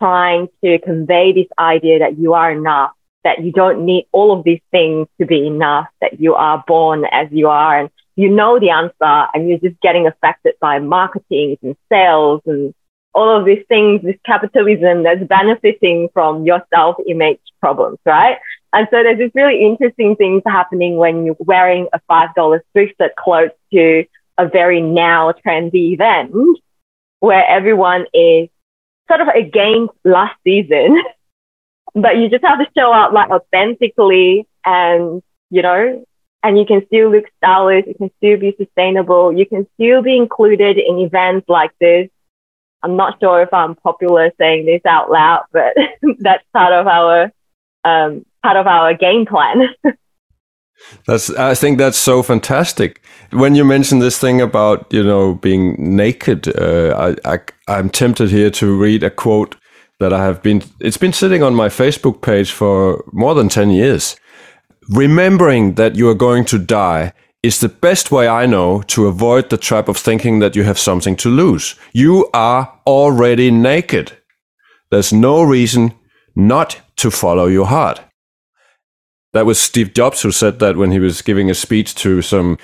trying 0.00 0.48
to 0.64 0.78
convey 0.78 1.32
this 1.34 1.48
idea 1.58 1.98
that 1.98 2.18
you 2.18 2.32
are 2.32 2.50
enough, 2.50 2.92
that 3.24 3.44
you 3.44 3.52
don't 3.52 3.84
need 3.84 4.06
all 4.10 4.32
of 4.32 4.42
these 4.42 4.62
things 4.70 5.06
to 5.20 5.26
be 5.26 5.46
enough, 5.46 5.88
that 6.00 6.18
you 6.18 6.34
are 6.34 6.64
born 6.66 7.04
as 7.12 7.28
you 7.30 7.48
are 7.48 7.78
and 7.78 7.90
you 8.16 8.30
know 8.30 8.58
the 8.58 8.70
answer 8.70 9.28
and 9.34 9.50
you're 9.50 9.58
just 9.58 9.78
getting 9.82 10.06
affected 10.06 10.54
by 10.62 10.78
marketing 10.78 11.58
and 11.62 11.76
sales 11.92 12.40
and 12.46 12.74
all 13.16 13.34
of 13.34 13.46
these 13.46 13.64
things, 13.66 14.02
this 14.02 14.16
capitalism 14.26 15.02
that's 15.02 15.24
benefiting 15.24 16.08
from 16.12 16.44
your 16.44 16.62
self-image 16.72 17.40
problems, 17.60 17.98
right? 18.04 18.36
And 18.74 18.86
so 18.90 19.02
there's 19.02 19.16
this 19.16 19.30
really 19.34 19.64
interesting 19.64 20.16
things 20.16 20.42
happening 20.46 20.98
when 20.98 21.24
you're 21.24 21.36
wearing 21.38 21.88
a 21.94 22.00
$5 22.10 22.60
thrifted 22.76 23.14
clothes 23.18 23.52
to 23.72 24.04
a 24.36 24.46
very 24.46 24.82
now 24.82 25.32
trendy 25.32 25.94
event 25.94 26.34
where 27.20 27.44
everyone 27.48 28.04
is 28.12 28.50
sort 29.08 29.22
of 29.22 29.28
against 29.28 29.94
last 30.04 30.36
season, 30.44 31.02
but 31.94 32.18
you 32.18 32.28
just 32.28 32.44
have 32.44 32.58
to 32.58 32.66
show 32.76 32.92
up 32.92 33.12
like 33.12 33.30
authentically 33.30 34.46
and, 34.66 35.22
you 35.48 35.62
know, 35.62 36.04
and 36.42 36.58
you 36.58 36.66
can 36.66 36.84
still 36.86 37.10
look 37.10 37.24
stylish, 37.38 37.86
you 37.86 37.94
can 37.94 38.10
still 38.18 38.38
be 38.38 38.54
sustainable, 38.58 39.32
you 39.32 39.46
can 39.46 39.66
still 39.74 40.02
be 40.02 40.16
included 40.16 40.76
in 40.76 40.98
events 40.98 41.48
like 41.48 41.72
this. 41.80 42.10
I'm 42.82 42.96
not 42.96 43.18
sure 43.20 43.42
if 43.42 43.52
I'm 43.52 43.74
popular 43.74 44.30
saying 44.38 44.66
this 44.66 44.82
out 44.86 45.10
loud, 45.10 45.44
but 45.52 45.74
that's 46.18 46.44
part 46.52 46.72
of 46.72 46.86
our 46.86 47.32
um, 47.84 48.24
part 48.42 48.56
of 48.56 48.66
our 48.66 48.94
game 48.94 49.26
plan. 49.26 49.68
That's 51.06 51.30
I 51.30 51.54
think 51.54 51.78
that's 51.78 51.96
so 51.96 52.22
fantastic. 52.22 53.00
When 53.32 53.54
you 53.54 53.64
mention 53.64 53.98
this 53.98 54.18
thing 54.18 54.42
about 54.42 54.92
you 54.92 55.02
know 55.02 55.34
being 55.34 55.74
naked, 55.78 56.48
uh, 56.48 57.14
I, 57.24 57.34
I 57.34 57.38
I'm 57.66 57.88
tempted 57.88 58.30
here 58.30 58.50
to 58.50 58.76
read 58.76 59.02
a 59.02 59.10
quote 59.10 59.56
that 60.00 60.12
I 60.12 60.22
have 60.24 60.42
been. 60.42 60.62
It's 60.80 60.98
been 60.98 61.14
sitting 61.14 61.42
on 61.42 61.54
my 61.54 61.68
Facebook 61.68 62.20
page 62.20 62.52
for 62.52 63.02
more 63.12 63.34
than 63.34 63.48
ten 63.48 63.70
years. 63.70 64.16
Remembering 64.90 65.74
that 65.74 65.96
you 65.96 66.08
are 66.08 66.14
going 66.14 66.44
to 66.44 66.58
die 66.58 67.12
is 67.46 67.60
the 67.60 67.68
best 67.68 68.10
way 68.10 68.26
I 68.26 68.46
know 68.46 68.82
to 68.88 69.06
avoid 69.06 69.48
the 69.48 69.56
trap 69.56 69.88
of 69.88 69.96
thinking 69.96 70.40
that 70.40 70.56
you 70.56 70.64
have 70.64 70.78
something 70.78 71.16
to 71.16 71.28
lose. 71.28 71.76
You 71.92 72.28
are 72.34 72.80
already 72.86 73.50
naked. 73.50 74.18
There's 74.90 75.12
no 75.12 75.42
reason 75.42 75.94
not 76.34 76.80
to 76.96 77.10
follow 77.10 77.46
your 77.46 77.66
heart. 77.66 78.00
That 79.32 79.46
was 79.46 79.60
Steve 79.60 79.94
Jobs 79.94 80.22
who 80.22 80.32
said 80.32 80.58
that 80.58 80.76
when 80.76 80.90
he 80.90 80.98
was 80.98 81.22
giving 81.22 81.50
a 81.50 81.54
speech 81.54 81.94
to 81.96 82.22
some 82.22 82.58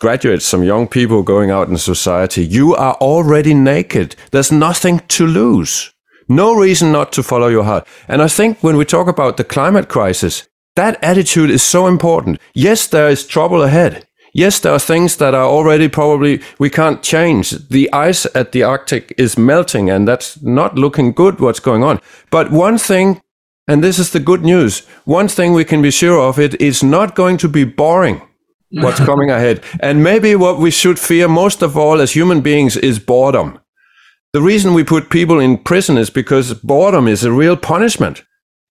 graduates, 0.00 0.44
some 0.44 0.62
young 0.62 0.88
people 0.88 1.22
going 1.22 1.50
out 1.50 1.68
in 1.68 1.76
society. 1.76 2.44
You 2.44 2.74
are 2.74 2.94
already 2.94 3.54
naked. 3.54 4.16
There's 4.30 4.50
nothing 4.50 5.00
to 5.08 5.26
lose. 5.26 5.92
No 6.28 6.54
reason 6.54 6.90
not 6.90 7.12
to 7.12 7.22
follow 7.22 7.48
your 7.48 7.64
heart. 7.64 7.86
And 8.08 8.22
I 8.22 8.28
think 8.28 8.62
when 8.62 8.76
we 8.76 8.84
talk 8.84 9.08
about 9.08 9.36
the 9.36 9.44
climate 9.44 9.88
crisis, 9.88 10.48
that 10.74 10.98
attitude 11.04 11.50
is 11.50 11.62
so 11.62 11.86
important. 11.86 12.40
Yes, 12.54 12.86
there 12.86 13.08
is 13.08 13.26
trouble 13.26 13.62
ahead. 13.62 14.06
Yes, 14.34 14.60
there 14.60 14.72
are 14.72 14.78
things 14.78 15.16
that 15.16 15.34
are 15.34 15.44
already 15.44 15.88
probably 15.88 16.40
we 16.58 16.70
can't 16.70 17.02
change. 17.02 17.50
The 17.50 17.92
ice 17.92 18.26
at 18.34 18.52
the 18.52 18.62
Arctic 18.62 19.14
is 19.18 19.36
melting 19.36 19.90
and 19.90 20.08
that's 20.08 20.40
not 20.42 20.76
looking 20.76 21.12
good 21.12 21.38
what's 21.38 21.60
going 21.60 21.84
on. 21.84 22.00
But 22.30 22.50
one 22.50 22.78
thing 22.78 23.20
and 23.68 23.82
this 23.84 23.98
is 23.98 24.10
the 24.10 24.20
good 24.20 24.42
news. 24.42 24.80
One 25.04 25.28
thing 25.28 25.52
we 25.52 25.64
can 25.64 25.82
be 25.82 25.90
sure 25.90 26.20
of 26.20 26.38
it 26.38 26.60
is 26.60 26.82
not 26.82 27.14
going 27.14 27.36
to 27.38 27.48
be 27.48 27.64
boring 27.64 28.22
what's 28.70 29.00
coming 29.04 29.30
ahead. 29.30 29.62
And 29.80 30.02
maybe 30.02 30.34
what 30.34 30.58
we 30.58 30.70
should 30.70 30.98
fear 30.98 31.28
most 31.28 31.62
of 31.62 31.76
all 31.76 32.00
as 32.00 32.12
human 32.12 32.40
beings 32.40 32.76
is 32.76 32.98
boredom. 32.98 33.60
The 34.32 34.42
reason 34.42 34.74
we 34.74 34.82
put 34.82 35.10
people 35.10 35.38
in 35.38 35.58
prison 35.58 35.98
is 35.98 36.10
because 36.10 36.54
boredom 36.54 37.06
is 37.06 37.22
a 37.22 37.32
real 37.32 37.56
punishment. 37.56 38.24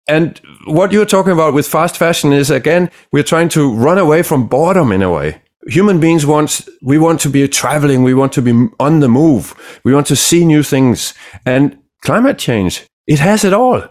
And 0.08 0.40
what 0.66 0.90
you're 0.90 1.04
talking 1.04 1.32
about 1.32 1.54
with 1.54 1.68
fast 1.68 1.96
fashion 1.96 2.32
is 2.32 2.50
again, 2.50 2.90
we're 3.12 3.22
trying 3.22 3.50
to 3.50 3.72
run 3.72 3.98
away 3.98 4.22
from 4.22 4.48
boredom 4.48 4.90
in 4.90 5.02
a 5.02 5.10
way. 5.12 5.42
Human 5.70 6.00
beings 6.00 6.26
want, 6.26 6.68
we 6.82 6.98
want 6.98 7.20
to 7.20 7.28
be 7.30 7.46
traveling, 7.46 8.02
we 8.02 8.12
want 8.12 8.32
to 8.32 8.42
be 8.42 8.68
on 8.80 8.98
the 8.98 9.08
move, 9.08 9.54
we 9.84 9.94
want 9.94 10.08
to 10.08 10.16
see 10.16 10.44
new 10.44 10.64
things. 10.64 11.14
And 11.46 11.78
climate 12.02 12.38
change, 12.38 12.84
it 13.06 13.20
has 13.20 13.44
it 13.44 13.52
all. 13.52 13.82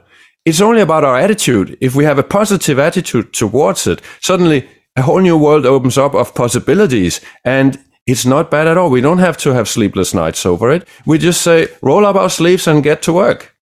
It's 0.44 0.60
only 0.60 0.82
about 0.82 1.06
our 1.06 1.18
attitude. 1.18 1.78
If 1.80 1.96
we 1.96 2.04
have 2.04 2.20
a 2.20 2.24
positive 2.24 2.80
attitude 2.80 3.32
towards 3.32 3.88
it, 3.88 4.02
suddenly 4.22 4.68
a 4.98 5.04
whole 5.04 5.22
new 5.22 5.38
world 5.38 5.66
opens 5.66 5.98
up 5.98 6.16
of 6.16 6.36
possibilities. 6.36 7.22
And 7.46 7.80
it's 8.06 8.26
not 8.26 8.52
bad 8.52 8.68
at 8.68 8.78
all. 8.78 8.90
We 8.90 9.02
don't 9.02 9.20
have 9.20 9.38
to 9.38 9.54
have 9.54 9.70
sleepless 9.70 10.14
nights 10.14 10.46
over 10.46 10.70
it. 10.72 10.86
We 11.06 11.18
just 11.18 11.42
say, 11.42 11.70
roll 11.82 12.06
up 12.06 12.18
our 12.18 12.30
sleeves 12.30 12.68
and 12.68 12.84
get 12.84 13.02
to 13.04 13.14
work. 13.14 13.56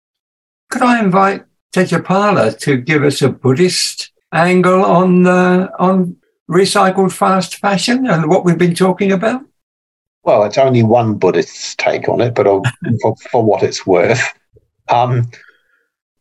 Could 0.71 0.83
I 0.83 1.03
invite 1.03 1.45
Tejopala 1.75 2.57
to 2.61 2.77
give 2.77 3.03
us 3.03 3.23
a 3.23 3.29
Buddhist 3.29 4.13
angle 4.33 4.85
on 4.85 5.27
uh, 5.27 5.69
on 5.81 6.17
recycled 6.51 7.13
fast 7.13 7.57
fashion 7.57 8.07
and 8.07 8.29
what 8.29 8.45
we've 8.45 8.59
been 8.59 8.75
talking 8.75 9.13
about? 9.13 9.43
Well, 10.25 10.45
it's 10.45 10.59
only 10.59 10.83
one 10.83 11.15
Buddhist's 11.15 11.75
take 11.75 12.09
on 12.09 12.21
it, 12.21 12.35
but 12.35 12.47
for, 13.03 13.17
for 13.31 13.45
what 13.45 13.63
it's 13.63 13.87
worth. 13.87 14.23
Um, 14.89 15.31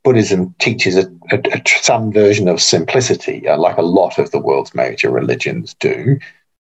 Buddhism 0.04 0.54
teaches 0.60 0.98
a, 0.98 1.08
a, 1.32 1.40
a, 1.54 1.62
some 1.82 2.12
version 2.12 2.48
of 2.48 2.62
simplicity, 2.62 3.48
uh, 3.48 3.58
like 3.58 3.78
a 3.78 3.82
lot 3.82 4.20
of 4.20 4.32
the 4.32 4.40
world's 4.40 4.76
major 4.76 5.10
religions 5.10 5.74
do. 5.80 6.20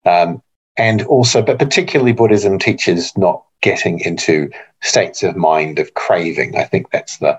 Um, 0.04 0.42
and 0.76 1.02
also, 1.02 1.42
but 1.42 1.58
particularly 1.58 2.12
Buddhism 2.12 2.58
teaches 2.58 3.16
not 3.16 3.44
getting 3.60 4.00
into 4.00 4.50
states 4.82 5.22
of 5.22 5.36
mind 5.36 5.78
of 5.78 5.94
craving. 5.94 6.56
I 6.56 6.64
think 6.64 6.90
that's 6.90 7.18
the, 7.18 7.38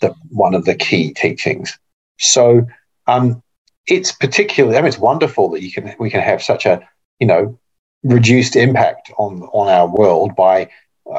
the 0.00 0.14
one 0.30 0.54
of 0.54 0.64
the 0.64 0.74
key 0.74 1.12
teachings. 1.12 1.78
So 2.18 2.66
um, 3.06 3.42
it's 3.86 4.12
particularly, 4.12 4.76
I 4.76 4.80
mean, 4.80 4.88
it's 4.88 4.98
wonderful 4.98 5.50
that 5.50 5.62
you 5.62 5.72
can 5.72 5.94
we 5.98 6.10
can 6.10 6.20
have 6.20 6.42
such 6.42 6.66
a 6.66 6.80
you 7.18 7.26
know 7.26 7.58
reduced 8.02 8.56
impact 8.56 9.12
on 9.18 9.42
on 9.52 9.68
our 9.68 9.88
world 9.88 10.34
by 10.36 10.68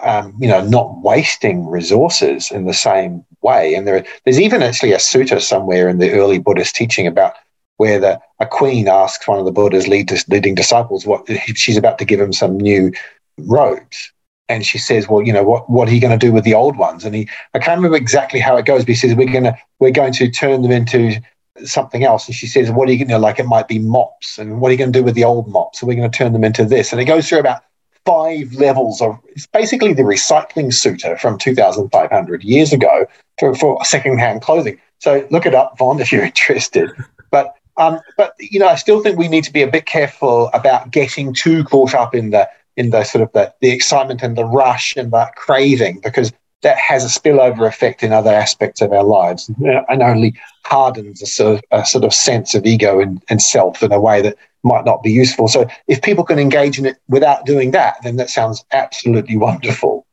um, 0.02 0.36
you 0.40 0.48
know, 0.48 0.66
not 0.66 1.02
wasting 1.02 1.68
resources 1.68 2.52
in 2.52 2.66
the 2.66 2.74
same 2.74 3.26
way. 3.42 3.76
And 3.76 3.88
there, 3.88 4.06
there's 4.24 4.40
even 4.40 4.64
actually 4.64 4.94
a 4.94 4.98
sutta 4.98 5.42
somewhere 5.42 5.90
in 5.90 6.00
the 6.00 6.12
early 6.12 6.40
Buddhist 6.40 6.76
teaching 6.76 7.06
about 7.06 7.36
where 7.78 8.00
the, 8.00 8.20
a 8.40 8.46
queen 8.46 8.88
asks 8.88 9.28
one 9.28 9.40
of 9.40 9.46
the 9.46 9.52
Buddha's 9.52 9.88
lead, 9.88 10.12
leading 10.30 10.56
disciples 10.56 11.06
what 11.06 11.28
she's 11.56 11.78
about 11.78 11.98
to 12.00 12.06
give 12.06 12.20
him 12.20 12.34
some 12.34 12.58
new 12.58 12.92
robes. 13.38 14.12
And 14.50 14.66
she 14.66 14.78
says, 14.78 15.08
"Well, 15.08 15.22
you 15.22 15.32
know 15.32 15.44
what? 15.44 15.70
What 15.70 15.88
are 15.88 15.94
you 15.94 16.02
going 16.02 16.18
to 16.18 16.26
do 16.26 16.34
with 16.34 16.44
the 16.44 16.54
old 16.54 16.78
ones?" 16.78 17.06
And 17.06 17.16
he, 17.16 17.30
I 17.54 17.60
can't 17.60 17.78
remember 17.78 17.96
exactly 17.96 18.42
how 18.42 18.58
it 18.58 18.66
goes, 18.66 18.82
but 18.82 18.90
he 18.90 18.96
says, 18.96 19.16
"We're 19.16 19.32
going 19.32 19.46
to 19.46 19.58
we're 19.80 19.92
going 19.92 20.12
to 20.14 20.30
turn 20.30 20.62
them 20.62 20.72
into 20.72 21.22
something 21.66 22.04
else." 22.04 22.28
And 22.28 22.36
she 22.36 22.48
says, 22.48 22.72
"What 22.72 22.90
are 22.90 22.92
you 22.92 22.98
going 23.00 23.10
to 23.10 23.20
like? 23.20 23.40
It 23.40 23.46
might 23.46 23.68
be 23.68 23.80
mops, 23.80 24.38
and 24.38 24.60
what 24.60 24.70
are 24.70 24.72
you 24.72 24.78
going 24.78 24.94
to 24.94 25.00
do 25.00 25.04
with 25.04 25.16
the 25.16 25.24
old 25.24 25.48
mops? 25.48 25.80
So 25.80 25.88
we're 25.88 25.96
going 25.96 26.10
to 26.10 26.18
turn 26.18 26.34
them 26.34 26.44
into 26.44 26.66
this." 26.66 26.92
And 26.92 27.02
it 27.02 27.06
goes 27.06 27.28
through 27.28 27.40
about 27.40 27.64
five 28.06 28.54
levels 28.54 29.02
of 29.02 29.18
it's 29.30 29.48
basically 29.48 29.94
the 29.94 30.04
recycling 30.04 30.68
sutta 30.68 31.20
from 31.20 31.38
2,500 31.38 32.44
years 32.44 32.74
ago 32.74 33.06
for, 33.40 33.56
for 33.56 33.84
secondhand 33.86 34.42
clothing. 34.42 34.80
So 35.00 35.26
look 35.32 35.46
it 35.46 35.56
up, 35.56 35.78
Vonne, 35.78 36.00
if 36.00 36.12
you're 36.12 36.24
interested. 36.26 36.92
But 37.32 37.56
um, 37.78 38.00
but 38.18 38.36
you 38.40 38.60
know, 38.60 38.68
I 38.68 38.76
still 38.76 39.02
think 39.02 39.18
we 39.18 39.28
need 39.28 39.44
to 39.46 39.54
be 39.54 39.64
a 39.64 39.68
bit 39.68 39.86
careful 39.86 40.50
about 40.54 40.92
getting 40.92 41.34
too 41.34 41.64
caught 41.64 41.96
up 41.96 42.14
in 42.14 42.30
the 42.30 42.48
in 42.78 42.90
the 42.90 43.04
sort 43.04 43.22
of 43.22 43.32
the, 43.34 43.54
the 43.62 43.70
excitement 43.70 44.24
and 44.24 44.36
the 44.36 44.46
rush 44.46 44.96
and 44.96 45.12
that 45.12 45.36
craving 45.36 46.00
because 46.04 46.32
that 46.64 46.78
has 46.78 47.04
a 47.06 47.20
spillover 47.20 47.68
effect 47.68 48.04
in 48.04 48.12
other 48.12 48.32
aspects 48.32 48.82
of 48.82 48.92
our 48.92 49.04
lives 49.04 49.50
and 49.90 50.02
only 50.02 50.34
hardens 50.66 51.22
a 51.22 51.26
sort 51.26 51.58
of, 51.58 51.64
a 51.72 51.86
sort 51.86 52.04
of 52.04 52.14
sense 52.14 52.56
of 52.56 52.66
ego 52.66 53.00
and, 53.00 53.24
and 53.30 53.42
self 53.42 53.84
in 53.84 53.92
a 53.92 54.02
way 54.02 54.22
that 54.22 54.36
might 54.64 54.86
not 54.86 55.04
be 55.04 55.12
useful. 55.12 55.48
So 55.48 55.68
if 55.88 56.02
people 56.02 56.24
can 56.24 56.40
engage 56.40 56.80
in 56.80 56.86
it 56.86 56.98
without 57.08 57.46
doing 57.46 57.72
that, 57.72 57.98
then 58.04 58.16
that 58.16 58.30
sounds 58.30 58.66
absolutely 58.72 59.38
wonderful. 59.38 60.06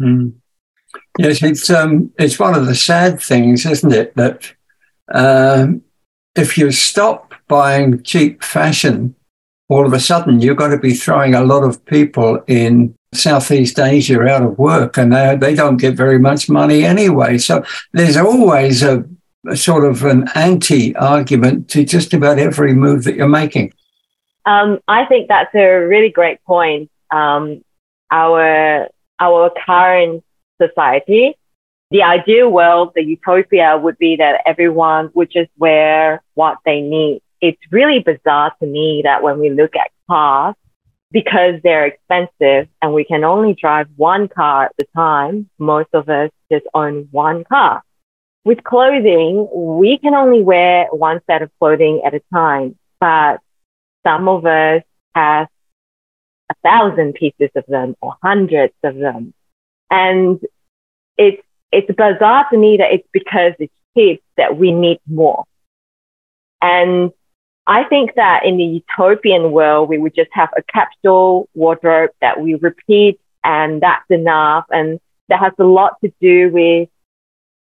Mm. 0.00 0.34
Yes, 1.18 1.42
it's 1.42 1.68
um, 1.70 2.12
it's 2.18 2.38
one 2.38 2.54
of 2.54 2.66
the 2.66 2.74
sad 2.74 3.20
things, 3.20 3.66
isn't 3.66 3.92
it, 3.92 4.14
that 4.16 4.52
um, 5.12 5.82
if 6.34 6.56
you 6.58 6.70
stop 6.70 7.34
buying 7.48 8.02
cheap 8.02 8.42
fashion, 8.42 9.14
all 9.68 9.86
of 9.86 9.92
a 9.92 10.00
sudden 10.00 10.40
you're 10.40 10.54
going 10.54 10.70
to 10.70 10.78
be 10.78 10.94
throwing 10.94 11.34
a 11.34 11.44
lot 11.44 11.64
of 11.64 11.84
people 11.86 12.42
in 12.46 12.94
Southeast 13.14 13.78
Asia 13.78 14.20
out 14.22 14.42
of 14.42 14.58
work, 14.58 14.96
and 14.98 15.12
they 15.12 15.36
they 15.36 15.54
don't 15.54 15.76
get 15.76 15.94
very 15.94 16.18
much 16.18 16.48
money 16.48 16.84
anyway. 16.84 17.38
So 17.38 17.64
there's 17.92 18.16
always 18.16 18.82
a, 18.82 19.04
a 19.48 19.56
sort 19.56 19.84
of 19.84 20.04
an 20.04 20.28
anti 20.34 20.94
argument 20.96 21.68
to 21.70 21.84
just 21.84 22.12
about 22.12 22.38
every 22.38 22.74
move 22.74 23.04
that 23.04 23.16
you're 23.16 23.28
making. 23.28 23.72
Um, 24.44 24.78
I 24.86 25.06
think 25.06 25.28
that's 25.28 25.54
a 25.54 25.86
really 25.86 26.10
great 26.10 26.42
point. 26.44 26.90
Um, 27.10 27.62
our 28.10 28.88
our 29.18 29.50
current 29.64 30.24
society, 30.60 31.36
the 31.90 32.02
ideal 32.02 32.50
world, 32.50 32.92
the 32.94 33.02
utopia 33.02 33.76
would 33.76 33.98
be 33.98 34.16
that 34.16 34.42
everyone 34.46 35.10
would 35.14 35.30
just 35.30 35.50
wear 35.58 36.22
what 36.34 36.58
they 36.64 36.80
need. 36.80 37.22
It's 37.40 37.60
really 37.70 38.00
bizarre 38.00 38.52
to 38.60 38.66
me 38.66 39.02
that 39.04 39.22
when 39.22 39.38
we 39.38 39.50
look 39.50 39.76
at 39.76 39.90
class, 40.06 40.54
because 41.10 41.60
they're 41.62 41.86
expensive 41.86 42.68
and 42.82 42.92
we 42.92 43.04
can 43.04 43.24
only 43.24 43.54
drive 43.54 43.88
one 43.96 44.28
car 44.28 44.66
at 44.66 44.72
the 44.78 44.86
time, 44.94 45.48
most 45.58 45.88
of 45.92 46.08
us 46.08 46.30
just 46.50 46.66
own 46.74 47.08
one 47.10 47.44
car. 47.44 47.82
With 48.44 48.62
clothing, 48.62 49.48
we 49.52 49.98
can 49.98 50.14
only 50.14 50.42
wear 50.42 50.86
one 50.90 51.20
set 51.26 51.42
of 51.42 51.50
clothing 51.58 52.02
at 52.04 52.14
a 52.14 52.20
time, 52.32 52.76
but 53.00 53.40
some 54.06 54.28
of 54.28 54.46
us 54.46 54.82
have 55.14 55.48
a 56.50 56.54
thousand 56.62 57.14
pieces 57.14 57.50
of 57.56 57.64
them 57.66 57.96
or 58.00 58.14
hundreds 58.22 58.74
of 58.84 58.96
them. 58.96 59.34
And 59.90 60.40
it's, 61.16 61.42
it's 61.72 61.90
bizarre 61.96 62.46
to 62.50 62.56
me 62.56 62.76
that 62.78 62.92
it's 62.92 63.08
because 63.12 63.52
it's 63.58 63.72
cheap 63.96 64.22
that 64.36 64.56
we 64.56 64.72
need 64.72 65.00
more. 65.06 65.44
And 66.62 67.10
I 67.66 67.84
think 67.84 68.14
that 68.14 68.44
in 68.44 68.56
the 68.56 68.64
utopian 68.64 69.50
world, 69.50 69.88
we 69.88 69.98
would 69.98 70.14
just 70.14 70.30
have 70.32 70.50
a 70.56 70.62
capsule 70.62 71.48
wardrobe 71.54 72.10
that 72.20 72.40
we 72.40 72.54
repeat 72.54 73.20
and 73.42 73.80
that's 73.80 74.08
enough. 74.10 74.66
And 74.70 75.00
that 75.28 75.40
has 75.40 75.52
a 75.58 75.64
lot 75.64 76.00
to 76.04 76.12
do 76.20 76.50
with, 76.52 76.88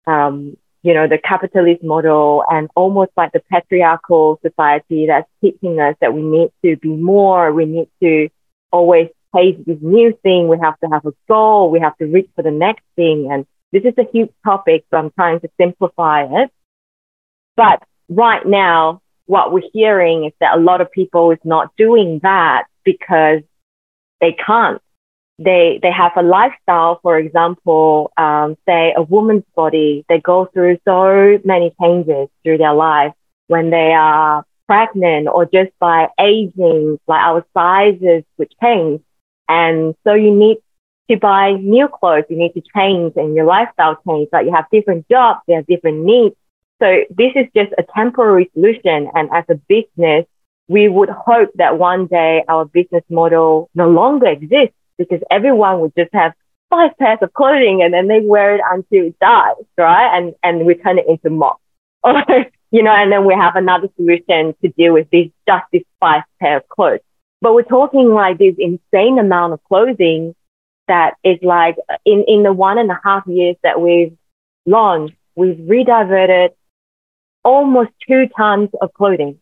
um, 0.06 0.56
you 0.82 0.92
know, 0.92 1.08
the 1.08 1.16
capitalist 1.16 1.82
model 1.82 2.44
and 2.50 2.68
almost 2.74 3.12
like 3.16 3.32
the 3.32 3.42
patriarchal 3.50 4.38
society 4.42 5.06
that's 5.06 5.28
teaching 5.40 5.80
us 5.80 5.96
that 6.02 6.12
we 6.12 6.20
need 6.20 6.50
to 6.62 6.76
be 6.76 6.90
more, 6.90 7.52
we 7.52 7.64
need 7.64 7.88
to 8.02 8.28
always 8.70 9.08
chase 9.34 9.56
this 9.66 9.78
new 9.80 10.16
thing, 10.22 10.48
we 10.48 10.58
have 10.62 10.78
to 10.80 10.86
have 10.88 11.06
a 11.06 11.12
goal, 11.28 11.70
we 11.70 11.80
have 11.80 11.96
to 11.96 12.04
reach 12.04 12.28
for 12.36 12.42
the 12.42 12.50
next 12.50 12.84
thing. 12.96 13.30
And 13.32 13.46
this 13.72 13.84
is 13.84 13.94
a 13.96 14.10
huge 14.12 14.30
topic, 14.44 14.84
so 14.90 14.98
I'm 14.98 15.10
trying 15.12 15.40
to 15.40 15.48
simplify 15.58 16.24
it. 16.24 16.50
But 17.56 17.82
right 18.08 18.46
now, 18.46 19.00
what 19.26 19.52
we're 19.52 19.68
hearing 19.72 20.24
is 20.24 20.32
that 20.40 20.56
a 20.56 20.60
lot 20.60 20.80
of 20.80 20.90
people 20.90 21.30
is 21.30 21.38
not 21.44 21.74
doing 21.76 22.20
that 22.22 22.64
because 22.84 23.40
they 24.20 24.32
can't. 24.32 24.80
They 25.38 25.80
they 25.82 25.90
have 25.90 26.12
a 26.16 26.22
lifestyle, 26.22 27.00
for 27.02 27.18
example, 27.18 28.12
um, 28.16 28.56
say 28.66 28.94
a 28.96 29.02
woman's 29.02 29.44
body. 29.56 30.04
They 30.08 30.20
go 30.20 30.46
through 30.46 30.78
so 30.86 31.38
many 31.44 31.74
changes 31.80 32.28
through 32.42 32.58
their 32.58 32.74
life 32.74 33.12
when 33.48 33.70
they 33.70 33.92
are 33.92 34.44
pregnant 34.68 35.28
or 35.28 35.44
just 35.44 35.72
by 35.80 36.08
aging, 36.20 36.98
like 37.08 37.20
our 37.20 37.44
sizes 37.52 38.22
would 38.38 38.54
change, 38.62 39.00
and 39.48 39.94
so 40.04 40.14
you 40.14 40.32
need 40.32 40.58
to 41.10 41.16
buy 41.16 41.52
new 41.52 41.88
clothes. 41.88 42.24
You 42.30 42.36
need 42.36 42.54
to 42.54 42.62
change, 42.74 43.14
and 43.16 43.34
your 43.34 43.44
lifestyle 43.46 43.98
change. 44.06 44.28
Like 44.32 44.46
you 44.46 44.52
have 44.54 44.66
different 44.70 45.08
jobs, 45.08 45.40
you 45.48 45.56
have 45.56 45.66
different 45.66 46.04
needs 46.04 46.36
so 46.80 47.02
this 47.10 47.32
is 47.34 47.46
just 47.54 47.72
a 47.78 47.84
temporary 47.94 48.50
solution. 48.54 49.10
And 49.14 49.28
as 49.32 49.44
a 49.48 49.54
business, 49.54 50.26
we 50.68 50.88
would 50.88 51.08
hope 51.08 51.50
that 51.56 51.78
one 51.78 52.06
day 52.06 52.44
our 52.48 52.64
business 52.64 53.04
model 53.08 53.70
no 53.74 53.88
longer 53.88 54.26
exists 54.26 54.74
because 54.98 55.20
everyone 55.30 55.80
would 55.80 55.94
just 55.96 56.12
have 56.12 56.32
five 56.70 56.96
pairs 56.98 57.18
of 57.22 57.32
clothing 57.32 57.82
and 57.82 57.92
then 57.92 58.08
they 58.08 58.20
wear 58.20 58.56
it 58.56 58.60
until 58.70 59.06
it 59.06 59.18
dies, 59.20 59.54
right? 59.76 60.16
And, 60.16 60.34
and 60.42 60.66
we 60.66 60.74
turn 60.74 60.98
it 60.98 61.06
into 61.06 61.30
mock. 61.30 61.60
you 62.70 62.82
know, 62.82 62.90
and 62.90 63.12
then 63.12 63.24
we 63.24 63.34
have 63.34 63.56
another 63.56 63.88
solution 63.96 64.54
to 64.62 64.68
deal 64.76 64.94
with 64.94 65.08
this, 65.10 65.28
just 65.46 65.64
this 65.72 65.82
five 66.00 66.22
pair 66.40 66.58
of 66.58 66.68
clothes. 66.68 67.00
But 67.40 67.54
we're 67.54 67.62
talking 67.62 68.08
like 68.08 68.38
this 68.38 68.54
insane 68.58 69.18
amount 69.18 69.52
of 69.52 69.62
clothing 69.64 70.34
that 70.88 71.14
is 71.22 71.38
like 71.42 71.76
in, 72.04 72.24
in 72.26 72.42
the 72.42 72.52
one 72.52 72.78
and 72.78 72.90
a 72.90 73.00
half 73.02 73.26
years 73.26 73.56
that 73.62 73.80
we've 73.80 74.16
launched, 74.66 75.14
we've 75.34 75.56
rediverted 75.56 76.50
almost 77.44 77.90
two 78.06 78.28
tons 78.36 78.70
of 78.80 78.92
clothing. 78.94 79.38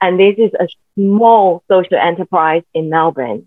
And 0.00 0.18
this 0.18 0.34
is 0.36 0.50
a 0.58 0.66
small 0.96 1.62
social 1.70 1.96
enterprise 1.96 2.62
in 2.74 2.90
Melbourne. 2.90 3.46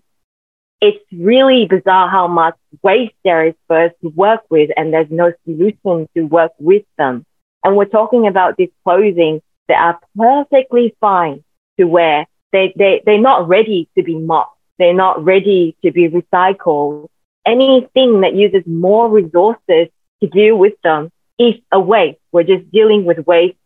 It's 0.80 1.04
really 1.12 1.66
bizarre 1.66 2.08
how 2.08 2.28
much 2.28 2.54
waste 2.82 3.14
there 3.24 3.46
is 3.46 3.54
for 3.66 3.86
us 3.86 3.92
to 4.02 4.08
work 4.08 4.42
with 4.50 4.70
and 4.76 4.92
there's 4.92 5.10
no 5.10 5.32
solution 5.44 6.08
to 6.14 6.22
work 6.22 6.52
with 6.58 6.84
them. 6.96 7.24
And 7.64 7.76
we're 7.76 7.86
talking 7.86 8.26
about 8.26 8.56
this 8.56 8.68
clothing 8.84 9.42
that 9.68 9.80
are 9.80 10.00
perfectly 10.16 10.94
fine 11.00 11.42
to 11.78 11.84
wear. 11.84 12.26
They, 12.52 12.72
they, 12.76 13.02
they're 13.04 13.20
not 13.20 13.48
ready 13.48 13.88
to 13.96 14.02
be 14.02 14.18
mopped. 14.18 14.58
They're 14.78 14.94
not 14.94 15.24
ready 15.24 15.76
to 15.84 15.90
be 15.90 16.08
recycled. 16.08 17.08
Anything 17.46 18.20
that 18.20 18.34
uses 18.34 18.62
more 18.66 19.10
resources 19.10 19.88
to 20.22 20.28
deal 20.28 20.56
with 20.56 20.74
them 20.82 21.10
is 21.38 21.54
a 21.72 21.80
waste. 21.80 22.18
We're 22.32 22.44
just 22.44 22.70
dealing 22.70 23.04
with 23.04 23.26
waste 23.26 23.56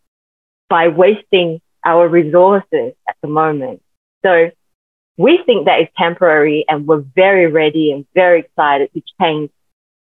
by 0.70 0.88
wasting 0.88 1.60
our 1.84 2.08
resources 2.08 2.94
at 3.06 3.16
the 3.20 3.28
moment. 3.28 3.82
So 4.24 4.50
we 5.18 5.42
think 5.44 5.66
that 5.66 5.80
is 5.82 5.88
temporary 5.98 6.64
and 6.66 6.86
we're 6.86 7.04
very 7.14 7.46
ready 7.48 7.92
and 7.92 8.06
very 8.14 8.40
excited 8.40 8.90
to 8.94 9.02
change 9.20 9.50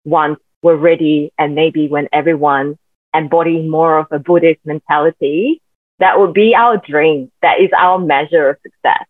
once 0.06 0.40
we're 0.64 0.76
ready 0.76 1.32
and 1.38 1.54
maybe 1.54 1.88
when 1.88 2.08
everyone 2.12 2.80
embodies 3.16 3.70
more 3.70 4.00
of 4.00 4.08
a 4.12 4.18
Buddhist 4.18 4.60
mentality, 4.66 5.62
that 6.00 6.20
would 6.20 6.34
be 6.34 6.56
our 6.56 6.78
dream. 6.78 7.32
That 7.42 7.60
is 7.60 7.70
our 7.78 8.00
measure 8.00 8.50
of 8.50 8.58
success. 8.64 9.06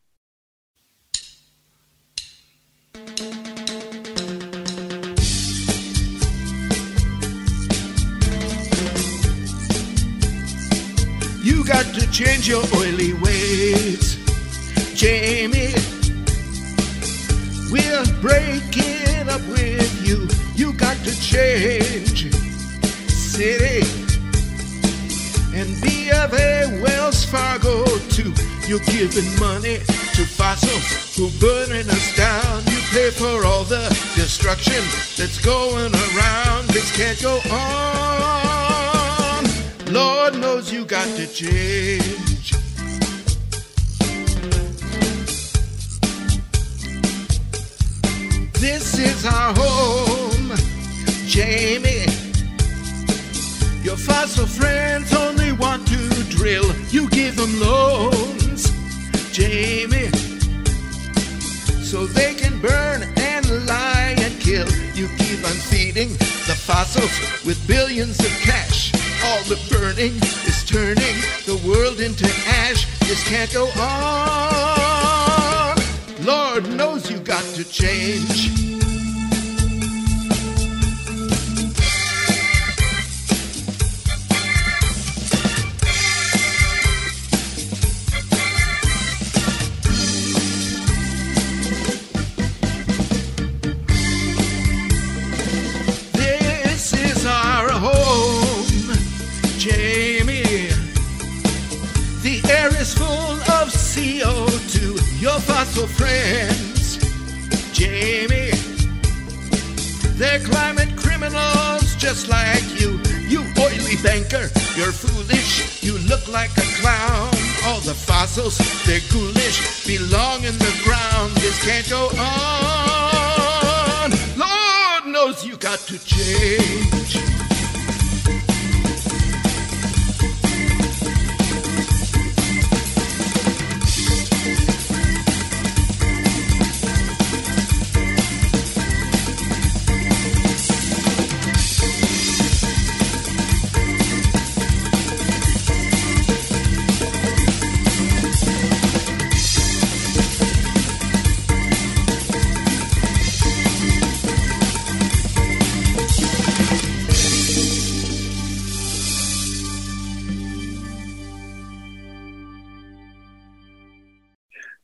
Got 11.74 11.96
to 11.96 12.12
change 12.12 12.48
your 12.48 12.64
oily 12.76 13.14
ways, 13.14 14.16
Jamie. 14.94 15.74
We're 17.72 18.06
breaking 18.22 19.28
up 19.28 19.42
with 19.50 20.08
you. 20.08 20.28
You 20.54 20.74
got 20.74 20.98
to 20.98 21.20
change, 21.20 22.26
Citi, 23.10 23.82
and 25.56 25.82
be 25.82 26.12
of 26.12 26.32
a 26.36 26.80
Wells 26.84 27.26
Fargo 27.26 27.84
too. 28.10 28.32
You're 28.68 28.86
giving 28.86 29.28
money 29.40 29.80
to 29.80 30.26
fossils 30.28 31.16
who 31.18 31.32
burning 31.40 31.90
us 31.90 32.16
down. 32.16 32.64
You 32.68 32.80
pay 32.92 33.10
for 33.10 33.46
all 33.46 33.64
the 33.64 33.90
destruction 34.14 34.84
that's 35.18 35.44
going 35.44 35.92
around. 35.92 36.68
This 36.68 36.96
can't 36.96 37.20
go 37.20 37.40
on. 37.52 38.63
Lord 39.92 40.36
knows 40.40 40.72
you 40.72 40.86
got 40.86 41.08
to 41.18 41.28
change. 41.28 42.54
This 48.54 48.98
is 48.98 49.26
our 49.26 49.54
home, 49.54 50.56
Jamie. 51.28 52.06
Your 53.84 53.98
fossil 53.98 54.48
friends 54.48 55.14
only 55.14 55.52
want 55.52 55.86
to 55.88 56.24
drill. 56.30 56.74
You 56.90 57.10
give 57.10 57.36
them 57.36 57.60
loans, 57.60 58.72
Jamie, 59.32 60.10
so 61.84 62.06
they 62.06 62.34
can 62.34 62.60
burn 62.62 63.04
and 63.18 63.68
lie 63.68 64.16
and 64.18 64.40
kill. 64.40 64.68
You 64.96 65.08
keep 65.18 65.44
on 65.44 65.58
feeding 65.70 66.10
the 66.48 66.56
fossils 66.58 67.46
with 67.46 67.68
billions 67.68 68.20
of 68.20 68.32
cash 68.42 69.03
all 69.24 69.44
the 69.44 69.60
burning 69.72 70.16
is 70.46 70.64
turning 70.66 71.16
the 71.46 71.56
world 71.68 72.00
into 72.00 72.26
ash. 72.48 72.86
This 73.00 73.24
can't 73.28 73.52
go 73.54 73.68
on. 73.80 75.78
Lord 76.26 76.70
knows 76.76 77.10
you 77.10 77.20
got 77.20 77.44
to 77.56 77.64
change. 77.64 78.73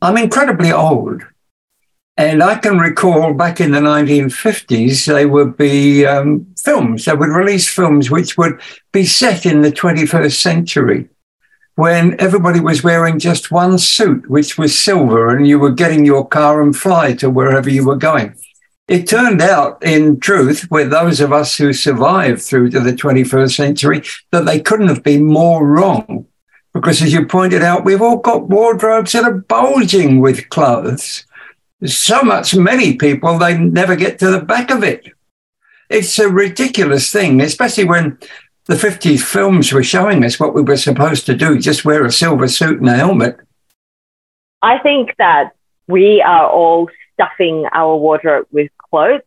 I'm 0.10 0.18
incredibly 0.18 0.72
old. 0.72 1.22
And 2.18 2.42
I 2.42 2.56
can 2.56 2.80
recall 2.80 3.36
back 3.36 3.62
in 3.62 3.70
the 3.70 3.80
1950s, 3.80 5.06
they 5.06 5.28
would 5.28 5.56
be 5.56 6.04
um, 6.04 6.48
films, 6.58 7.06
they 7.06 7.14
would 7.14 7.30
release 7.30 7.70
films 7.70 8.10
which 8.10 8.36
would 8.36 8.60
be 8.92 9.06
set 9.06 9.46
in 9.46 9.62
the 9.62 9.72
21st 9.72 10.34
century 10.34 11.10
when 11.76 12.20
everybody 12.20 12.60
was 12.60 12.84
wearing 12.84 13.20
just 13.20 13.52
one 13.52 13.78
suit, 13.78 14.28
which 14.32 14.58
was 14.58 14.78
silver, 14.78 15.30
and 15.30 15.48
you 15.48 15.60
were 15.60 15.72
getting 15.72 16.06
your 16.06 16.28
car 16.28 16.64
and 16.64 16.76
fly 16.76 17.14
to 17.14 17.30
wherever 17.30 17.70
you 17.70 17.86
were 17.86 17.96
going. 17.96 18.34
It 18.88 19.08
turned 19.08 19.44
out, 19.44 19.78
in 19.84 20.20
truth, 20.20 20.72
with 20.72 20.90
those 20.90 21.22
of 21.22 21.32
us 21.32 21.56
who 21.56 21.72
survived 21.72 22.42
through 22.42 22.72
to 22.72 22.80
the 22.80 22.94
21st 22.94 23.56
century, 23.56 24.02
that 24.32 24.48
they 24.48 24.60
couldn't 24.60 24.88
have 24.88 25.04
been 25.04 25.24
more 25.24 25.64
wrong. 25.64 26.26
Because 26.74 27.02
as 27.02 27.12
you 27.12 27.26
pointed 27.26 27.64
out, 27.64 27.84
we've 27.84 28.02
all 28.02 28.18
got 28.18 28.48
wardrobes 28.48 29.14
that 29.14 29.24
are 29.24 29.34
bulging 29.34 30.20
with 30.20 30.50
clothes 30.50 31.26
so 31.86 32.22
much 32.22 32.56
many 32.56 32.96
people 32.96 33.38
they 33.38 33.58
never 33.58 33.96
get 33.96 34.20
to 34.20 34.30
the 34.30 34.42
back 34.42 34.70
of 34.70 34.84
it. 34.84 35.14
It's 35.90 36.20
a 36.20 36.30
ridiculous 36.30 37.12
thing, 37.12 37.42
especially 37.42 37.86
when 37.86 38.18
the 38.66 38.76
50s 38.76 39.22
films 39.22 39.72
were 39.72 39.84
showing 39.84 40.24
us 40.24 40.40
what 40.40 40.54
we 40.54 40.62
were 40.62 40.78
supposed 40.78 41.26
to 41.26 41.36
do 41.36 41.58
just 41.58 41.86
wear 41.86 42.06
a 42.06 42.12
silver 42.12 42.48
suit 42.48 42.80
and 42.80 42.90
a 42.90 42.96
helmet. 42.96 43.38
I 44.62 44.78
think 44.80 45.16
that 45.18 45.52
we 45.88 46.22
are 46.22 46.48
all 46.48 46.90
stuffing 47.14 47.66
our 47.72 47.96
wardrobe 47.96 48.46
with 48.52 48.70
clothes 48.90 49.22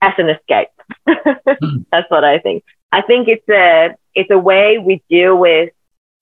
as 0.00 0.14
an 0.18 0.30
escape. 0.30 0.68
Hmm. 1.60 1.78
That's 1.90 2.08
what 2.10 2.24
I 2.24 2.38
think. 2.38 2.62
I 2.92 3.02
think 3.02 3.26
it's 3.26 3.48
a 3.48 3.96
it's 4.14 4.30
a 4.30 4.38
way 4.38 4.78
we 4.78 5.02
deal 5.10 5.36
with 5.36 5.70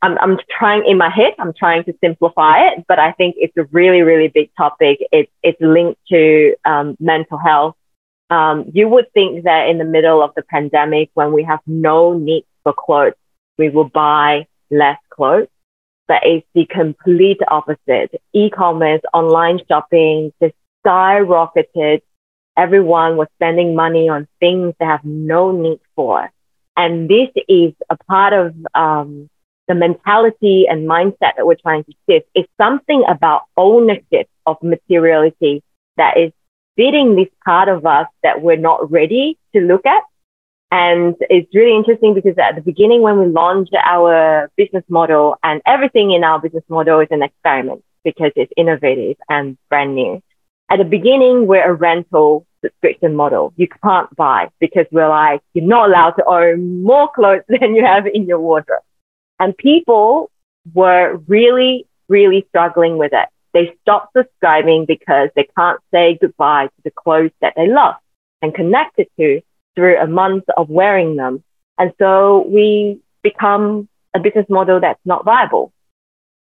I'm, 0.07 0.16
I'm 0.18 0.38
trying 0.57 0.84
in 0.86 0.98
my 0.98 1.11
head, 1.11 1.34
I'm 1.38 1.52
trying 1.52 1.82
to 1.84 1.94
simplify 2.00 2.68
it, 2.68 2.84
but 2.86 2.98
I 3.00 3.11
think 3.12 3.34
it's 3.38 3.57
a 3.57 3.64
really, 3.72 4.02
really 4.02 4.28
big 4.28 4.50
topic. 4.57 4.98
It's, 5.11 5.30
it's 5.42 5.61
linked 5.61 6.00
to 6.11 6.54
um, 6.64 6.96
mental 7.00 7.38
health. 7.38 7.74
Um, 8.30 8.70
you 8.72 8.88
would 8.88 9.12
think 9.12 9.44
that 9.44 9.68
in 9.68 9.78
the 9.78 9.84
middle 9.84 10.22
of 10.22 10.30
the 10.36 10.42
pandemic, 10.42 11.11
when 11.14 11.32
we 11.32 11.42
have 11.42 11.61
no 11.66 12.16
need 12.16 12.44
for 12.62 12.72
clothes, 12.72 13.14
we 13.59 13.68
will 13.68 13.88
buy 13.88 14.46
less 14.70 14.98
clothes, 15.11 15.48
but 16.07 16.22
it's 16.24 16.46
the 16.54 16.66
complete 16.66 17.40
opposite. 17.48 18.20
E-commerce, 18.32 19.00
online 19.12 19.59
shopping 19.68 20.32
just 20.40 20.54
skyrocketed. 20.84 22.02
Everyone 22.57 23.16
was 23.16 23.26
spending 23.34 23.74
money 23.74 24.09
on 24.09 24.28
things 24.38 24.74
they 24.78 24.86
have 24.86 25.04
no 25.04 25.50
need 25.50 25.80
for. 25.96 26.30
And 26.76 27.09
this 27.09 27.30
is 27.48 27.72
a 27.90 27.96
part 27.96 28.32
of, 28.32 28.54
um, 28.74 29.28
the 29.69 29.75
mentality 29.75 30.67
and 30.69 30.89
mindset 30.89 31.37
that 31.37 31.47
we're 31.47 31.57
trying 31.57 31.85
to 31.85 31.93
shift 32.09 32.29
is 32.35 32.45
something 32.57 33.05
about 33.09 33.43
ownership 33.57 34.29
of 34.47 34.57
materiality 34.62 35.62
that 35.97 36.17
is 36.17 36.33
fitting 36.77 37.17
this 37.17 37.29
part 37.45 37.69
of 37.69 37.85
us 37.87 38.07
that 38.23 38.43
we're 38.43 38.57
not 38.57 38.91
ready 38.91 39.39
to 39.55 39.61
look 39.61 39.85
at. 39.87 40.03
And 40.71 41.14
it's 41.21 41.53
really 41.55 41.77
interesting 41.77 42.14
because 42.14 42.37
at 42.39 42.57
the 42.57 42.61
beginning, 42.61 43.01
when 43.01 43.19
we 43.19 43.27
launched 43.27 43.75
our 43.83 44.51
business 44.57 44.85
model 44.89 45.37
and 45.43 45.62
everything 45.64 46.11
in 46.11 46.25
our 46.25 46.41
business 46.41 46.64
model 46.69 47.01
is 47.01 47.09
an 47.11 47.23
experiment 47.23 47.83
because 48.05 48.33
it's 48.37 48.53
innovative 48.57 49.17
and 49.29 49.57
brand 49.69 49.95
new. 49.95 50.23
At 50.69 50.79
the 50.79 50.85
beginning, 50.85 51.47
we're 51.47 51.64
a 51.64 51.73
rental 51.73 52.47
subscription 52.64 53.14
model. 53.14 53.53
You 53.57 53.69
can't 53.83 54.14
buy 54.17 54.49
because 54.59 54.87
we're 54.91 55.09
like, 55.09 55.41
you're 55.55 55.64
not 55.64 55.89
allowed 55.89 56.12
to 56.12 56.25
own 56.25 56.83
more 56.83 57.11
clothes 57.12 57.43
than 57.49 57.75
you 57.75 57.85
have 57.85 58.07
in 58.07 58.27
your 58.27 58.41
wardrobe. 58.41 58.83
And 59.39 59.57
people 59.57 60.30
were 60.72 61.16
really, 61.26 61.87
really 62.09 62.47
struggling 62.49 62.99
with 62.99 63.12
it. 63.12 63.28
They 63.53 63.74
stopped 63.82 64.12
subscribing 64.16 64.84
because 64.87 65.30
they 65.34 65.49
can't 65.57 65.80
say 65.93 66.18
goodbye 66.20 66.66
to 66.66 66.82
the 66.84 66.91
clothes 66.91 67.30
that 67.41 67.55
they 67.57 67.68
love 67.68 67.95
and 68.43 68.55
connected 68.55 69.09
to 69.18 69.41
through 69.74 69.99
a 69.99 70.07
month 70.07 70.45
of 70.57 70.68
wearing 70.68 71.16
them. 71.16 71.43
And 71.78 71.93
so 71.99 72.47
we 72.49 73.01
become 73.22 73.89
a 74.14 74.20
business 74.20 74.47
model 74.49 74.80
that's 74.80 75.01
not 75.05 75.24
viable. 75.24 75.72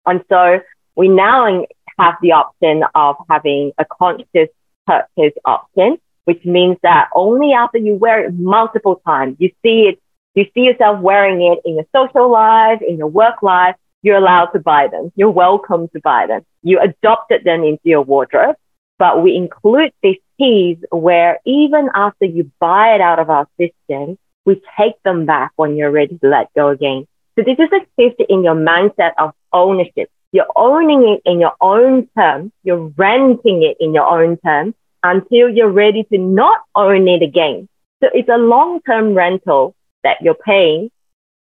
And 0.06 0.22
so 0.28 0.60
we 0.94 1.08
now 1.08 1.64
have 1.98 2.14
the 2.20 2.32
option 2.32 2.84
of 2.94 3.16
having 3.28 3.72
a 3.78 3.84
conscious 3.84 4.48
purchase 4.86 5.34
option, 5.44 5.98
which 6.24 6.44
means 6.44 6.76
that 6.82 7.08
only 7.14 7.52
after 7.52 7.78
you 7.78 7.94
wear 7.94 8.24
it 8.24 8.34
multiple 8.34 9.00
times, 9.06 9.36
you 9.38 9.50
see 9.62 9.88
it 9.88 10.00
you 10.34 10.46
see 10.54 10.62
yourself 10.62 11.00
wearing 11.00 11.42
it 11.42 11.60
in 11.64 11.76
your 11.76 11.86
social 11.94 12.30
life, 12.30 12.80
in 12.82 12.98
your 12.98 13.08
work 13.08 13.42
life, 13.42 13.76
you're 14.02 14.16
allowed 14.16 14.46
to 14.46 14.58
buy 14.58 14.88
them. 14.88 15.12
You're 15.16 15.30
welcome 15.30 15.88
to 15.88 16.00
buy 16.00 16.26
them. 16.26 16.44
You 16.62 16.80
adopted 16.80 17.44
them 17.44 17.64
into 17.64 17.84
your 17.84 18.02
wardrobe, 18.02 18.56
but 18.98 19.22
we 19.22 19.36
include 19.36 19.92
this 20.02 20.16
piece 20.38 20.78
where 20.90 21.38
even 21.46 21.88
after 21.94 22.26
you 22.26 22.50
buy 22.58 22.94
it 22.94 23.00
out 23.00 23.18
of 23.18 23.30
our 23.30 23.48
system, 23.58 24.18
we 24.44 24.60
take 24.78 25.02
them 25.04 25.24
back 25.24 25.52
when 25.56 25.76
you're 25.76 25.90
ready 25.90 26.18
to 26.18 26.28
let 26.28 26.52
go 26.54 26.68
again. 26.68 27.06
So 27.36 27.44
this 27.44 27.58
is 27.58 27.70
a 27.72 27.80
shift 27.98 28.20
in 28.28 28.44
your 28.44 28.54
mindset 28.54 29.12
of 29.18 29.32
ownership. 29.52 30.10
You're 30.32 30.50
owning 30.54 31.08
it 31.08 31.22
in 31.24 31.40
your 31.40 31.54
own 31.60 32.08
terms. 32.16 32.52
You're 32.62 32.92
renting 32.96 33.62
it 33.62 33.76
in 33.80 33.94
your 33.94 34.06
own 34.06 34.36
terms 34.38 34.74
until 35.02 35.48
you're 35.48 35.70
ready 35.70 36.04
to 36.04 36.18
not 36.18 36.60
own 36.74 37.08
it 37.08 37.22
again. 37.22 37.68
So 38.02 38.10
it's 38.12 38.28
a 38.28 38.36
long-term 38.36 39.14
rental 39.14 39.74
that 40.04 40.22
you're 40.22 40.34
paying 40.34 40.90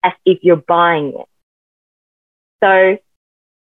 as 0.04 0.14
if 0.26 0.40
you're 0.42 0.56
buying 0.56 1.14
it. 1.20 1.28
So 2.64 2.98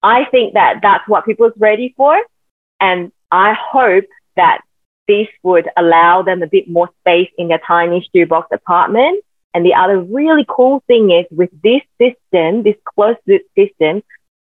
I 0.01 0.25
think 0.25 0.53
that 0.53 0.79
that's 0.81 1.07
what 1.07 1.25
people 1.25 1.47
are 1.47 1.53
ready 1.57 1.93
for. 1.95 2.19
And 2.79 3.11
I 3.31 3.53
hope 3.53 4.05
that 4.35 4.61
this 5.07 5.27
would 5.43 5.69
allow 5.75 6.21
them 6.21 6.41
a 6.41 6.47
bit 6.47 6.69
more 6.69 6.89
space 7.01 7.29
in 7.37 7.49
their 7.49 7.61
tiny 7.65 8.07
shoebox 8.13 8.47
apartment. 8.53 9.23
And 9.53 9.65
the 9.65 9.73
other 9.73 9.99
really 9.99 10.45
cool 10.47 10.83
thing 10.87 11.11
is 11.11 11.25
with 11.31 11.49
this 11.63 11.81
system, 11.99 12.63
this 12.63 12.75
closed 12.95 13.19
loop 13.27 13.41
system, 13.57 14.03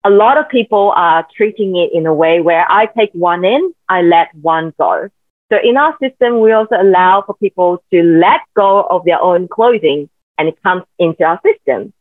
a 0.04 0.10
lot 0.10 0.38
of 0.38 0.50
people 0.50 0.92
are 0.96 1.28
treating 1.36 1.78
it 1.78 1.92
in 1.94 2.06
a 2.06 2.14
way 2.14 2.42
where 2.42 2.70
I 2.70 2.88
take 2.88 3.12
one 3.14 3.46
in, 3.46 3.74
I 3.88 4.02
let 4.02 4.34
one 4.36 4.74
go. 4.78 5.10
So 5.52 5.58
in 5.64 5.78
our 5.78 5.98
system, 6.02 6.40
we 6.40 6.52
also 6.52 6.76
allow 6.80 7.22
for 7.22 7.36
people 7.36 7.84
to 7.94 8.04
let 8.04 8.42
go 8.56 8.84
of 8.84 9.06
their 9.06 9.22
own 9.22 9.48
clothing 9.48 10.10
and 10.38 10.48
it 10.48 10.62
comes 10.64 10.84
into 11.00 11.24
our 11.24 11.40
system. 11.46 11.94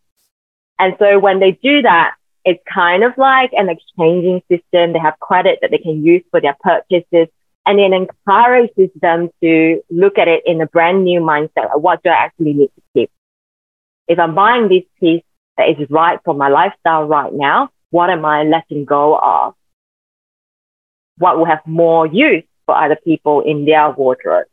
And 0.78 0.94
so 0.98 1.18
when 1.18 1.40
they 1.40 1.52
do 1.52 1.82
that, 1.82 2.14
it's 2.44 2.62
kind 2.72 3.04
of 3.04 3.12
like 3.18 3.52
an 3.52 3.68
exchanging 3.68 4.42
system. 4.50 4.92
They 4.92 4.98
have 4.98 5.18
credit 5.20 5.58
that 5.60 5.70
they 5.70 5.78
can 5.78 6.04
use 6.04 6.22
for 6.30 6.40
their 6.40 6.56
purchases 6.60 7.28
and 7.66 7.78
it 7.78 7.92
encourages 7.92 8.90
them 9.00 9.28
to 9.42 9.82
look 9.90 10.18
at 10.18 10.28
it 10.28 10.42
in 10.46 10.60
a 10.60 10.66
brand 10.66 11.04
new 11.04 11.20
mindset. 11.20 11.78
What 11.78 12.02
do 12.02 12.10
I 12.10 12.14
actually 12.14 12.54
need 12.54 12.70
to 12.74 12.82
keep? 12.94 13.10
If 14.08 14.18
I'm 14.18 14.34
buying 14.34 14.68
this 14.68 14.84
piece 14.98 15.22
that 15.56 15.68
is 15.68 15.90
right 15.90 16.18
for 16.24 16.34
my 16.34 16.48
lifestyle 16.48 17.04
right 17.04 17.32
now, 17.32 17.70
what 17.90 18.10
am 18.10 18.24
I 18.24 18.44
letting 18.44 18.84
go 18.84 19.16
of? 19.16 19.54
What 21.18 21.38
will 21.38 21.44
have 21.44 21.60
more 21.66 22.06
use 22.06 22.44
for 22.66 22.74
other 22.74 22.96
people 22.96 23.42
in 23.42 23.66
their 23.66 23.90
wardrobe, 23.90 24.46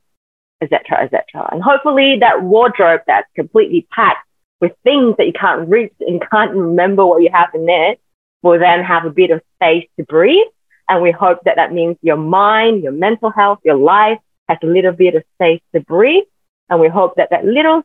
etc., 0.61 1.03
etc. 1.03 1.49
And 1.51 1.61
hopefully 1.61 2.17
that 2.19 2.41
wardrobe 2.41 3.01
that's 3.07 3.27
completely 3.35 3.87
packed 3.91 4.25
with 4.59 4.73
things 4.83 5.15
that 5.17 5.27
you 5.27 5.33
can't 5.33 5.69
reach 5.69 5.93
and 5.99 6.21
can't 6.31 6.51
remember 6.51 7.05
what 7.05 7.21
you 7.21 7.29
have 7.31 7.49
in 7.53 7.65
there 7.65 7.95
will 8.41 8.59
then 8.59 8.83
have 8.83 9.05
a 9.05 9.09
bit 9.09 9.31
of 9.31 9.41
space 9.55 9.87
to 9.97 10.05
breathe. 10.05 10.47
And 10.89 11.01
we 11.01 11.11
hope 11.11 11.43
that 11.43 11.57
that 11.57 11.73
means 11.73 11.97
your 12.01 12.17
mind, 12.17 12.83
your 12.83 12.93
mental 12.93 13.29
health, 13.29 13.59
your 13.63 13.75
life 13.75 14.19
has 14.47 14.57
a 14.63 14.67
little 14.67 14.93
bit 14.93 15.15
of 15.15 15.23
space 15.35 15.61
to 15.73 15.81
breathe. 15.81 16.23
And 16.69 16.79
we 16.79 16.87
hope 16.87 17.15
that 17.15 17.29
that 17.31 17.45
little 17.45 17.83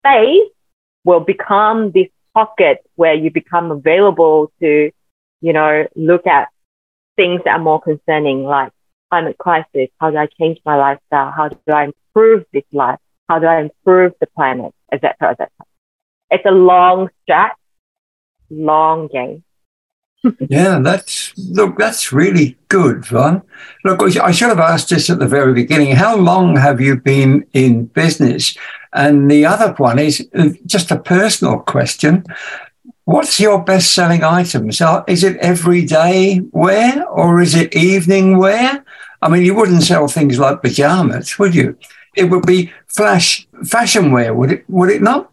space 0.00 0.48
will 1.04 1.20
become 1.20 1.90
this 1.90 2.08
pocket 2.34 2.84
where 2.94 3.14
you 3.14 3.30
become 3.30 3.70
available 3.70 4.52
to, 4.60 4.90
you 5.40 5.52
know, 5.52 5.86
look 5.96 6.26
at 6.26 6.48
things 7.16 7.40
that 7.44 7.58
are 7.58 7.62
more 7.62 7.80
concerning, 7.80 8.44
like 8.44 8.72
climate 9.10 9.38
crisis? 9.38 9.88
How 10.00 10.10
do 10.10 10.16
I 10.16 10.26
change 10.38 10.58
my 10.64 10.76
lifestyle? 10.76 11.30
How 11.32 11.48
do 11.48 11.58
I 11.72 11.84
improve 11.84 12.44
this 12.52 12.64
life? 12.72 12.98
How 13.28 13.38
do 13.38 13.46
I 13.46 13.60
improve 13.60 14.12
the 14.20 14.26
planet, 14.28 14.72
etc., 14.92 15.30
etc. 15.30 15.48
It's 16.30 16.44
a 16.46 16.50
long 16.50 17.08
stretch, 17.22 17.56
long 18.50 19.08
game. 19.08 19.42
yeah, 20.48 20.78
that's 20.80 21.36
look, 21.36 21.78
that's 21.78 22.12
really 22.12 22.56
good, 22.68 23.02
Vonne. 23.02 23.42
Look, 23.84 24.02
I 24.02 24.30
should 24.32 24.48
have 24.48 24.58
asked 24.58 24.90
this 24.90 25.10
at 25.10 25.18
the 25.18 25.28
very 25.28 25.52
beginning. 25.52 25.94
How 25.94 26.16
long 26.16 26.56
have 26.56 26.80
you 26.80 26.96
been 26.96 27.46
in 27.52 27.86
business? 27.86 28.56
And 28.92 29.30
the 29.30 29.44
other 29.44 29.72
one 29.74 29.98
is 29.98 30.26
uh, 30.34 30.50
just 30.64 30.90
a 30.90 30.98
personal 30.98 31.60
question. 31.60 32.24
What's 33.04 33.38
your 33.38 33.62
best 33.62 33.94
selling 33.94 34.24
items? 34.24 34.80
Is 35.06 35.22
it 35.22 35.36
everyday 35.36 36.40
wear 36.50 37.06
or 37.08 37.40
is 37.40 37.54
it 37.54 37.76
evening 37.76 38.38
wear? 38.38 38.84
I 39.26 39.28
mean, 39.28 39.44
you 39.44 39.54
wouldn't 39.54 39.82
sell 39.82 40.08
things 40.08 40.38
like 40.38 40.62
pajamas, 40.62 41.38
would 41.38 41.54
you? 41.54 41.76
It 42.14 42.24
would 42.24 42.46
be 42.46 42.72
flash 42.88 43.46
fashion 43.64 44.12
wear, 44.12 44.32
would 44.32 44.52
it? 44.52 44.64
Would 44.68 44.90
it 44.90 45.02
not? 45.02 45.30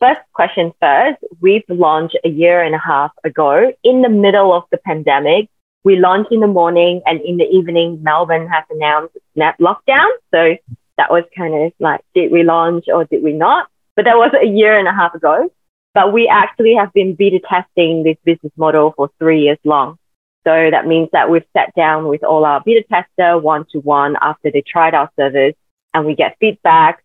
First 0.00 0.20
question 0.32 0.72
first. 0.80 1.18
We've 1.40 1.62
launched 1.68 2.18
a 2.24 2.28
year 2.28 2.62
and 2.62 2.74
a 2.74 2.78
half 2.78 3.12
ago 3.22 3.72
in 3.84 4.02
the 4.02 4.08
middle 4.08 4.52
of 4.52 4.64
the 4.72 4.78
pandemic 4.78 5.48
we 5.84 5.96
launched 5.96 6.32
in 6.32 6.40
the 6.40 6.46
morning 6.46 7.02
and 7.04 7.20
in 7.20 7.36
the 7.36 7.44
evening, 7.44 8.02
Melbourne 8.02 8.48
has 8.48 8.64
announced 8.70 9.16
snap 9.34 9.58
lockdown. 9.58 10.08
So 10.32 10.56
that 10.96 11.10
was 11.10 11.24
kind 11.36 11.54
of 11.54 11.72
like, 11.78 12.00
did 12.14 12.32
we 12.32 12.42
launch 12.42 12.86
or 12.88 13.04
did 13.04 13.22
we 13.22 13.32
not? 13.32 13.68
But 13.94 14.06
that 14.06 14.16
was 14.16 14.32
a 14.34 14.46
year 14.46 14.78
and 14.78 14.88
a 14.88 14.92
half 14.92 15.14
ago. 15.14 15.52
But 15.92 16.12
we 16.12 16.26
actually 16.26 16.74
have 16.74 16.92
been 16.92 17.14
beta 17.14 17.38
testing 17.38 18.02
this 18.02 18.16
business 18.24 18.52
model 18.56 18.94
for 18.96 19.10
three 19.18 19.42
years 19.42 19.58
long. 19.64 19.98
So 20.46 20.70
that 20.70 20.86
means 20.86 21.08
that 21.12 21.30
we've 21.30 21.44
sat 21.56 21.74
down 21.74 22.06
with 22.08 22.22
all 22.22 22.44
our 22.44 22.60
beta 22.64 22.84
tester 22.90 23.38
one 23.38 23.64
to 23.72 23.78
one 23.80 24.16
after 24.20 24.50
they 24.50 24.62
tried 24.62 24.94
our 24.94 25.10
service 25.18 25.54
and 25.94 26.04
we 26.04 26.14
get 26.14 26.36
feedback 26.38 27.02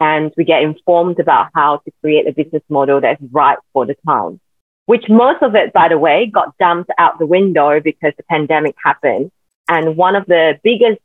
and 0.00 0.32
we 0.36 0.44
get 0.44 0.62
informed 0.62 1.20
about 1.20 1.50
how 1.54 1.78
to 1.84 1.92
create 2.00 2.26
a 2.26 2.32
business 2.32 2.62
model 2.68 3.00
that's 3.00 3.22
right 3.30 3.58
for 3.72 3.86
the 3.86 3.94
time, 4.06 4.40
which 4.86 5.04
most 5.08 5.42
of 5.42 5.54
it, 5.54 5.72
by 5.72 5.88
the 5.88 5.98
way, 5.98 6.26
got 6.26 6.56
dumped 6.58 6.90
out 6.98 7.18
the 7.18 7.26
window 7.26 7.80
because 7.80 8.12
the 8.16 8.24
pandemic 8.24 8.74
happened. 8.82 9.30
And 9.68 9.96
one 9.96 10.16
of 10.16 10.26
the 10.26 10.58
biggest 10.64 11.00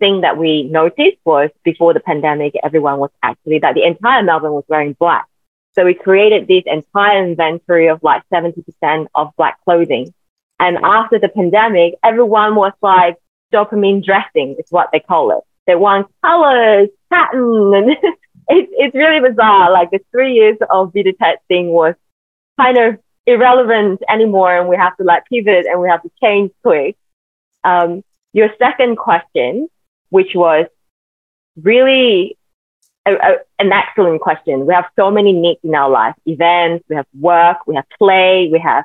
thing 0.00 0.22
that 0.22 0.36
we 0.36 0.64
noticed 0.64 1.18
was 1.24 1.50
before 1.62 1.94
the 1.94 2.00
pandemic, 2.00 2.54
everyone 2.62 2.98
was 2.98 3.10
actually 3.22 3.60
that 3.60 3.74
the 3.74 3.84
entire 3.84 4.22
Melbourne 4.22 4.52
was 4.52 4.64
wearing 4.68 4.94
black. 4.98 5.26
So 5.74 5.84
we 5.84 5.94
created 5.94 6.48
this 6.48 6.64
entire 6.66 7.24
inventory 7.24 7.88
of 7.88 8.02
like 8.02 8.22
70% 8.32 9.06
of 9.14 9.30
black 9.36 9.62
clothing. 9.64 10.12
And 10.60 10.76
after 10.84 11.18
the 11.18 11.30
pandemic, 11.30 11.94
everyone 12.04 12.54
was 12.54 12.72
like 12.82 13.16
dopamine 13.52 14.04
dressing 14.04 14.56
is 14.58 14.66
what 14.70 14.90
they 14.92 15.00
call 15.00 15.36
it. 15.36 15.42
They 15.66 15.74
want 15.74 16.08
colors, 16.22 16.90
pattern, 17.10 17.74
and 17.74 17.90
it's, 18.48 18.72
it's 18.76 18.94
really 18.94 19.26
bizarre. 19.26 19.72
Like 19.72 19.90
the 19.90 20.00
three 20.12 20.34
years 20.34 20.58
of 20.68 20.92
beta 20.92 21.14
testing 21.14 21.68
was 21.68 21.94
kind 22.60 22.76
of 22.76 22.98
irrelevant 23.26 24.02
anymore. 24.06 24.54
And 24.54 24.68
we 24.68 24.76
have 24.76 24.96
to 24.98 25.02
like 25.02 25.24
pivot 25.32 25.64
and 25.66 25.80
we 25.80 25.88
have 25.88 26.02
to 26.02 26.10
change 26.22 26.52
quick. 26.62 26.96
Um, 27.64 28.04
your 28.34 28.50
second 28.58 28.96
question, 28.96 29.68
which 30.10 30.34
was 30.34 30.66
really 31.56 32.36
a, 33.06 33.14
a, 33.14 33.36
an 33.58 33.72
excellent 33.72 34.20
question. 34.20 34.66
We 34.66 34.74
have 34.74 34.86
so 34.94 35.10
many 35.10 35.32
needs 35.32 35.60
in 35.64 35.74
our 35.74 35.88
life, 35.88 36.16
events, 36.26 36.84
we 36.90 36.96
have 36.96 37.06
work, 37.18 37.66
we 37.66 37.76
have 37.76 37.86
play, 37.98 38.50
we 38.52 38.58
have 38.58 38.84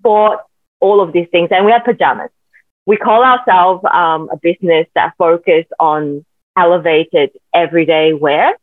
sport, 0.00 0.40
all 0.82 1.00
of 1.00 1.12
these 1.12 1.28
things, 1.30 1.48
and 1.50 1.64
we 1.64 1.72
have 1.72 1.84
pajamas. 1.84 2.30
We 2.84 2.96
call 2.96 3.22
ourselves 3.24 3.84
um, 3.90 4.28
a 4.30 4.36
business 4.36 4.86
that 4.94 5.14
focus 5.16 5.64
on 5.78 6.24
elevated 6.56 7.30
everyday 7.54 8.12
wear. 8.12 8.58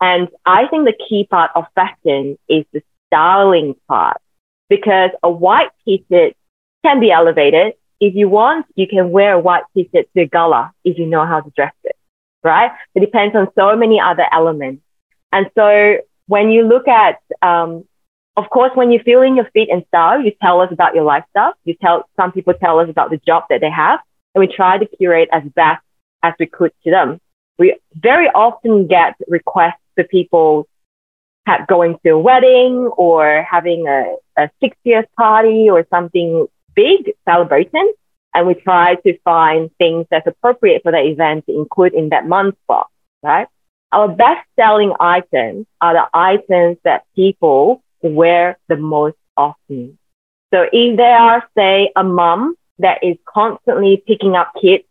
And 0.00 0.28
I 0.44 0.66
think 0.66 0.84
the 0.84 0.98
key 1.08 1.24
part 1.24 1.50
of 1.54 1.64
fashion 1.74 2.38
is 2.48 2.64
the 2.72 2.82
styling 3.06 3.76
part 3.86 4.20
because 4.68 5.10
a 5.22 5.30
white 5.30 5.70
t-shirt 5.84 6.34
can 6.84 7.00
be 7.00 7.10
elevated. 7.10 7.74
If 8.00 8.14
you 8.14 8.28
want, 8.28 8.66
you 8.74 8.86
can 8.88 9.10
wear 9.10 9.34
a 9.34 9.38
white 9.38 9.64
t-shirt 9.74 10.06
to 10.14 10.22
a 10.22 10.26
gala 10.26 10.72
if 10.84 10.98
you 10.98 11.06
know 11.06 11.24
how 11.26 11.40
to 11.40 11.50
dress 11.50 11.74
it, 11.84 11.96
right? 12.42 12.72
It 12.94 13.00
depends 13.00 13.36
on 13.36 13.48
so 13.54 13.76
many 13.76 14.00
other 14.00 14.26
elements. 14.32 14.82
And 15.32 15.50
so 15.54 15.98
when 16.26 16.50
you 16.50 16.66
look 16.66 16.88
at, 16.88 17.20
um, 17.42 17.84
of 18.40 18.48
course, 18.50 18.72
when 18.74 18.90
you're 18.90 19.02
feeling 19.02 19.36
your 19.36 19.48
fit 19.52 19.68
and 19.70 19.84
style, 19.88 20.20
you 20.22 20.32
tell 20.40 20.60
us 20.60 20.72
about 20.72 20.94
your 20.94 21.04
lifestyle. 21.04 21.52
You 21.64 21.74
tell, 21.74 22.08
some 22.16 22.32
people 22.32 22.54
tell 22.54 22.78
us 22.78 22.88
about 22.88 23.10
the 23.10 23.18
job 23.18 23.44
that 23.50 23.60
they 23.60 23.70
have 23.70 24.00
and 24.34 24.40
we 24.40 24.46
try 24.46 24.78
to 24.78 24.86
curate 24.86 25.28
as 25.32 25.42
best 25.54 25.82
as 26.22 26.34
we 26.38 26.46
could 26.46 26.72
to 26.84 26.90
them. 26.90 27.20
We 27.58 27.78
very 27.94 28.28
often 28.28 28.86
get 28.86 29.16
requests 29.28 29.82
for 29.94 30.04
people 30.04 30.66
going 31.66 31.98
to 32.04 32.10
a 32.10 32.18
wedding 32.18 32.90
or 32.96 33.42
having 33.42 33.86
a, 33.88 34.16
a 34.36 34.50
60th 34.62 35.06
party 35.18 35.68
or 35.68 35.86
something 35.90 36.46
big 36.74 37.12
celebration. 37.28 37.92
And 38.32 38.46
we 38.46 38.54
try 38.54 38.94
to 38.94 39.18
find 39.18 39.70
things 39.76 40.06
that's 40.10 40.26
appropriate 40.26 40.82
for 40.82 40.92
that 40.92 41.04
event 41.04 41.46
to 41.46 41.54
include 41.54 41.94
in 41.94 42.10
that 42.10 42.26
month 42.26 42.54
box, 42.68 42.90
right? 43.22 43.48
Our 43.92 44.08
best 44.08 44.46
selling 44.54 44.92
items 45.00 45.66
are 45.80 45.94
the 45.94 46.08
items 46.14 46.78
that 46.84 47.04
people 47.16 47.82
wear 48.08 48.58
the 48.68 48.76
most 48.76 49.16
often. 49.36 49.98
So 50.52 50.66
if 50.72 50.96
they 50.96 51.12
are, 51.12 51.44
say, 51.56 51.92
a 51.94 52.02
mom 52.02 52.56
that 52.78 53.04
is 53.04 53.16
constantly 53.26 54.02
picking 54.06 54.34
up 54.34 54.52
kids 54.60 54.84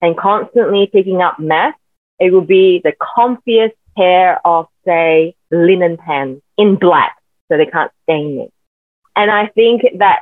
and 0.00 0.16
constantly 0.16 0.86
picking 0.86 1.22
up 1.22 1.38
mess, 1.38 1.74
it 2.18 2.32
will 2.32 2.40
be 2.40 2.80
the 2.82 2.92
comfiest 2.92 3.74
pair 3.96 4.44
of, 4.46 4.66
say, 4.84 5.34
linen 5.50 5.96
pants 5.96 6.42
in 6.58 6.76
black, 6.76 7.16
so 7.48 7.56
they 7.56 7.66
can't 7.66 7.92
stain 8.02 8.40
it. 8.40 8.52
And 9.14 9.30
I 9.30 9.46
think 9.48 9.82
that, 9.98 10.20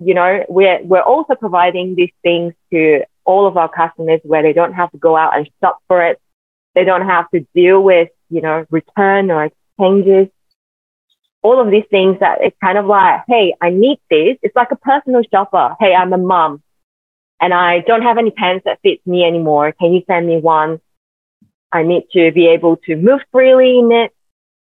you 0.00 0.14
know, 0.14 0.44
we're, 0.48 0.82
we're 0.82 1.00
also 1.00 1.34
providing 1.34 1.94
these 1.94 2.12
things 2.22 2.54
to 2.72 3.04
all 3.24 3.46
of 3.46 3.56
our 3.56 3.68
customers 3.68 4.20
where 4.24 4.42
they 4.42 4.52
don't 4.52 4.72
have 4.72 4.90
to 4.92 4.98
go 4.98 5.16
out 5.16 5.36
and 5.36 5.48
shop 5.60 5.78
for 5.86 6.04
it. 6.04 6.20
They 6.74 6.84
don't 6.84 7.06
have 7.06 7.30
to 7.30 7.46
deal 7.54 7.82
with, 7.82 8.08
you 8.30 8.40
know, 8.40 8.64
return 8.70 9.30
or 9.30 9.44
exchanges. 9.44 10.28
All 11.48 11.60
of 11.60 11.70
these 11.70 11.88
things 11.90 12.18
that 12.20 12.42
it's 12.42 12.56
kind 12.62 12.76
of 12.76 12.84
like, 12.84 13.22
hey, 13.26 13.54
I 13.58 13.70
need 13.70 13.98
this. 14.10 14.36
It's 14.42 14.54
like 14.54 14.70
a 14.70 14.76
personal 14.76 15.22
shopper. 15.32 15.76
Hey, 15.80 15.94
I'm 15.94 16.12
a 16.12 16.18
mom 16.18 16.62
and 17.40 17.54
I 17.54 17.80
don't 17.80 18.02
have 18.02 18.18
any 18.18 18.30
pants 18.30 18.64
that 18.66 18.80
fits 18.82 19.06
me 19.06 19.24
anymore. 19.24 19.72
Can 19.72 19.94
you 19.94 20.02
send 20.06 20.26
me 20.26 20.36
one? 20.36 20.78
I 21.72 21.84
need 21.84 22.04
to 22.12 22.32
be 22.32 22.48
able 22.48 22.76
to 22.86 22.96
move 22.96 23.20
freely 23.32 23.78
in 23.78 23.90
it 23.92 24.12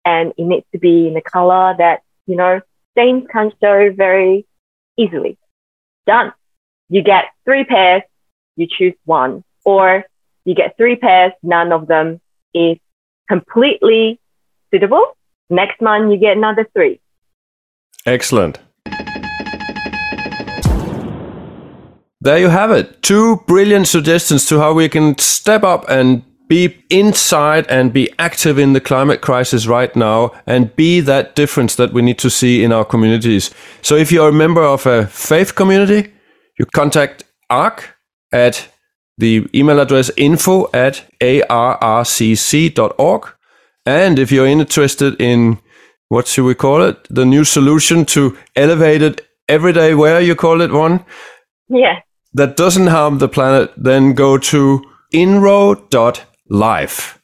and 0.05 0.32
it 0.39 0.45
needs 0.45 0.66
to 0.70 0.78
be 0.78 1.09
in 1.09 1.16
a 1.16 1.20
color 1.20 1.74
that, 1.76 2.03
you 2.28 2.37
know, 2.37 2.61
stains 2.93 3.24
can't 3.32 3.53
show 3.61 3.93
very 3.93 4.47
easily. 4.97 5.39
Done. 6.07 6.32
You 6.89 7.03
get 7.03 7.24
three 7.45 7.64
pairs, 7.64 8.03
you 8.55 8.68
choose 8.68 8.95
one, 9.05 9.43
or 9.64 10.05
you 10.45 10.55
get 10.55 10.76
three 10.76 10.95
pairs, 10.95 11.32
none 11.43 11.72
of 11.72 11.89
them 11.89 12.20
is 12.55 12.78
completely 13.28 14.20
suitable. 14.70 15.15
Next 15.49 15.80
month, 15.80 16.11
you 16.12 16.18
get 16.18 16.36
another 16.36 16.68
three. 16.72 17.01
Excellent. 18.05 18.59
There 22.20 22.38
you 22.38 22.49
have 22.49 22.72
it. 22.72 23.03
Two 23.03 23.36
brilliant 23.47 23.86
suggestions 23.86 24.47
to 24.47 24.59
how 24.59 24.72
we 24.72 24.88
can 24.88 25.16
step 25.18 25.62
up 25.62 25.84
and 25.88 26.24
be 26.49 26.76
inside 26.90 27.66
and 27.68 27.92
be 27.92 28.11
active 28.18 28.59
in 28.59 28.72
the 28.72 28.80
climate 28.80 29.20
crisis 29.20 29.66
right 29.66 29.94
now 29.94 30.32
and 30.47 30.74
be 30.76 31.01
that 31.01 31.34
difference 31.34 31.76
that 31.76 31.92
we 31.92 32.03
need 32.03 32.18
to 32.18 32.30
see 32.30 32.64
in 32.64 32.72
our 32.72 32.84
communities. 32.84 33.51
So 33.82 33.97
if 33.97 34.11
you're 34.11 34.30
a 34.30 34.32
member 34.32 34.62
of 34.62 34.86
a 34.86 35.07
faith 35.07 35.55
community, 35.55 36.12
you 36.59 36.66
contact 36.66 37.24
ARC 37.51 37.97
at 38.32 38.68
the 39.18 39.47
email 39.55 39.80
address 39.80 40.11
info 40.16 40.68
at 40.72 41.05
arrcc.org. 41.20 41.76
And 43.87 44.18
if 44.18 44.30
you're 44.30 44.47
interested 44.47 45.20
in 45.20 45.59
what 46.09 46.26
should 46.26 46.45
we 46.45 46.55
call 46.55 46.82
it? 46.82 47.07
The 47.09 47.24
new 47.24 47.45
solution 47.45 48.05
to 48.07 48.37
elevated 48.55 49.22
everyday 49.49 49.95
wear, 49.95 50.20
you 50.20 50.34
call 50.34 50.61
it 50.61 50.72
one? 50.72 51.05
Yeah. 51.68 52.01
That 52.34 52.57
doesn't 52.57 52.89
harm 52.89 53.18
the 53.18 53.28
planet, 53.28 53.72
then 53.76 54.12
go 54.12 54.39
to 54.39 54.84
inro.com 55.14 56.26
live. 56.49 57.18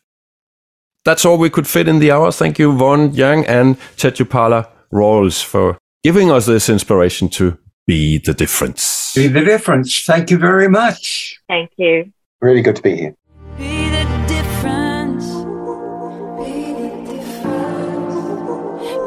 That's 1.04 1.24
all 1.24 1.38
we 1.38 1.50
could 1.50 1.66
fit 1.66 1.88
in 1.88 1.98
the 1.98 2.12
hour. 2.12 2.30
Thank 2.30 2.58
you, 2.58 2.72
Vonne 2.72 3.14
Yang 3.14 3.46
and 3.46 3.78
Tejopala 3.96 4.68
Rawls, 4.92 5.42
for 5.42 5.78
giving 6.04 6.30
us 6.30 6.46
this 6.46 6.68
inspiration 6.68 7.28
to 7.30 7.58
be 7.86 8.18
the 8.18 8.34
difference. 8.34 9.12
Be 9.14 9.26
the 9.26 9.44
difference. 9.44 10.04
Thank 10.04 10.30
you 10.30 10.38
very 10.38 10.68
much. 10.68 11.40
Thank 11.48 11.70
you. 11.76 12.12
Really 12.40 12.62
good 12.62 12.76
to 12.76 12.82
be 12.82 12.96
here. 12.96 13.14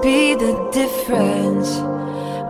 Be 0.06 0.36
the 0.36 0.70
difference. 0.72 1.80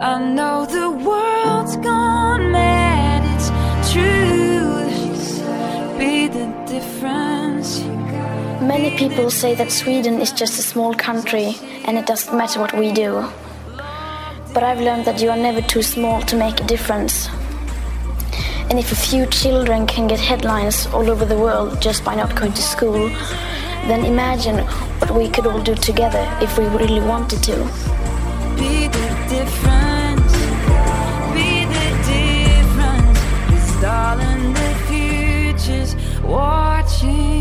I 0.02 0.22
know 0.22 0.66
the 0.66 0.90
world's 0.90 1.78
gone 1.78 2.52
mad. 2.52 3.24
It's 3.34 3.48
true. 3.94 4.84
Be 5.98 6.28
the 6.28 6.48
difference. 6.68 7.80
Many 8.62 8.98
people 8.98 9.32
say 9.32 9.56
that 9.56 9.72
Sweden 9.72 10.20
is 10.20 10.34
just 10.34 10.60
a 10.60 10.62
small 10.62 10.94
country 10.96 11.56
and 11.86 11.98
it 11.98 12.06
doesn't 12.06 12.38
matter 12.38 12.60
what 12.60 12.78
we 12.78 12.92
do. 12.92 13.24
But 14.54 14.64
I've 14.64 14.82
learned 14.82 15.06
that 15.06 15.22
you 15.22 15.30
are 15.30 15.38
never 15.38 15.62
too 15.62 15.82
small 15.82 16.22
to 16.24 16.36
make 16.36 16.60
a 16.60 16.66
difference. 16.66 17.30
And 18.70 18.78
if 18.78 18.92
a 18.92 18.96
few 18.98 19.28
children 19.28 19.88
can 19.88 20.08
get 20.08 20.20
headlines 20.20 20.88
all 20.88 21.10
over 21.10 21.24
the 21.24 21.40
world 21.40 21.82
just 21.82 22.04
by 22.04 22.16
not 22.16 22.36
going 22.36 22.52
to 22.52 22.62
school, 22.62 23.10
then 23.88 24.04
imagine 24.04 24.58
what 25.00 25.12
we 25.12 25.30
could 25.30 25.46
all 25.46 25.62
do 25.62 25.76
together 25.76 26.26
if 26.42 26.58
we 26.58 26.66
really 26.66 27.00
wanted 27.00 27.44
to. 27.44 27.56
Be 28.56 28.88
the 28.88 29.08
difference. 29.30 30.34
Be 31.36 31.66
the 31.76 31.88
difference. 32.10 33.20
the 34.54 34.72
future's 34.88 35.96
watching. 36.24 37.35